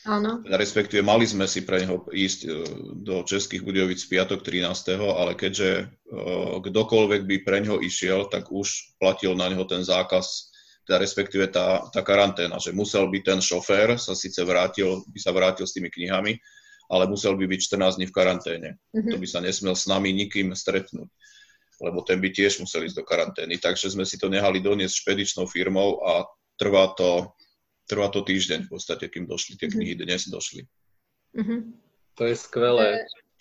Áno. 0.02 0.42
Respektíve 0.46 1.06
mali 1.06 1.30
sme 1.30 1.46
si 1.46 1.62
pre 1.62 1.86
neho 1.86 2.02
ísť 2.10 2.40
e, 2.46 2.50
do 3.06 3.22
Českých 3.22 3.62
Budovic 3.62 4.02
piatok 4.02 4.42
13. 4.42 4.98
ale 4.98 5.38
keďže 5.38 5.70
e, 5.78 5.84
kdokoľvek 6.58 7.22
by 7.30 7.36
pre 7.46 7.62
neho 7.62 7.78
išiel, 7.78 8.26
tak 8.26 8.50
už 8.50 8.98
platil 8.98 9.38
na 9.38 9.54
neho 9.54 9.62
ten 9.70 9.86
zákaz, 9.86 10.51
teda 10.88 10.98
respektíve 10.98 11.50
tá, 11.54 11.86
tá 11.94 12.02
karanténa, 12.02 12.58
že 12.58 12.74
musel 12.74 13.08
by 13.08 13.20
ten 13.22 13.40
šofér 13.40 14.02
sa 14.02 14.18
síce 14.18 14.42
vrátil, 14.42 15.06
by 15.08 15.20
sa 15.22 15.32
vrátil 15.32 15.70
s 15.70 15.78
tými 15.78 15.94
knihami, 15.94 16.38
ale 16.92 17.08
musel 17.08 17.38
by 17.38 17.46
byť 17.48 17.60
14 17.78 17.98
dní 18.02 18.06
v 18.10 18.16
karanténe. 18.16 18.70
Mm-hmm. 18.92 19.12
To 19.14 19.18
by 19.22 19.28
sa 19.30 19.40
nesmel 19.40 19.76
s 19.78 19.86
nami 19.88 20.12
nikým 20.12 20.52
stretnúť, 20.52 21.08
lebo 21.80 22.04
ten 22.04 22.20
by 22.20 22.34
tiež 22.34 22.60
musel 22.60 22.84
ísť 22.84 22.98
do 22.98 23.06
karantény. 23.08 23.62
Takže 23.62 23.94
sme 23.94 24.04
si 24.04 24.20
to 24.20 24.28
nehali 24.28 24.60
doniesť 24.60 25.06
špedičnou 25.06 25.48
firmou 25.48 26.04
a 26.04 26.26
trvá 26.60 26.92
to 26.98 27.32
trvá 27.92 28.08
to 28.08 28.24
týždeň 28.24 28.68
v 28.68 28.72
podstate, 28.72 29.12
kým 29.12 29.28
došli 29.28 29.60
tie 29.60 29.68
mhm. 29.68 29.74
knihy, 29.76 29.94
dnes 30.00 30.32
došli. 30.32 30.64
Mm-hmm. 31.36 31.60
To 32.16 32.24
je 32.24 32.36
skvelé. 32.40 32.90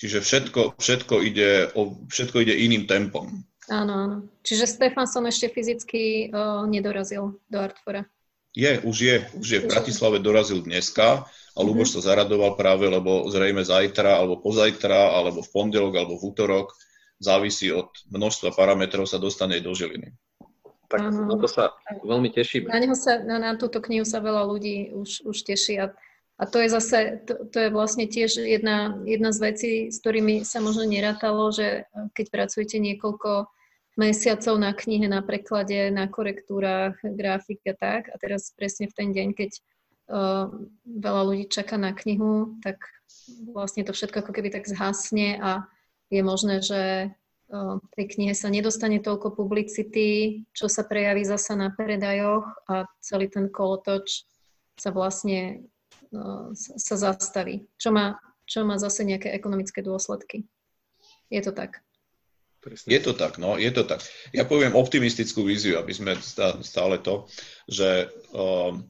Čiže 0.01 0.19
všetko, 0.25 0.81
všetko, 0.81 1.15
ide, 1.23 1.71
o, 1.77 1.93
všetko 2.09 2.41
ide 2.43 2.57
iným 2.57 2.89
tempom. 2.89 3.45
Áno, 3.69 3.93
áno. 3.93 4.17
Čiže 4.41 4.65
Stefanson 4.65 5.29
ešte 5.29 5.53
fyzicky 5.53 6.33
uh, 6.33 6.65
nedorazil 6.65 7.37
do 7.53 7.59
Artfora. 7.61 8.09
Je, 8.57 8.81
už 8.83 8.97
je. 8.97 9.17
Už 9.37 9.47
je. 9.47 9.59
V 9.63 9.71
Bratislave 9.71 10.19
dorazil 10.19 10.65
dneska 10.65 11.29
a 11.29 11.61
Luboš 11.61 11.93
mm-hmm. 11.93 12.03
sa 12.03 12.09
zaradoval 12.17 12.57
práve, 12.57 12.89
lebo 12.89 13.29
zrejme 13.29 13.63
zajtra, 13.63 14.17
alebo 14.17 14.41
pozajtra, 14.41 15.13
alebo 15.15 15.45
v 15.45 15.53
pondelok, 15.53 15.93
alebo 15.95 16.15
v 16.19 16.25
útorok, 16.35 16.75
závisí 17.21 17.69
od 17.71 17.93
množstva 18.11 18.57
parametrov, 18.57 19.05
sa 19.07 19.21
dostane 19.21 19.61
do 19.61 19.77
Žiliny 19.77 20.17
tak 20.91 21.07
uh-huh. 21.07 21.23
na 21.31 21.39
to 21.39 21.47
sa 21.47 21.71
veľmi 22.03 22.35
tešíme. 22.35 22.67
Na, 22.67 22.83
neho 22.83 22.99
sa, 22.99 23.23
na, 23.23 23.39
na 23.39 23.55
túto 23.55 23.79
knihu 23.79 24.03
sa 24.03 24.19
veľa 24.19 24.43
ľudí 24.43 24.91
už, 24.91 25.23
už 25.23 25.37
teší 25.47 25.79
a, 25.79 25.95
a 26.41 26.49
to 26.49 26.57
je 26.65 26.69
zase, 26.73 26.99
to, 27.29 27.45
to 27.53 27.59
je 27.61 27.69
vlastne 27.69 28.09
tiež 28.09 28.41
jedna, 28.41 28.97
jedna 29.05 29.29
z 29.29 29.39
vecí, 29.45 29.73
s 29.93 30.01
ktorými 30.01 30.41
sa 30.41 30.65
možno 30.65 30.89
nerátalo, 30.89 31.53
že 31.53 31.85
keď 32.17 32.27
pracujete 32.33 32.81
niekoľko 32.81 33.53
mesiacov 34.01 34.57
na 34.57 34.73
knihe, 34.73 35.05
na 35.05 35.21
preklade, 35.21 35.93
na 35.93 36.09
korektúrach, 36.09 36.97
grafik 37.05 37.61
a 37.69 37.77
tak 37.77 38.09
a 38.09 38.17
teraz 38.17 38.57
presne 38.57 38.89
v 38.89 38.97
ten 38.97 39.09
deň, 39.13 39.29
keď 39.37 39.51
uh, 39.53 40.49
veľa 40.89 41.23
ľudí 41.29 41.45
čaká 41.53 41.77
na 41.77 41.93
knihu, 41.93 42.57
tak 42.65 42.81
vlastne 43.53 43.85
to 43.85 43.93
všetko 43.93 44.25
ako 44.25 44.33
keby 44.33 44.49
tak 44.49 44.65
zhasne 44.65 45.37
a 45.37 45.69
je 46.09 46.25
možné, 46.25 46.65
že 46.65 47.13
tej 47.99 48.07
knihe 48.15 48.35
sa 48.35 48.47
nedostane 48.47 49.03
toľko 49.03 49.35
publicity, 49.35 50.43
čo 50.55 50.71
sa 50.71 50.87
prejaví 50.87 51.27
zasa 51.27 51.59
na 51.59 51.75
predajoch 51.75 52.47
a 52.71 52.87
celý 53.03 53.27
ten 53.27 53.51
kolotoč 53.51 54.23
sa 54.79 54.95
vlastne 54.95 55.67
sa 56.55 56.97
zastaví, 56.99 57.71
čo 57.79 57.95
má, 57.95 58.19
čo 58.47 58.67
má 58.67 58.77
zase 58.79 59.07
nejaké 59.07 59.31
ekonomické 59.31 59.83
dôsledky. 59.83 60.47
Je 61.31 61.41
to 61.43 61.55
tak? 61.55 61.83
Je 62.85 63.01
to 63.01 63.17
tak, 63.17 63.41
no, 63.41 63.57
je 63.57 63.73
to 63.73 63.89
tak. 63.89 64.05
Ja 64.37 64.45
poviem 64.45 64.77
optimistickú 64.77 65.49
víziu, 65.49 65.81
aby 65.81 65.97
sme 65.97 66.13
stále 66.61 67.01
to, 67.01 67.25
že 67.65 68.13
um, 68.37 68.85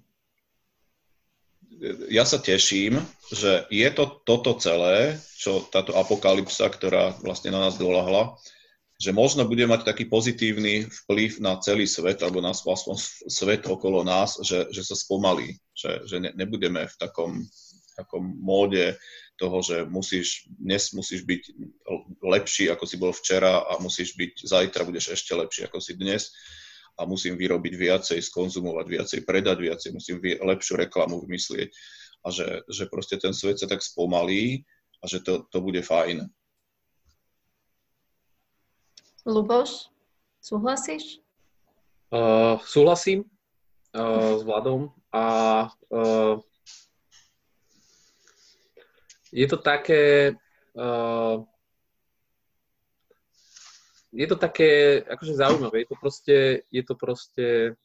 ja 2.10 2.26
sa 2.26 2.42
teším, 2.42 2.98
že 3.30 3.70
je 3.70 3.88
to 3.94 4.20
toto 4.26 4.58
celé, 4.58 5.16
čo 5.38 5.62
táto 5.70 5.94
apokalypsa, 5.94 6.66
ktorá 6.66 7.14
vlastne 7.22 7.54
na 7.54 7.70
nás 7.70 7.78
dolahla, 7.78 8.34
že 9.00 9.16
možno 9.16 9.48
bude 9.48 9.64
mať 9.64 9.88
taký 9.88 10.04
pozitívny 10.12 10.84
vplyv 10.84 11.40
na 11.40 11.56
celý 11.56 11.88
svet, 11.88 12.20
alebo 12.20 12.44
na 12.44 12.52
aspoň 12.52 13.00
svet 13.32 13.64
okolo 13.64 14.04
nás, 14.04 14.36
že, 14.44 14.68
že 14.68 14.84
sa 14.84 14.92
spomalí, 14.92 15.56
že, 15.72 16.04
že 16.04 16.20
ne, 16.20 16.36
nebudeme 16.36 16.84
v 16.84 16.94
takom, 17.00 17.40
takom 17.96 18.20
móde 18.20 19.00
toho, 19.40 19.64
že 19.64 19.88
musíš, 19.88 20.44
dnes 20.52 20.92
musíš 20.92 21.24
byť 21.24 21.42
lepší, 22.20 22.68
ako 22.68 22.84
si 22.84 22.96
bol 23.00 23.16
včera 23.16 23.64
a 23.64 23.80
musíš 23.80 24.12
byť, 24.20 24.44
zajtra 24.44 24.84
budeš 24.84 25.16
ešte 25.16 25.32
lepší, 25.32 25.64
ako 25.64 25.80
si 25.80 25.96
dnes 25.96 26.28
a 27.00 27.08
musím 27.08 27.40
vyrobiť 27.40 27.72
viacej, 27.80 28.20
skonzumovať 28.20 28.84
viacej, 28.84 29.18
predať 29.24 29.64
viacej, 29.64 29.90
musím 29.96 30.20
lepšiu 30.20 30.76
reklamu 30.76 31.24
vymyslieť 31.24 31.72
a 32.20 32.28
že, 32.28 32.68
že 32.68 32.84
proste 32.92 33.16
ten 33.16 33.32
svet 33.32 33.56
sa 33.56 33.64
tak 33.64 33.80
spomalí 33.80 34.60
a 35.00 35.08
že 35.08 35.24
to, 35.24 35.48
to 35.48 35.64
bude 35.64 35.80
fajn. 35.80 36.28
Luboš, 39.26 39.92
súhlasíš? 40.40 41.20
Uh, 42.10 42.58
súhlasím 42.64 43.28
uh, 43.94 44.38
s 44.38 44.42
Vladom 44.42 44.90
a 45.12 45.24
uh, 45.92 46.40
je 49.32 49.46
to 49.46 49.56
také... 49.56 50.34
Uh, 50.74 51.44
je 54.10 54.26
to 54.26 54.34
také 54.34 55.02
akože 55.06 55.38
zaujímavé. 55.38 55.86
Je 55.86 55.88
to 55.88 55.96
proste, 56.02 56.36
je 56.66 56.82
to 56.82 56.94
proste 56.98 57.78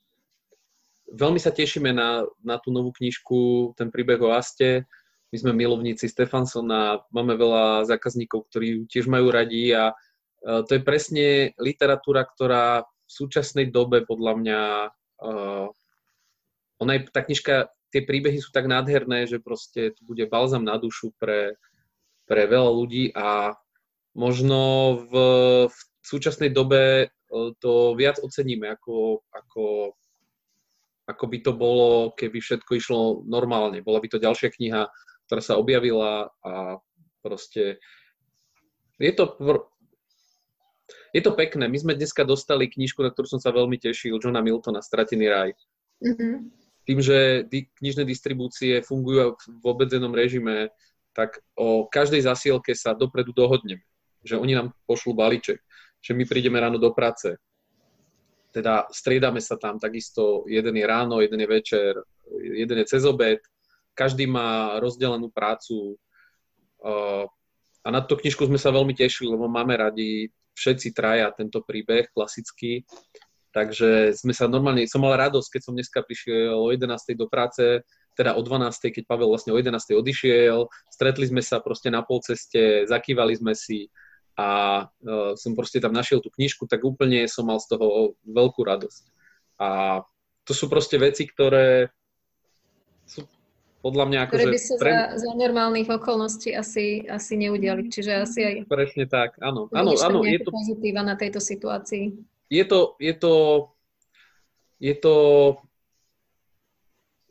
veľmi 1.12 1.38
sa 1.38 1.54
tešíme 1.54 1.94
na, 1.94 2.26
na 2.42 2.58
tú 2.58 2.74
novú 2.74 2.90
knižku, 2.90 3.74
ten 3.78 3.94
príbeh 3.94 4.18
o 4.22 4.34
Aste. 4.34 4.90
My 5.30 5.38
sme 5.42 5.52
milovníci 5.54 6.08
Stefansona, 6.08 7.04
máme 7.12 7.36
veľa 7.36 7.86
zákazníkov, 7.86 8.48
ktorí 8.50 8.88
tiež 8.88 9.06
majú 9.12 9.30
radi 9.30 9.76
a 9.76 9.92
to 10.46 10.72
je 10.78 10.82
presne 10.86 11.58
literatúra, 11.58 12.22
ktorá 12.22 12.86
v 12.86 13.10
súčasnej 13.10 13.74
dobe 13.74 14.06
podľa 14.06 14.34
mňa 14.38 14.62
uh, 15.22 15.68
ona 16.80 16.92
je, 16.98 17.02
tá 17.10 17.26
knižka 17.26 17.74
tie 17.96 18.04
príbehy 18.04 18.44
sú 18.44 18.52
tak 18.52 18.68
nádherné, 18.68 19.24
že 19.24 19.40
proste 19.40 19.96
to 19.96 20.02
bude 20.04 20.28
balzam 20.28 20.68
na 20.68 20.76
dušu 20.76 21.16
pre, 21.16 21.56
pre 22.28 22.44
veľa 22.44 22.72
ľudí 22.76 23.16
a 23.16 23.56
možno 24.12 24.60
v, 25.08 25.14
v 25.72 25.78
súčasnej 26.04 26.52
dobe 26.52 27.08
e, 27.08 27.08
to 27.64 27.96
viac 27.96 28.20
oceníme, 28.20 28.68
ako, 28.76 29.24
ako, 29.32 29.96
ako 31.08 31.24
by 31.24 31.38
to 31.40 31.52
bolo, 31.56 32.12
keby 32.20 32.44
všetko 32.44 32.72
išlo 32.76 33.00
normálne. 33.24 33.80
Bola 33.80 34.04
by 34.04 34.12
to 34.12 34.20
ďalšia 34.20 34.52
kniha, 34.52 34.92
ktorá 35.32 35.40
sa 35.40 35.56
objavila 35.56 36.36
a 36.44 36.84
proste 37.24 37.80
je 39.00 39.12
to, 39.16 39.40
je 41.16 41.22
to 41.24 41.32
pekné. 41.32 41.72
My 41.72 41.80
sme 41.80 41.96
dneska 41.96 42.28
dostali 42.28 42.68
knižku, 42.68 43.00
na 43.00 43.08
ktorú 43.08 43.32
som 43.32 43.40
sa 43.40 43.56
veľmi 43.56 43.80
tešil, 43.80 44.20
Johna 44.20 44.44
Miltona, 44.44 44.84
Stratený 44.84 45.32
raj. 45.32 45.50
Mm-hmm 46.04 46.66
tým, 46.86 47.02
že 47.02 47.44
di- 47.50 47.68
knižné 47.82 48.06
distribúcie 48.06 48.80
fungujú 48.86 49.36
v 49.42 49.66
obmedzenom 49.66 50.14
režime, 50.14 50.70
tak 51.18 51.42
o 51.58 51.90
každej 51.90 52.22
zasielke 52.30 52.78
sa 52.78 52.94
dopredu 52.94 53.34
dohodneme. 53.34 53.82
Že 54.22 54.38
oni 54.38 54.54
nám 54.54 54.68
pošlú 54.86 55.18
balíček, 55.18 55.58
že 56.02 56.14
my 56.14 56.24
prídeme 56.30 56.62
ráno 56.62 56.78
do 56.78 56.94
práce. 56.94 57.34
Teda 58.54 58.86
striedame 58.94 59.42
sa 59.42 59.58
tam 59.58 59.82
takisto, 59.82 60.46
jeden 60.46 60.78
je 60.78 60.86
ráno, 60.86 61.20
jeden 61.20 61.42
je 61.42 61.50
večer, 61.50 61.92
jeden 62.40 62.78
je 62.78 62.86
cez 62.86 63.04
obed, 63.04 63.42
každý 63.98 64.30
má 64.30 64.78
rozdelenú 64.80 65.34
prácu. 65.34 65.98
A 67.86 67.94
na 67.94 68.02
tú 68.02 68.18
knižku 68.18 68.50
sme 68.50 68.58
sa 68.58 68.74
veľmi 68.74 68.98
tešili, 68.98 69.30
lebo 69.30 69.46
máme 69.46 69.78
radi 69.78 70.34
všetci 70.58 70.92
traja 70.92 71.30
tento 71.30 71.62
príbeh 71.62 72.10
klasický 72.10 72.82
Takže 73.56 74.12
sme 74.20 74.36
sa 74.36 74.52
normálne, 74.52 74.84
som 74.84 75.00
mal 75.00 75.16
radosť, 75.16 75.48
keď 75.48 75.62
som 75.64 75.72
dneska 75.80 76.04
prišiel 76.04 76.60
o 76.60 76.76
11. 76.76 76.92
do 77.16 77.32
práce, 77.32 77.88
teda 78.12 78.36
o 78.36 78.44
12. 78.44 78.68
keď 78.92 79.08
Pavel 79.08 79.32
vlastne 79.32 79.56
o 79.56 79.58
11. 79.58 79.96
odišiel, 79.96 80.68
stretli 80.92 81.24
sme 81.24 81.40
sa 81.40 81.64
proste 81.64 81.88
na 81.88 82.04
polceste, 82.04 82.84
zakývali 82.84 83.32
sme 83.40 83.56
si 83.56 83.88
a 84.36 84.84
uh, 84.84 85.40
som 85.40 85.56
proste 85.56 85.80
tam 85.80 85.96
našiel 85.96 86.20
tú 86.20 86.28
knižku, 86.36 86.68
tak 86.68 86.84
úplne 86.84 87.24
som 87.32 87.48
mal 87.48 87.64
z 87.64 87.72
toho 87.72 88.20
veľkú 88.28 88.60
radosť. 88.60 89.04
A 89.64 90.04
to 90.44 90.52
sú 90.52 90.68
proste 90.68 91.00
veci, 91.00 91.24
ktoré 91.24 91.96
sú 93.08 93.24
podľa 93.86 94.06
mňa 94.10 94.20
ako... 94.26 94.34
Ktoré 94.34 94.46
by 94.50 94.58
sa 94.58 94.74
pre... 94.82 94.90
za, 94.90 95.02
za 95.22 95.32
normálnych 95.38 95.90
okolností 95.94 96.58
asi, 96.58 97.06
asi 97.06 97.38
neudiali, 97.38 97.86
čiže 97.86 98.26
asi 98.26 98.40
aj... 98.42 98.56
Presne 98.66 99.06
tak, 99.06 99.38
áno. 99.38 99.70
Áno, 99.70 99.94
áno, 100.02 100.26
je 100.26 100.42
to... 100.42 100.50
pozitíva 100.50 101.06
na 101.06 101.14
tejto 101.14 101.38
situácii 101.38 102.34
je 102.50 102.66
to, 102.66 102.96
je 103.00 103.14
to, 103.14 103.34
je 104.80 104.96
to 104.96 105.16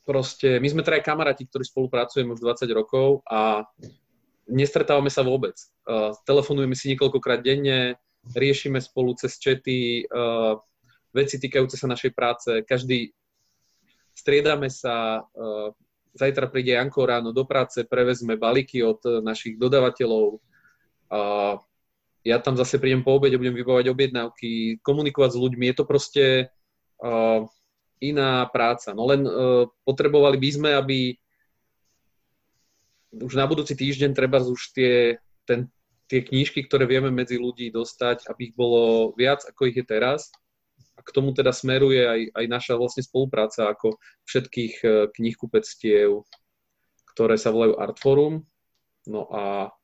proste, 0.03 0.59
my 0.59 0.69
sme 0.69 0.83
teda 0.83 1.01
kamaráti, 1.01 1.47
ktorí 1.47 1.65
spolupracujeme 1.65 2.35
už 2.35 2.43
20 2.43 2.69
rokov 2.75 3.23
a 3.25 3.65
nestretávame 4.51 5.09
sa 5.09 5.25
vôbec. 5.25 5.55
Uh, 5.87 6.13
telefonujeme 6.29 6.75
si 6.77 6.93
niekoľkokrát 6.93 7.41
denne, 7.41 7.97
riešime 8.35 8.83
spolu 8.83 9.17
cez 9.17 9.39
čety 9.39 10.05
uh, 10.11 10.59
veci 11.15 11.39
týkajúce 11.39 11.79
sa 11.79 11.89
našej 11.89 12.13
práce, 12.13 12.51
každý 12.67 13.15
striedame 14.13 14.69
sa, 14.69 15.25
uh, 15.25 15.71
zajtra 16.15 16.47
príde 16.47 16.79
Janko 16.79 17.05
ráno 17.05 17.35
do 17.35 17.43
práce, 17.45 17.83
prevezme 17.83 18.39
balíky 18.39 18.81
od 18.87 19.03
našich 19.21 19.59
dodavateľov, 19.59 20.39
uh, 21.11 21.59
ja 22.25 22.41
tam 22.41 22.57
zase 22.57 22.81
prídem 22.81 23.05
po 23.05 23.21
obede, 23.21 23.37
budem 23.37 23.53
vybávať 23.53 23.93
objednávky, 23.93 24.81
komunikovať 24.81 25.37
s 25.37 25.41
ľuďmi, 25.43 25.65
je 25.69 25.77
to 25.77 25.85
proste 25.85 26.25
uh, 27.05 27.45
iná 28.01 28.49
práca. 28.49 28.97
No 28.97 29.05
len 29.05 29.29
uh, 29.29 29.69
potrebovali 29.85 30.41
by 30.41 30.49
sme, 30.49 30.71
aby 30.73 30.99
už 33.13 33.37
na 33.37 33.45
budúci 33.45 33.77
týždeň 33.77 34.17
treba 34.17 34.43
už 34.43 34.73
tie, 34.75 35.21
ten, 35.45 35.69
tie 36.09 36.25
knížky, 36.25 36.65
ktoré 36.65 36.89
vieme 36.89 37.13
medzi 37.13 37.39
ľudí 37.39 37.71
dostať, 37.71 38.27
aby 38.27 38.51
ich 38.51 38.55
bolo 38.57 39.13
viac, 39.15 39.45
ako 39.47 39.71
ich 39.71 39.79
je 39.79 39.87
teraz. 39.87 40.33
A 40.95 41.01
k 41.01 41.15
tomu 41.15 41.33
teda 41.33 41.51
smeruje 41.51 42.05
aj, 42.05 42.21
aj 42.37 42.45
naša 42.49 42.75
vlastne 42.77 43.03
spolupráca 43.05 43.73
ako 43.73 43.97
všetkých 44.29 44.75
uh, 44.85 44.91
knihkupectiev, 45.13 46.25
ktoré 47.15 47.35
sa 47.39 47.55
volajú 47.55 47.79
Artforum. 47.79 48.45
No 49.05 49.29
a 49.29 49.75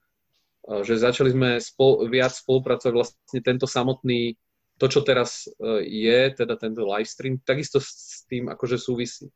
že 0.68 1.01
začali 1.01 1.32
sme 1.32 1.51
spol, 1.59 2.07
viac 2.07 2.36
spolupracovať 2.36 2.92
vlastne 2.92 3.40
tento 3.40 3.66
samotný, 3.66 4.36
to, 4.80 4.86
čo 4.88 5.01
teraz 5.05 5.44
e, 5.61 5.84
je, 5.84 6.20
teda 6.32 6.57
tento 6.57 6.84
live 6.88 7.09
stream, 7.09 7.40
takisto 7.40 7.80
s 7.80 8.24
tým 8.28 8.48
akože 8.48 8.76
súvisí. 8.80 9.28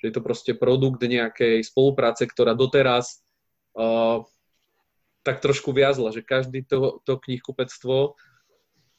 Že 0.00 0.04
je 0.08 0.14
to 0.16 0.22
proste 0.24 0.52
produkt 0.56 1.00
nejakej 1.04 1.60
spolupráce, 1.60 2.24
ktorá 2.24 2.56
doteraz 2.56 3.20
uh, 3.76 4.24
tak 5.20 5.44
trošku 5.44 5.76
viazla, 5.76 6.08
že 6.08 6.24
každý 6.24 6.64
to, 6.64 7.04
to 7.04 7.20
knihkupectvo 7.20 8.16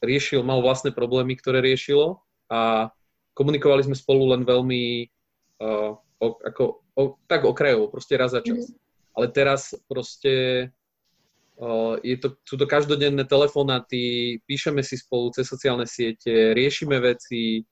riešil, 0.02 0.42
mal 0.42 0.60
vlastné 0.60 0.90
problémy, 0.90 1.38
ktoré 1.38 1.62
riešilo 1.62 2.20
a 2.50 2.90
komunikovali 3.32 3.86
sme 3.86 3.96
spolu 3.96 4.34
len 4.36 4.42
veľmi 4.44 5.08
uh, 5.62 5.96
o, 5.96 6.26
ako, 6.42 6.84
o, 6.98 7.02
tak 7.24 7.48
okrajovo, 7.48 7.88
proste 7.88 8.18
raz 8.18 8.36
za 8.36 8.44
čas. 8.44 8.68
Mm. 8.68 8.76
Ale 9.12 9.26
teraz 9.30 9.72
proste 9.86 10.68
je 12.02 12.16
to, 12.18 12.34
sú 12.42 12.58
to 12.58 12.66
každodenné 12.66 13.22
telefonáty, 13.28 14.38
píšeme 14.48 14.82
si 14.82 14.98
spolu 14.98 15.30
cez 15.30 15.46
sociálne 15.46 15.86
siete, 15.86 16.56
riešime 16.56 16.98
veci. 16.98 17.62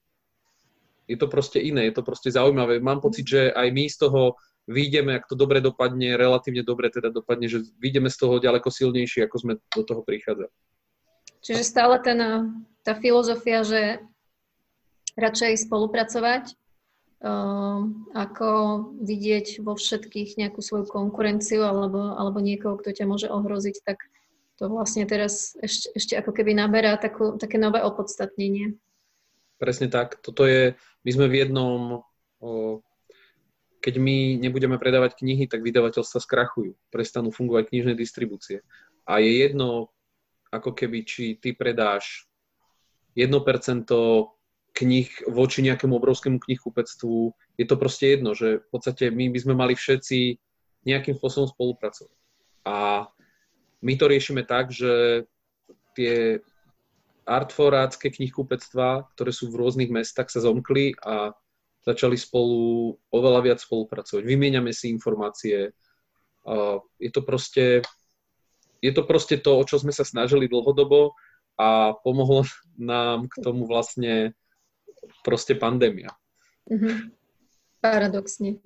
Je 1.11 1.17
to 1.19 1.27
proste 1.27 1.59
iné, 1.59 1.91
je 1.91 1.99
to 1.99 2.07
proste 2.07 2.31
zaujímavé. 2.31 2.79
Mám 2.79 3.03
pocit, 3.03 3.27
že 3.27 3.51
aj 3.51 3.69
my 3.75 3.85
z 3.91 3.97
toho 4.07 4.39
vyjdeme, 4.71 5.19
ak 5.19 5.27
to 5.27 5.35
dobre 5.35 5.59
dopadne, 5.59 6.15
relatívne 6.15 6.63
dobre 6.63 6.87
teda 6.87 7.11
dopadne, 7.11 7.51
že 7.51 7.67
vyjdeme 7.83 8.07
z 8.07 8.17
toho 8.21 8.39
ďaleko 8.39 8.71
silnejšie, 8.71 9.27
ako 9.27 9.37
sme 9.43 9.53
do 9.59 9.83
toho 9.83 10.07
prichádzali. 10.07 10.55
Čiže 11.41 11.63
stále 11.65 11.97
ten, 12.05 12.21
tá 12.85 12.93
filozofia, 12.97 13.65
že 13.65 14.05
radšej 15.17 15.67
spolupracovať, 15.69 16.57
Ehm, 17.21 18.09
ako 18.17 18.49
vidieť 19.05 19.61
vo 19.61 19.77
všetkých 19.77 20.41
nejakú 20.41 20.65
svoju 20.65 20.89
konkurenciu 20.89 21.61
alebo, 21.61 22.17
alebo 22.17 22.41
niekoho, 22.41 22.81
kto 22.81 22.97
ťa 22.97 23.05
môže 23.05 23.29
ohroziť, 23.29 23.85
tak 23.85 24.09
to 24.57 24.73
vlastne 24.73 25.05
teraz 25.05 25.53
ešte, 25.61 25.93
ešte 25.93 26.15
ako 26.17 26.33
keby 26.33 26.57
naberá 26.57 26.97
takú, 26.97 27.37
také 27.37 27.61
nové 27.61 27.85
opodstatnenie. 27.85 28.73
Presne 29.61 29.93
tak. 29.93 30.17
Toto 30.25 30.49
je, 30.49 30.81
my 31.05 31.11
sme 31.13 31.29
v 31.29 31.45
jednom, 31.45 31.81
keď 33.85 33.95
my 34.01 34.41
nebudeme 34.41 34.81
predávať 34.81 35.21
knihy, 35.21 35.45
tak 35.45 35.61
vydavateľstva 35.61 36.25
skrachujú, 36.25 36.73
prestanú 36.89 37.29
fungovať 37.37 37.69
knižné 37.69 37.93
distribúcie. 38.01 38.65
A 39.05 39.21
je 39.21 39.45
jedno, 39.45 39.93
ako 40.51 40.75
keby, 40.75 41.07
či 41.07 41.39
ty 41.39 41.55
predáš 41.55 42.27
1% 43.15 43.87
knih 44.71 45.09
voči 45.27 45.67
nejakému 45.67 45.99
obrovskému 45.99 46.39
knihkupectvu, 46.39 47.35
je 47.59 47.67
to 47.67 47.75
proste 47.75 48.07
jedno, 48.19 48.35
že 48.39 48.63
v 48.63 48.69
podstate 48.71 49.11
my 49.11 49.31
by 49.31 49.39
sme 49.39 49.55
mali 49.59 49.75
všetci 49.75 50.39
nejakým 50.87 51.19
spôsobom 51.19 51.51
spolupracovať. 51.51 52.15
A 52.67 53.07
my 53.83 53.93
to 53.97 54.05
riešime 54.07 54.47
tak, 54.47 54.71
že 54.71 55.25
tie 55.99 56.39
artforácké 57.27 58.11
knihkupectvá, 58.11 59.11
ktoré 59.15 59.31
sú 59.31 59.51
v 59.51 59.59
rôznych 59.59 59.91
mestách, 59.91 60.31
sa 60.31 60.43
zomkli 60.43 60.95
a 61.03 61.35
začali 61.83 62.19
spolu 62.19 62.95
oveľa 63.11 63.41
viac 63.41 63.59
spolupracovať. 63.63 64.23
Vymieňame 64.23 64.71
si 64.75 64.93
informácie. 64.93 65.73
Je 67.01 67.11
to 67.13 67.21
proste 67.25 67.85
je 68.81 68.93
to 68.93 69.03
proste 69.05 69.45
to, 69.45 69.57
o 69.57 69.63
čo 69.65 69.81
sme 69.81 69.93
sa 69.93 70.05
snažili 70.05 70.49
dlhodobo 70.49 71.17
a 71.61 71.93
pomohlo 72.01 72.49
nám 72.81 73.29
k 73.29 73.35
tomu 73.45 73.69
vlastne 73.69 74.33
proste 75.25 75.57
pandémia. 75.57 76.13
Mm-hmm. 76.69 77.13
Paradoxne. 77.81 78.61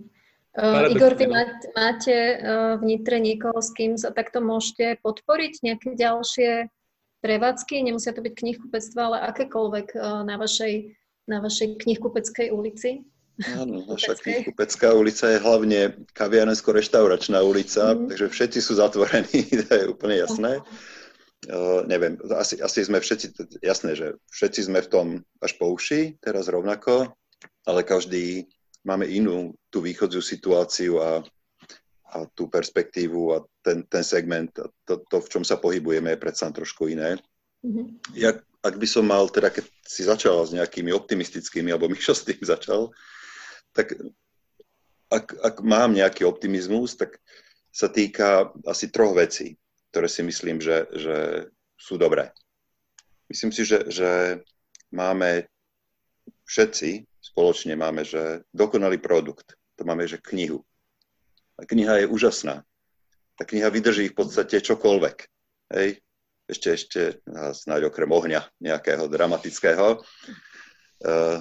Uh, 0.55 0.87
Igor, 0.87 1.19
vy 1.19 1.27
máte 1.75 2.15
uh, 2.15 2.79
v 2.79 2.83
Nitre 2.87 3.19
niekoho, 3.19 3.59
s 3.59 3.75
kým 3.75 3.99
sa 3.99 4.15
takto 4.15 4.39
môžete 4.39 5.03
podporiť? 5.03 5.67
Nejaké 5.67 5.99
ďalšie 5.99 6.71
prevádzky? 7.19 7.83
Nemusia 7.83 8.15
to 8.15 8.23
byť 8.23 8.35
knihkupectva, 8.39 9.01
ale 9.03 9.19
akékoľvek 9.35 9.99
uh, 9.99 10.23
na 10.23 10.39
vašej, 10.39 10.95
na 11.27 11.43
vašej 11.43 11.83
knihkupeckej 11.83 12.55
ulici? 12.55 13.03
Áno, 13.35 13.82
naša 13.91 14.14
knihkupecká 14.14 14.95
ulica 14.95 15.26
je 15.26 15.43
hlavne 15.43 15.80
kaviarensko-reštauračná 16.14 17.43
ulica, 17.43 17.91
mm. 17.91 18.14
takže 18.14 18.26
všetci 18.30 18.59
sú 18.62 18.78
zatvorení, 18.78 19.43
to 19.66 19.70
je 19.74 19.85
úplne 19.91 20.22
jasné. 20.22 20.62
Uh, 21.45 21.82
neviem, 21.85 22.16
asi, 22.39 22.62
asi 22.62 22.87
sme 22.87 23.03
všetci, 23.03 23.59
jasné, 23.61 23.99
že 23.99 24.16
všetci 24.32 24.70
sme 24.70 24.80
v 24.80 24.89
tom 24.89 25.07
až 25.43 25.59
po 25.59 25.74
uši, 25.74 26.16
teraz 26.22 26.47
rovnako, 26.47 27.11
ale 27.66 27.82
každý 27.82 28.47
máme 28.87 29.11
inú 29.11 29.53
tú 29.68 29.82
východziu 29.82 30.22
situáciu 30.22 31.03
a, 31.03 31.20
a 32.14 32.16
tú 32.39 32.47
perspektívu 32.47 33.35
a 33.35 33.43
ten, 33.61 33.82
ten 33.91 34.07
segment, 34.07 34.55
to, 34.87 34.95
to, 35.11 35.16
v 35.20 35.28
čom 35.28 35.43
sa 35.43 35.59
pohybujeme, 35.59 36.14
je 36.14 36.22
predsa 36.22 36.49
trošku 36.55 36.87
iné. 36.87 37.18
Mm-hmm. 37.66 38.14
Ja, 38.14 38.39
ak 38.64 38.80
by 38.80 38.87
som 38.89 39.05
mal, 39.05 39.28
teda 39.28 39.53
keď 39.53 39.68
si 39.85 40.07
začal 40.07 40.41
s 40.47 40.55
nejakými 40.57 40.95
optimistickými, 40.95 41.68
alebo 41.68 41.91
Mišo 41.91 42.16
s 42.16 42.24
tým 42.24 42.41
začal, 42.41 42.89
tak 43.75 43.93
ak, 45.11 45.27
ak 45.43 45.57
mám 45.62 45.95
nejaký 45.95 46.25
optimizmus, 46.25 46.97
tak 46.99 47.20
sa 47.75 47.91
týka 47.91 48.55
asi 48.66 48.91
troch 48.91 49.14
vecí, 49.14 49.59
ktoré 49.91 50.07
si 50.07 50.22
myslím, 50.22 50.62
že, 50.62 50.87
že 50.95 51.16
sú 51.79 51.99
dobré. 51.99 52.31
Myslím 53.27 53.51
si, 53.51 53.66
že, 53.66 53.91
že 53.91 54.41
máme 54.95 55.51
všetci 56.47 57.07
spoločne 57.25 57.75
máme, 57.75 58.05
že 58.05 58.45
dokonalý 58.53 59.01
produkt. 59.01 59.57
To 59.81 59.83
máme, 59.83 60.07
že 60.07 60.22
knihu. 60.22 60.62
A 61.59 61.66
kniha 61.66 62.05
je 62.05 62.11
úžasná. 62.11 62.62
Tá 63.35 63.43
kniha 63.43 63.72
vydrží 63.72 64.12
v 64.12 64.18
podstate 64.18 64.62
čokoľvek. 64.62 65.16
Hej? 65.75 65.99
Ešte, 66.45 66.68
ešte, 66.77 67.01
snáď 67.57 67.89
okrem 67.89 68.07
ohňa 68.12 68.45
nejakého 68.61 69.09
dramatického. 69.09 70.05
Uh, 71.03 71.41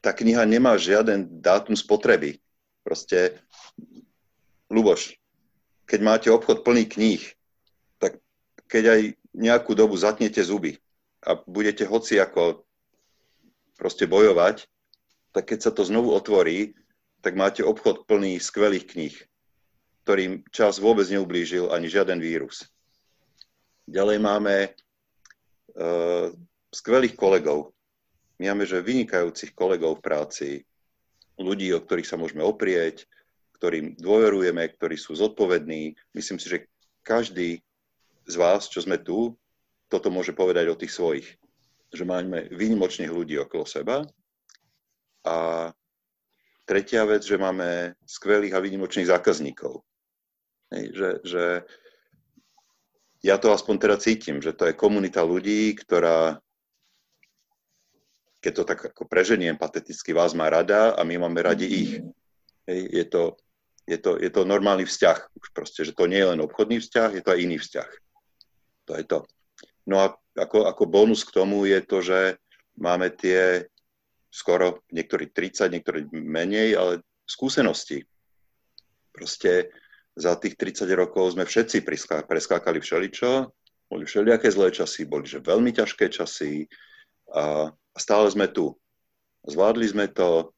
tá 0.00 0.14
kniha 0.14 0.46
nemá 0.46 0.78
žiaden 0.78 1.42
dátum 1.42 1.74
spotreby. 1.74 2.38
Proste, 2.86 3.38
Luboš, 4.70 5.18
keď 5.88 6.00
máte 6.04 6.28
obchod 6.30 6.62
plný 6.62 6.88
kníh, 6.88 7.22
tak 7.98 8.20
keď 8.70 8.84
aj 8.94 9.00
nejakú 9.34 9.72
dobu 9.74 9.96
zatnete 9.96 10.40
zuby 10.44 10.78
a 11.24 11.36
budete 11.36 11.84
hoci 11.84 12.20
ako 12.20 12.64
proste 13.78 14.06
bojovať, 14.10 14.66
tak 15.32 15.54
keď 15.54 15.58
sa 15.68 15.70
to 15.70 15.86
znovu 15.86 16.10
otvorí, 16.14 16.74
tak 17.22 17.34
máte 17.34 17.62
obchod 17.62 18.06
plný 18.06 18.38
skvelých 18.38 18.86
kníh, 18.90 19.16
ktorým 20.06 20.46
čas 20.54 20.78
vôbec 20.78 21.06
neublížil 21.10 21.70
ani 21.70 21.90
žiaden 21.90 22.18
vírus. 22.22 22.66
Ďalej 23.88 24.18
máme 24.20 24.54
uh, 24.68 26.28
skvelých 26.72 27.16
kolegov, 27.16 27.72
my 28.38 28.54
máme, 28.54 28.64
že 28.64 28.82
vynikajúcich 28.82 29.52
kolegov 29.52 29.98
v 29.98 30.04
práci, 30.04 30.48
ľudí, 31.38 31.70
o 31.74 31.82
ktorých 31.82 32.06
sa 32.06 32.18
môžeme 32.18 32.42
oprieť, 32.42 33.06
ktorým 33.58 33.98
dôverujeme, 33.98 34.62
ktorí 34.74 34.94
sú 34.94 35.18
zodpovední. 35.18 35.94
Myslím 36.14 36.38
si, 36.38 36.46
že 36.46 36.66
každý 37.02 37.62
z 38.28 38.34
vás, 38.38 38.70
čo 38.70 38.82
sme 38.82 38.98
tu, 39.02 39.34
toto 39.90 40.12
môže 40.12 40.30
povedať 40.36 40.70
o 40.70 40.78
tých 40.78 40.94
svojich. 40.94 41.26
Že 41.90 42.04
máme 42.04 42.38
výnimočných 42.52 43.10
ľudí 43.10 43.40
okolo 43.40 43.64
seba. 43.64 44.04
A 45.26 45.70
tretia 46.68 47.02
vec, 47.08 47.24
že 47.24 47.40
máme 47.40 47.96
skvelých 48.04 48.54
a 48.54 48.62
výnimočných 48.62 49.08
zákazníkov. 49.08 49.82
Hej, 50.68 50.84
že, 50.92 51.10
že 51.24 51.44
ja 53.24 53.40
to 53.40 53.50
aspoň 53.50 53.74
teda 53.80 53.96
cítim, 53.98 54.38
že 54.38 54.52
to 54.52 54.68
je 54.68 54.76
komunita 54.76 55.24
ľudí, 55.24 55.74
ktorá 55.74 56.38
keď 58.38 58.52
to 58.54 58.64
tak 58.64 58.80
ako 58.94 59.02
preženiem 59.10 59.58
pateticky, 59.58 60.14
vás 60.14 60.34
má 60.34 60.46
rada 60.46 60.94
a 60.94 61.02
my 61.02 61.18
máme 61.26 61.42
radi 61.42 61.66
ich. 61.66 61.92
Hej, 62.70 62.80
je, 62.90 63.04
to, 63.10 63.22
je, 63.88 63.98
to, 63.98 64.10
je 64.20 64.30
to 64.30 64.46
normálny 64.46 64.86
vzťah. 64.86 65.18
Už 65.34 65.48
proste, 65.50 65.82
že 65.82 65.96
to 65.96 66.06
nie 66.06 66.22
je 66.22 66.30
len 66.30 66.40
obchodný 66.42 66.78
vzťah, 66.78 67.10
je 67.18 67.22
to 67.24 67.32
aj 67.34 67.42
iný 67.42 67.56
vzťah. 67.58 67.90
To 68.88 68.92
je 68.94 69.04
to. 69.04 69.18
No 69.88 69.96
a 70.04 70.06
ako, 70.38 70.70
ako 70.70 70.84
bonus 70.86 71.26
k 71.26 71.34
tomu 71.34 71.66
je 71.66 71.80
to, 71.82 71.98
že 71.98 72.20
máme 72.78 73.10
tie 73.10 73.66
skoro 74.30 74.84
niektorí 74.92 75.32
30, 75.32 75.72
niektorí 75.72 76.00
menej, 76.12 76.78
ale 76.78 76.92
skúsenosti. 77.26 78.04
Proste 79.10 79.72
za 80.14 80.36
tých 80.38 80.54
30 80.54 80.86
rokov 80.94 81.34
sme 81.34 81.48
všetci 81.48 81.82
preskákali 82.28 82.78
všeličo, 82.78 83.30
boli 83.88 84.04
všelijaké 84.04 84.52
zlé 84.52 84.68
časy, 84.70 85.08
boli 85.08 85.24
že 85.24 85.40
veľmi 85.40 85.72
ťažké 85.72 86.12
časy 86.12 86.68
a 87.32 87.72
a 87.98 88.02
stále 88.02 88.30
sme 88.30 88.46
tu. 88.46 88.78
Zvládli 89.42 89.90
sme 89.90 90.06
to, 90.06 90.54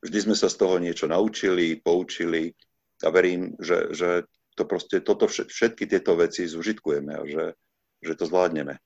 vždy 0.00 0.32
sme 0.32 0.36
sa 0.36 0.48
z 0.48 0.56
toho 0.56 0.80
niečo 0.80 1.04
naučili, 1.04 1.76
poučili 1.76 2.56
a 3.04 3.12
verím, 3.12 3.52
že, 3.60 3.92
že 3.92 4.24
to 4.56 4.64
proste, 4.64 5.04
toto, 5.04 5.28
všetky 5.28 5.84
tieto 5.84 6.16
veci 6.16 6.48
zužitkujeme 6.48 7.12
a 7.12 7.22
že, 7.28 7.52
že 8.00 8.16
to 8.16 8.24
zvládneme. 8.24 8.80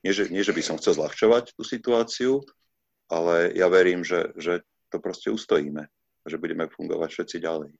Nie 0.00 0.12
že, 0.16 0.32
nie, 0.32 0.40
že 0.40 0.56
by 0.56 0.64
som 0.64 0.80
chcel 0.80 0.96
zľahčovať 0.96 1.52
tú 1.52 1.62
situáciu, 1.64 2.40
ale 3.12 3.52
ja 3.52 3.68
verím, 3.68 4.00
že, 4.00 4.32
že 4.40 4.64
to 4.88 4.96
proste 4.96 5.28
ustojíme 5.28 5.84
že 6.24 6.40
budeme 6.40 6.68
fungovať 6.72 7.08
všetci 7.12 7.36
ďalej. 7.40 7.70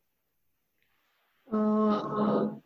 Uh, 1.49 2.61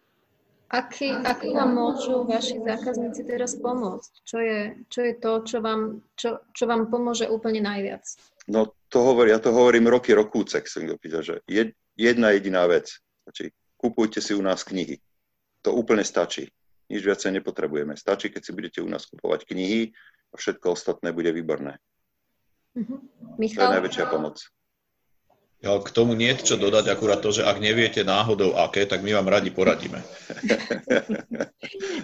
Aký, 0.68 1.08
ako 1.16 1.56
vám 1.56 1.72
môžu 1.72 2.28
vaši 2.28 2.60
zákazníci 2.60 3.24
teraz 3.24 3.56
pomôcť? 3.56 4.12
Čo 4.20 4.38
je, 4.44 4.60
čo 4.92 5.00
je 5.00 5.14
to, 5.16 5.32
čo 5.40 5.58
vám, 5.64 6.04
čo, 6.12 6.44
čo 6.52 6.64
vám 6.68 6.92
pomôže 6.92 7.24
úplne 7.24 7.64
najviac? 7.64 8.04
No 8.52 8.76
to 8.92 9.00
hovorí, 9.00 9.32
ja 9.32 9.40
to 9.40 9.48
hovorím 9.48 9.88
roky, 9.88 10.12
rokúce, 10.12 10.60
som 10.68 10.84
to 10.84 11.00
pýta, 11.00 11.24
že 11.24 11.40
jed, 11.48 11.72
jedna 11.96 12.36
jediná 12.36 12.68
vec. 12.68 13.00
Stačí, 13.24 13.48
kupujte 13.80 14.20
si 14.20 14.36
u 14.36 14.44
nás 14.44 14.60
knihy. 14.60 15.00
To 15.64 15.72
úplne 15.72 16.04
stačí. 16.04 16.52
Nič 16.88 17.00
viacej 17.00 17.40
nepotrebujeme. 17.40 17.96
Stačí, 17.96 18.28
keď 18.28 18.42
si 18.44 18.52
budete 18.52 18.80
u 18.84 18.88
nás 18.88 19.08
kupovať 19.08 19.48
knihy 19.48 19.92
a 20.32 20.34
všetko 20.36 20.76
ostatné 20.76 21.16
bude 21.16 21.32
výborné. 21.32 21.80
Uh-huh. 22.76 23.00
Michal? 23.40 23.56
To 23.56 23.64
je 23.68 23.76
najväčšia 23.80 24.04
pomoc. 24.08 24.36
Ja 25.58 25.74
k 25.82 25.90
tomu 25.90 26.14
nie 26.14 26.30
je 26.38 26.54
čo 26.54 26.56
dodať, 26.56 26.86
akurát 26.86 27.18
to, 27.18 27.34
že 27.34 27.42
ak 27.42 27.58
neviete 27.58 28.06
náhodou 28.06 28.54
aké, 28.54 28.86
tak 28.86 29.02
my 29.02 29.10
vám 29.18 29.26
radi 29.26 29.50
poradíme. 29.50 29.98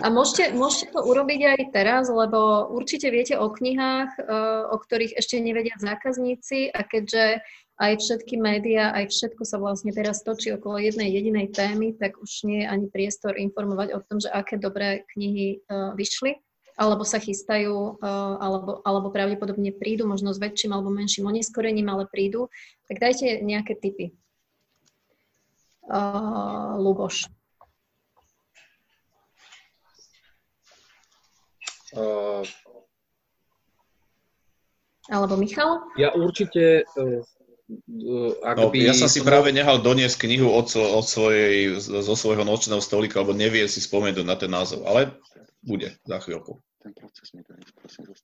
A 0.02 0.11
môžete, 0.11 0.50
môžete 0.59 0.90
to 0.90 1.00
urobiť 1.07 1.40
aj 1.55 1.61
teraz, 1.70 2.11
lebo 2.11 2.66
určite 2.74 3.14
viete 3.14 3.38
o 3.38 3.46
knihách, 3.46 4.11
eh, 4.18 4.26
o 4.66 4.76
ktorých 4.76 5.14
ešte 5.14 5.38
nevedia 5.38 5.78
zákazníci 5.78 6.74
a 6.74 6.82
keďže 6.82 7.46
aj 7.78 7.92
všetky 8.02 8.38
médiá, 8.38 8.90
aj 8.90 9.14
všetko 9.14 9.42
sa 9.46 9.62
vlastne 9.62 9.94
teraz 9.94 10.26
točí 10.26 10.50
okolo 10.55 10.78
jednej 10.78 11.11
jedinej 11.11 11.50
témy, 11.50 11.94
tak 11.94 12.18
už 12.18 12.46
nie 12.46 12.62
je 12.62 12.70
ani 12.70 12.86
priestor 12.90 13.34
informovať 13.34 13.98
o 13.98 14.00
tom, 14.02 14.18
že 14.18 14.34
aké 14.34 14.59
dobré 14.59 15.07
knihy 15.14 15.62
eh, 15.62 15.94
vyšli 15.94 16.42
alebo 16.75 17.07
sa 17.07 17.22
chystajú, 17.22 18.03
eh, 18.03 18.35
alebo, 18.43 18.83
alebo 18.83 19.09
pravdepodobne 19.14 19.70
prídu, 19.70 20.11
možno 20.11 20.35
s 20.35 20.43
väčším 20.43 20.75
alebo 20.75 20.91
menším 20.91 21.31
oneskorením, 21.31 21.87
ale 21.91 22.11
prídu, 22.11 22.51
tak 22.91 22.99
dajte 22.99 23.43
nejaké 23.43 23.79
tipy. 23.79 24.14
Uh, 25.85 26.81
Luboš. 26.81 27.29
Uh, 31.93 32.41
alebo 35.12 35.37
Michal? 35.37 35.85
Ja 36.01 36.16
určite 36.16 36.89
uh, 36.97 37.20
ak 38.45 38.57
no, 38.61 38.68
by... 38.72 38.93
Ja 38.93 38.97
som 38.97 39.09
si 39.09 39.25
práve 39.25 39.49
nehal 39.53 39.81
doniesť 39.81 40.25
knihu 40.29 40.53
od, 40.53 40.68
od 40.77 41.05
svojej, 41.05 41.81
zo 41.81 42.14
svojho 42.16 42.45
nočného 42.45 42.81
stolika, 42.81 43.25
lebo 43.25 43.33
nevie 43.33 43.64
si 43.68 43.81
spomenúť 43.81 44.25
na 44.25 44.37
ten 44.37 44.53
názov, 44.53 44.85
ale 44.85 45.16
bude 45.65 45.89
za 46.05 46.19
chvíľku. 46.21 46.61
Ten 46.85 46.93
proces 46.93 47.33
mi 47.33 47.41
to 47.41 47.57
prosím 47.75 48.05
zo. 48.07 48.15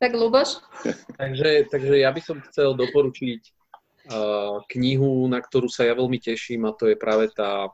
Tak 0.00 0.12
Luboš? 0.12 0.60
takže, 1.20 1.68
takže 1.68 1.94
ja 2.00 2.10
by 2.12 2.20
som 2.20 2.40
chcel 2.48 2.76
doporučiť 2.76 3.40
uh, 4.12 4.60
knihu, 4.76 5.28
na 5.28 5.40
ktorú 5.40 5.68
sa 5.68 5.88
ja 5.88 5.96
veľmi 5.96 6.20
teším 6.20 6.68
a 6.68 6.76
to 6.76 6.88
je 6.92 6.96
práve 6.96 7.32
tá 7.32 7.68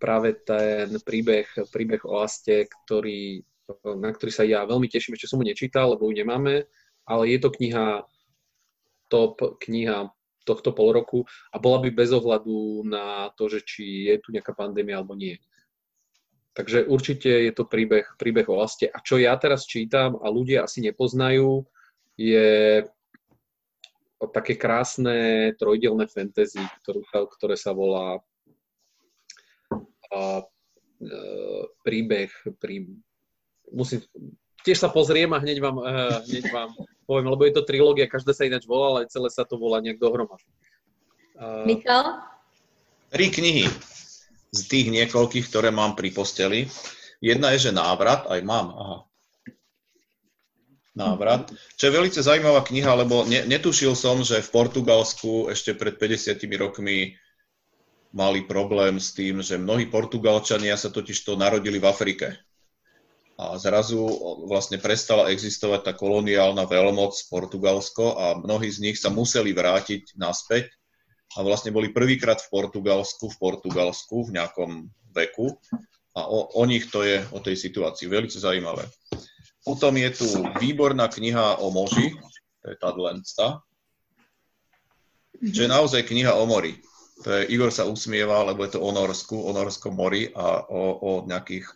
práve 0.00 0.32
ten 0.48 0.88
príbeh, 1.04 1.44
príbeh 1.68 2.00
o 2.08 2.24
Aste, 2.24 2.64
ktorý, 2.64 3.44
na 3.84 4.08
ktorý 4.08 4.32
sa 4.32 4.48
ja 4.48 4.64
veľmi 4.64 4.88
teším. 4.88 5.14
Ešte 5.14 5.28
som 5.28 5.38
ho 5.38 5.44
nečítal, 5.44 5.92
lebo 5.92 6.08
ju 6.08 6.16
nemáme, 6.16 6.64
ale 7.04 7.22
je 7.28 7.38
to 7.38 7.52
kniha, 7.52 8.08
top 9.12 9.60
kniha 9.60 10.08
tohto 10.48 10.72
pol 10.72 10.96
roku 10.96 11.28
a 11.52 11.60
bola 11.60 11.84
by 11.84 11.92
bez 11.92 12.16
ohľadu 12.16 12.88
na 12.88 13.28
to, 13.36 13.52
že 13.52 13.60
či 13.60 14.08
je 14.08 14.16
tu 14.24 14.32
nejaká 14.32 14.56
pandémia 14.56 14.98
alebo 14.98 15.12
nie. 15.12 15.36
Takže 16.50 16.90
určite 16.90 17.30
je 17.30 17.52
to 17.54 17.62
príbeh, 17.62 18.18
príbeh 18.18 18.46
o 18.50 18.58
Aste. 18.58 18.90
A 18.90 18.98
čo 18.98 19.22
ja 19.22 19.38
teraz 19.38 19.62
čítam 19.70 20.18
a 20.18 20.26
ľudia 20.26 20.66
asi 20.66 20.82
nepoznajú, 20.82 21.62
je 22.18 22.82
také 24.34 24.58
krásne 24.58 25.50
trojdielne 25.56 26.10
fantasy, 26.10 26.60
ktorú, 26.82 27.06
ktoré 27.38 27.56
sa 27.56 27.70
volá 27.72 28.20
uh, 30.10 30.42
príbeh, 31.86 32.28
prí... 32.58 32.92
musím, 33.72 34.04
tiež 34.66 34.76
sa 34.82 34.92
pozriem 34.92 35.30
a 35.32 35.40
hneď 35.40 35.62
vám, 35.62 35.80
uh, 35.80 36.20
hneď 36.28 36.50
vám 36.50 36.74
poviem, 37.08 37.30
lebo 37.30 37.46
je 37.46 37.54
to 37.56 37.62
trilógia, 37.64 38.10
každá 38.10 38.34
sa 38.36 38.44
ináč 38.44 38.66
volá, 38.66 39.00
ale 39.00 39.08
celé 39.08 39.30
sa 39.32 39.46
to 39.46 39.56
volá 39.56 39.80
nejak 39.80 40.02
dohromady. 40.02 40.44
Michal? 41.64 42.20
Tri 43.08 43.32
knihy 43.32 43.64
z 44.50 44.60
tých 44.66 44.86
niekoľkých, 44.90 45.46
ktoré 45.46 45.70
mám 45.70 45.94
pri 45.94 46.10
posteli. 46.10 46.66
Jedna 47.22 47.54
je, 47.54 47.70
že 47.70 47.76
návrat, 47.76 48.26
aj 48.26 48.40
mám, 48.42 48.66
aha. 48.74 48.98
Návrat. 50.90 51.54
Čo 51.78 51.86
je 51.86 51.94
veľmi 51.94 52.10
zaujímavá 52.10 52.66
kniha, 52.66 52.92
lebo 52.98 53.22
ne, 53.22 53.46
netušil 53.46 53.94
som, 53.94 54.26
že 54.26 54.42
v 54.42 54.50
Portugalsku 54.50 55.48
ešte 55.48 55.72
pred 55.78 55.94
50 55.94 56.34
rokmi 56.58 57.14
mali 58.10 58.42
problém 58.42 58.98
s 58.98 59.14
tým, 59.14 59.38
že 59.38 59.54
mnohí 59.54 59.86
Portugalčania 59.86 60.74
sa 60.74 60.90
totiž 60.90 61.14
to 61.22 61.38
narodili 61.38 61.78
v 61.78 61.86
Afrike. 61.86 62.26
A 63.38 63.56
zrazu 63.56 64.02
vlastne 64.50 64.76
prestala 64.76 65.32
existovať 65.32 65.80
tá 65.86 65.92
koloniálna 65.96 66.66
veľmoc 66.66 67.16
Portugalsko 67.30 68.18
a 68.18 68.26
mnohí 68.36 68.68
z 68.68 68.90
nich 68.90 68.96
sa 69.00 69.08
museli 69.08 69.54
vrátiť 69.54 70.18
naspäť 70.18 70.68
a 71.36 71.38
vlastne 71.46 71.70
boli 71.70 71.94
prvýkrát 71.94 72.42
v 72.42 72.50
Portugalsku, 72.50 73.30
v 73.30 73.36
Portugalsku 73.38 74.26
v 74.26 74.34
nejakom 74.34 74.90
veku 75.14 75.54
a 76.18 76.26
o, 76.26 76.50
o 76.58 76.62
nich 76.66 76.90
to 76.90 77.06
je, 77.06 77.22
o 77.30 77.38
tej 77.38 77.54
situácii, 77.54 78.10
veľmi 78.10 78.30
zaujímavé. 78.30 78.82
Potom 79.62 79.94
je 79.94 80.10
tu 80.10 80.26
výborná 80.58 81.06
kniha 81.06 81.62
o 81.62 81.70
moži, 81.70 82.16
to 82.64 82.74
je 82.74 82.76
tá 82.80 82.90
Dlensta, 82.90 83.62
čo 85.40 85.60
je 85.64 85.70
naozaj 85.70 86.04
kniha 86.04 86.34
o 86.36 86.44
mori. 86.44 86.76
To 87.24 87.28
je, 87.36 87.52
Igor 87.52 87.68
sa 87.68 87.84
usmieva, 87.84 88.44
lebo 88.48 88.64
je 88.64 88.76
to 88.76 88.80
o 88.80 88.90
Norsku, 88.92 89.36
o 89.36 89.50
Norskom 89.52 89.92
mori 89.92 90.32
a 90.32 90.64
o, 90.68 90.82
o 91.00 91.10
nejakých 91.28 91.68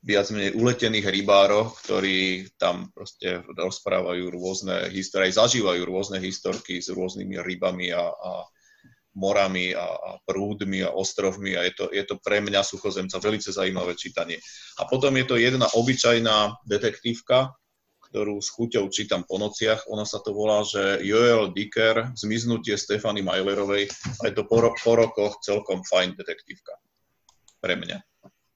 viac 0.00 0.32
menej 0.32 0.56
uletených 0.56 1.06
rybároch, 1.12 1.76
ktorí 1.84 2.48
tam 2.56 2.88
proste 2.96 3.44
rozprávajú 3.44 4.32
rôzne 4.32 4.88
histórie, 4.88 5.28
zažívajú 5.28 5.84
rôzne 5.84 6.16
historky 6.24 6.80
s 6.80 6.88
rôznymi 6.88 7.36
rybami 7.44 7.92
a, 7.92 8.08
a 8.08 8.32
morami 9.12 9.76
a, 9.76 9.84
a 9.84 10.10
prúdmi 10.24 10.86
a 10.86 10.94
ostrovmi 10.94 11.52
a 11.58 11.66
je 11.68 11.72
to, 11.76 11.84
je 11.92 12.04
to 12.06 12.16
pre 12.22 12.40
mňa 12.40 12.64
suchozemca 12.64 13.20
veľmi 13.20 13.42
zaujímavé 13.42 13.92
čítanie. 13.98 14.40
A 14.80 14.88
potom 14.88 15.12
je 15.20 15.26
to 15.28 15.36
jedna 15.36 15.68
obyčajná 15.68 16.64
detektívka, 16.64 17.52
ktorú 18.10 18.42
s 18.42 18.50
chuťou 18.50 18.90
čítam 18.90 19.22
po 19.22 19.38
nociach. 19.38 19.86
Ona 19.86 20.02
sa 20.02 20.18
to 20.18 20.34
volá, 20.34 20.66
že 20.66 20.98
Joel 21.06 21.54
Dicker, 21.54 22.10
Zmiznutie 22.18 22.74
Stefany 22.74 23.22
Majlerovej. 23.22 23.86
A 24.18 24.22
je 24.26 24.34
to 24.34 24.42
po, 24.50 24.58
po 24.66 24.92
rokoch 24.98 25.38
celkom 25.46 25.86
fajn 25.86 26.18
detektívka. 26.18 26.74
Pre 27.62 27.74
mňa. 27.78 27.98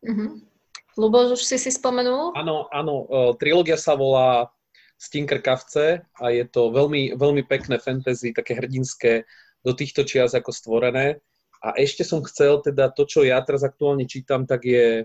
Mm-hmm. 0.03 0.54
Luboš, 0.95 1.41
už 1.41 1.43
si 1.43 1.57
si 1.59 1.71
spomenul? 1.75 2.35
Áno, 2.39 2.71
áno. 2.71 3.07
Trilógia 3.39 3.75
sa 3.75 3.99
volá 3.99 4.51
Stinker 4.99 5.43
Kavce 5.43 6.07
a 6.19 6.31
je 6.31 6.47
to 6.47 6.71
veľmi, 6.71 7.19
veľmi 7.19 7.43
pekné 7.45 7.83
fantasy, 7.83 8.31
také 8.31 8.55
hrdinské, 8.55 9.27
do 9.65 9.73
týchto 9.73 10.05
čias 10.05 10.37
ako 10.37 10.53
stvorené. 10.53 11.19
A 11.65 11.73
ešte 11.81 12.05
som 12.05 12.21
chcel, 12.23 12.61
teda 12.61 12.93
to, 12.93 13.09
čo 13.09 13.25
ja 13.25 13.41
teraz 13.41 13.65
aktuálne 13.65 14.05
čítam, 14.05 14.45
tak 14.45 14.69
je 14.69 15.03
e, 15.03 15.05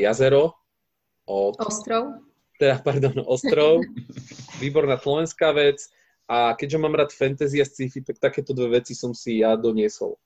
Jazero 0.00 0.56
od... 1.28 1.60
Ostrov 1.60 2.24
teda, 2.58 2.80
pardon, 2.80 3.14
Ostrov, 3.26 3.82
výborná 4.62 4.98
slovenská 4.98 5.52
vec 5.54 5.82
a 6.30 6.54
keďže 6.54 6.80
mám 6.80 6.94
rád 6.94 7.10
fantasy 7.12 7.60
a 7.60 7.66
sci-fi, 7.66 8.00
tak 8.00 8.22
takéto 8.22 8.54
dve 8.54 8.80
veci 8.80 8.94
som 8.94 9.12
si 9.12 9.42
ja 9.42 9.58
doniesol. 9.58 10.16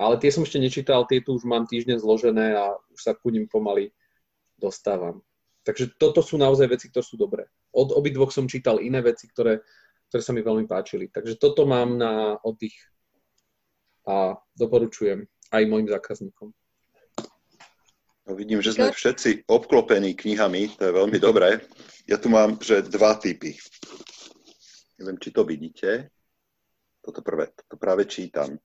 Ale 0.00 0.16
tie 0.16 0.32
som 0.32 0.48
ešte 0.48 0.56
nečítal, 0.56 1.04
tie 1.04 1.20
tu 1.20 1.36
už 1.36 1.44
mám 1.44 1.68
týždeň 1.68 2.00
zložené 2.00 2.56
a 2.56 2.72
už 2.88 3.00
sa 3.04 3.12
ku 3.12 3.28
ním 3.28 3.44
pomaly 3.44 3.92
dostávam. 4.56 5.20
Takže 5.60 6.00
toto 6.00 6.24
sú 6.24 6.40
naozaj 6.40 6.72
veci, 6.72 6.88
ktoré 6.88 7.04
sú 7.04 7.20
dobré. 7.20 7.44
Od 7.76 7.92
obidvoch 7.92 8.32
som 8.32 8.48
čítal 8.48 8.80
iné 8.80 9.04
veci, 9.04 9.28
ktoré, 9.28 9.60
ktoré 10.08 10.22
sa 10.24 10.32
mi 10.32 10.40
veľmi 10.40 10.64
páčili. 10.64 11.12
Takže 11.12 11.36
toto 11.36 11.68
mám 11.68 12.00
na 12.00 12.40
oddych 12.40 12.80
a 14.08 14.40
doporučujem 14.56 15.28
aj 15.52 15.62
mojim 15.68 15.92
zákazníkom. 15.92 16.48
No, 18.24 18.30
vidím, 18.32 18.64
že 18.64 18.72
sme 18.72 18.88
všetci 18.88 19.44
obklopení 19.52 20.16
knihami, 20.16 20.80
to 20.80 20.88
je 20.88 20.96
veľmi 20.96 21.18
dobré. 21.20 21.60
Ja 22.08 22.16
tu 22.16 22.32
mám, 22.32 22.56
že 22.56 22.88
dva 22.88 23.20
typy. 23.20 23.52
Neviem, 24.96 25.20
či 25.20 25.28
to 25.28 25.44
vidíte. 25.44 26.08
Toto 27.04 27.20
prvé, 27.20 27.52
to 27.68 27.76
práve 27.76 28.08
čítam. 28.08 28.56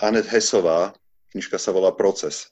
Anet 0.00 0.26
Hesová, 0.32 0.96
knižka 1.32 1.60
sa 1.60 1.70
volá 1.76 1.92
Proces. 1.92 2.48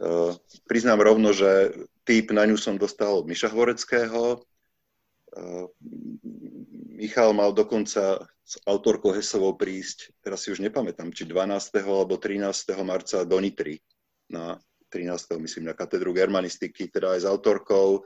Uh, 0.00 0.32
priznám 0.64 1.04
rovno, 1.04 1.36
že 1.36 1.76
typ 2.08 2.32
na 2.32 2.48
ňu 2.48 2.56
som 2.56 2.80
dostal 2.80 3.12
od 3.12 3.28
Miša 3.28 3.52
Hvoreckého. 3.52 4.40
Uh, 5.36 5.68
Michal 6.96 7.36
mal 7.36 7.52
dokonca 7.52 8.24
s 8.44 8.54
autorkou 8.66 9.12
Hesovou 9.12 9.54
prísť, 9.54 10.10
teraz 10.24 10.44
si 10.44 10.52
už 10.52 10.64
nepamätám, 10.64 11.12
či 11.14 11.28
12. 11.28 11.70
alebo 11.86 12.18
13. 12.18 12.44
marca 12.82 13.22
do 13.22 13.38
Nitry 13.38 13.78
na 14.26 14.58
13. 14.90 15.38
myslím 15.38 15.70
na 15.70 15.74
katedru 15.78 16.10
germanistiky, 16.10 16.90
teda 16.90 17.14
aj 17.14 17.20
s 17.22 17.26
autorkou. 17.30 18.02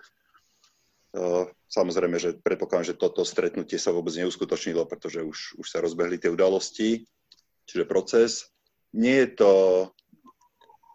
Samozrejme, 1.64 2.20
že 2.20 2.37
predpokladám, 2.45 2.93
že 2.93 3.01
toto 3.01 3.24
stretnutie 3.24 3.80
sa 3.80 3.95
vôbec 3.95 4.12
neuskutočnilo, 4.20 4.85
pretože 4.85 5.24
už, 5.24 5.57
už 5.57 5.66
sa 5.66 5.80
rozbehli 5.80 6.20
tie 6.20 6.28
udalosti, 6.28 7.09
čiže 7.67 7.89
proces. 7.89 8.53
Nie 8.95 9.27
je 9.27 9.31
to 9.43 9.53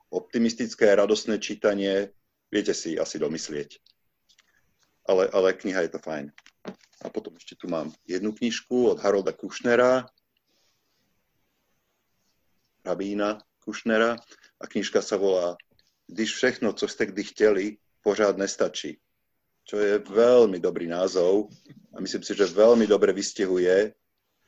optimistické 0.10 0.90
a 0.90 1.00
radostné 1.06 1.38
čítanie, 1.38 2.10
viete 2.50 2.74
si 2.74 2.98
asi 2.98 3.20
domyslieť. 3.20 3.78
Ale, 5.10 5.30
ale 5.30 5.58
kniha 5.58 5.86
je 5.86 5.92
to 5.94 6.00
fajn. 6.02 6.32
A 7.00 7.08
potom 7.10 7.34
ešte 7.38 7.56
tu 7.56 7.72
mám 7.72 7.94
jednu 8.06 8.36
knižku 8.36 8.94
od 8.94 8.98
Harolda 9.00 9.32
Kušnera, 9.32 10.06
rabína 12.86 13.42
Kušnera, 13.64 14.18
a 14.60 14.64
knižka 14.68 15.00
sa 15.00 15.16
volá 15.16 15.56
když 16.10 16.36
všechno, 16.36 16.74
co 16.74 16.88
ste 16.88 17.06
kdy 17.06 17.24
chteli, 17.24 17.78
pořád 18.02 18.38
nestačí. 18.38 18.98
Čo 19.64 19.78
je 19.78 20.02
veľmi 20.02 20.58
dobrý 20.58 20.90
názov 20.90 21.54
a 21.94 22.02
myslím 22.02 22.26
si, 22.26 22.34
že 22.34 22.50
veľmi 22.50 22.90
dobre 22.90 23.14
vystihuje 23.14 23.94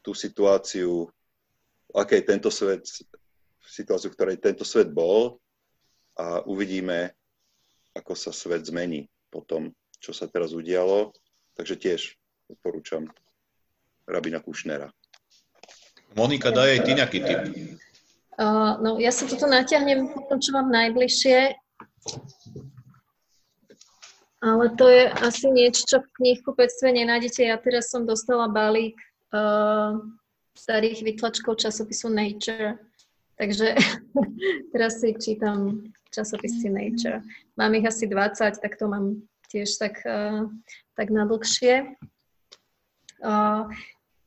tú 0.02 0.18
situáciu, 0.18 1.06
akej 1.96 2.22
tento 2.24 2.52
svet, 2.52 2.88
situáciu, 3.64 4.12
v 4.12 4.16
ktorej 4.16 4.38
tento 4.40 4.64
svet 4.64 4.92
bol 4.92 5.40
a 6.20 6.44
uvidíme, 6.48 7.12
ako 7.96 8.16
sa 8.16 8.32
svet 8.32 8.64
zmení 8.68 9.08
po 9.32 9.44
tom, 9.44 9.72
čo 10.00 10.12
sa 10.16 10.28
teraz 10.28 10.56
udialo. 10.56 11.12
Takže 11.56 11.76
tiež 11.76 12.02
odporúčam 12.48 13.08
rabina 14.08 14.40
Kušnera. 14.40 14.92
Monika, 16.16 16.52
daj 16.52 16.80
aj 16.80 16.82
ty 16.84 16.92
nejaký 16.96 17.20
tip. 17.24 17.42
Uh, 18.36 18.76
no, 18.84 19.00
ja 19.00 19.12
si 19.12 19.28
toto 19.28 19.48
natiahnem 19.48 20.12
potom, 20.12 20.40
čo 20.40 20.52
mám 20.56 20.68
najbližšie. 20.72 21.56
Ale 24.42 24.74
to 24.74 24.90
je 24.90 25.06
asi 25.22 25.48
niečo, 25.54 25.86
čo 25.86 25.98
v 26.02 26.12
knihkupectve 26.18 26.90
nenájdete. 26.90 27.46
Ja 27.46 27.62
teraz 27.62 27.94
som 27.94 28.10
dostala 28.10 28.50
balík 28.50 28.98
uh, 29.32 30.02
starých 30.62 31.02
vytlačkov 31.02 31.58
časopisu 31.58 32.14
Nature. 32.14 32.78
Takže 33.42 33.74
teraz 34.74 35.02
si 35.02 35.18
čítam 35.18 35.90
časopisy 36.14 36.70
Nature. 36.70 37.26
Mám 37.58 37.74
ich 37.82 37.86
asi 37.90 38.06
20, 38.06 38.62
tak 38.62 38.78
to 38.78 38.86
mám 38.86 39.26
tiež 39.50 39.82
tak, 39.82 40.06
uh, 40.06 40.46
tak 40.94 41.10
na 41.10 41.26
dlhšie. 41.26 41.98
Uh, 43.26 43.66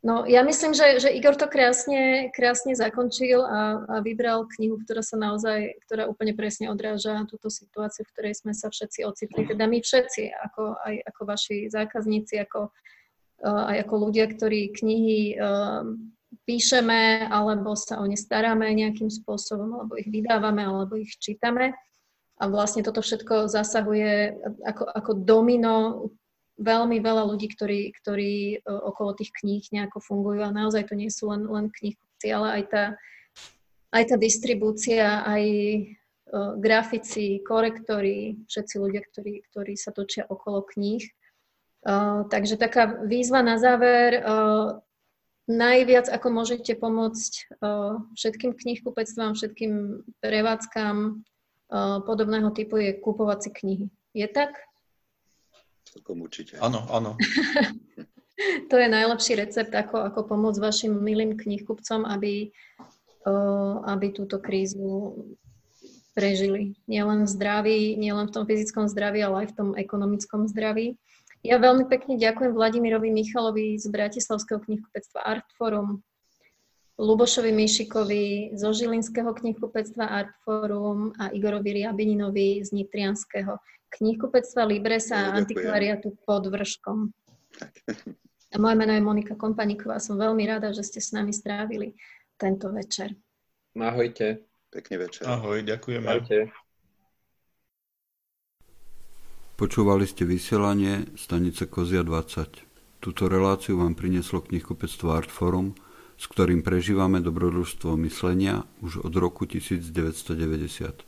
No, 0.04 0.28
ja 0.28 0.44
myslím, 0.44 0.76
že, 0.76 1.00
že 1.00 1.08
Igor 1.16 1.32
to 1.32 1.48
krásne, 1.48 2.28
krásne 2.36 2.76
zakončil 2.76 3.40
a, 3.40 3.80
a 3.88 3.94
vybral 4.04 4.44
knihu, 4.52 4.76
ktorá 4.84 5.00
sa 5.00 5.16
naozaj, 5.16 5.80
ktorá 5.88 6.12
úplne 6.12 6.36
presne 6.36 6.68
odráža 6.68 7.24
túto 7.24 7.48
situáciu, 7.48 8.04
v 8.04 8.12
ktorej 8.12 8.36
sme 8.36 8.52
sa 8.52 8.68
všetci 8.68 9.00
ocitli. 9.00 9.48
Teda 9.48 9.64
my 9.64 9.80
všetci, 9.80 10.28
ako, 10.28 10.76
aj 10.76 10.94
ako 11.08 11.22
vaši 11.24 11.56
zákazníci, 11.72 12.36
ako, 12.36 12.68
uh, 13.48 13.64
aj 13.72 13.88
ako 13.88 13.94
ľudia, 13.96 14.28
ktorí 14.28 14.76
knihy 14.76 15.40
uh, 15.40 15.88
píšeme, 16.42 17.30
alebo 17.30 17.78
sa 17.78 18.02
o 18.02 18.06
ne 18.06 18.18
staráme 18.18 18.66
nejakým 18.74 19.08
spôsobom, 19.08 19.70
alebo 19.78 19.94
ich 19.94 20.10
vydávame, 20.10 20.66
alebo 20.66 20.98
ich 20.98 21.14
čítame. 21.22 21.72
A 22.42 22.50
vlastne 22.50 22.82
toto 22.82 22.98
všetko 22.98 23.46
zasahuje 23.46 24.34
ako, 24.66 24.84
ako 24.90 25.10
domino 25.22 25.74
veľmi 26.58 26.98
veľa 27.02 27.30
ľudí, 27.30 27.50
ktorí, 27.50 27.94
ktorí 28.02 28.58
e, 28.58 28.66
okolo 28.66 29.14
tých 29.14 29.30
kníh 29.42 29.62
nejako 29.74 29.98
fungujú 30.02 30.42
a 30.42 30.54
naozaj 30.54 30.86
to 30.90 30.94
nie 30.94 31.10
sú 31.10 31.30
len, 31.30 31.46
len 31.46 31.70
knihkupci, 31.70 32.26
ale 32.30 32.48
aj 32.58 32.64
tá, 32.70 32.84
aj 33.94 34.04
tá 34.10 34.16
distribúcia, 34.18 35.22
aj 35.22 35.44
uh, 36.34 36.58
grafici, 36.58 37.38
korektori, 37.46 38.42
všetci 38.50 38.74
ľudia, 38.82 39.06
ktorí, 39.06 39.46
ktorí 39.50 39.72
sa 39.78 39.94
točia 39.94 40.26
okolo 40.26 40.66
kníh. 40.66 41.06
Uh, 41.86 42.26
takže 42.26 42.58
taká 42.58 43.06
výzva 43.06 43.46
na 43.46 43.54
záver. 43.54 44.18
Uh, 44.18 44.82
najviac, 45.44 46.08
ako 46.08 46.28
môžete 46.32 46.72
pomôcť 46.76 47.32
uh, 47.60 48.00
všetkým 48.16 48.56
knihkupectvám, 48.56 49.36
všetkým 49.36 50.04
prevádzkám 50.24 50.96
uh, 51.20 51.98
podobného 52.04 52.48
typu 52.56 52.80
je 52.80 52.96
kupovať 52.96 53.38
si 53.44 53.50
knihy. 53.52 53.86
Je 54.16 54.26
tak? 54.30 54.56
Celkom 55.84 56.24
určite. 56.24 56.56
Áno, 56.58 56.88
áno. 56.88 57.20
to 58.70 58.74
je 58.80 58.88
najlepší 58.88 59.36
recept, 59.36 59.72
ako, 59.72 60.08
ako 60.08 60.20
pomôcť 60.24 60.60
vašim 60.60 60.92
milým 60.96 61.36
knihkupcom, 61.36 62.08
aby, 62.08 62.48
uh, 63.28 63.84
aby 63.84 64.06
túto 64.16 64.40
krízu 64.40 65.18
prežili. 66.14 66.78
Nielen 66.86 67.26
v 67.26 67.30
zdraví, 67.30 67.80
nielen 67.98 68.30
v 68.30 68.34
tom 68.34 68.44
fyzickom 68.46 68.86
zdraví, 68.86 69.20
ale 69.20 69.44
aj 69.44 69.48
v 69.52 69.56
tom 69.58 69.68
ekonomickom 69.74 70.46
zdraví. 70.48 70.96
Ja 71.44 71.60
veľmi 71.60 71.84
pekne 71.92 72.16
ďakujem 72.16 72.56
Vladimirovi 72.56 73.12
Michalovi 73.12 73.76
z 73.76 73.92
Bratislavského 73.92 74.64
knihkupectva 74.64 75.28
Artforum, 75.28 76.00
Lubošovi 76.96 77.52
Mišikovi 77.52 78.56
zo 78.56 78.72
Žilinského 78.72 79.28
knihkupectva 79.28 80.08
Artforum 80.08 81.12
a 81.20 81.28
Igorovi 81.36 81.84
Riabininovi 81.84 82.64
z 82.64 82.72
Nitrianského 82.72 83.60
knihkupectva 83.92 84.64
Libresa 84.64 85.20
a 85.20 85.32
antikvariatu 85.36 86.16
pod 86.24 86.48
vrškom. 86.48 87.12
A 88.48 88.56
moje 88.56 88.74
meno 88.80 88.96
je 88.96 89.04
Monika 89.04 89.36
Kompaníková. 89.36 90.00
Som 90.00 90.16
veľmi 90.16 90.48
rada, 90.48 90.72
že 90.72 90.80
ste 90.80 91.04
s 91.04 91.12
nami 91.12 91.36
strávili 91.36 91.92
tento 92.40 92.72
večer. 92.72 93.12
Ahojte. 93.76 94.48
Pekný 94.72 95.06
večer. 95.06 95.28
Ahoj, 95.28 95.60
ďakujeme. 95.60 96.08
Ahojte. 96.08 96.63
Počúvali 99.54 100.04
ste 100.04 100.26
vysielanie 100.26 101.14
stanice 101.14 101.70
Kozia 101.70 102.02
20. 102.02 102.98
Túto 102.98 103.30
reláciu 103.30 103.78
vám 103.78 103.94
prinieslo 103.94 104.42
knihkupectvo 104.42 105.14
Artforum, 105.14 105.78
s 106.18 106.26
ktorým 106.26 106.66
prežívame 106.66 107.22
dobrodružstvo 107.22 107.94
myslenia 108.02 108.66
už 108.82 109.06
od 109.06 109.14
roku 109.14 109.46
1990. 109.46 111.06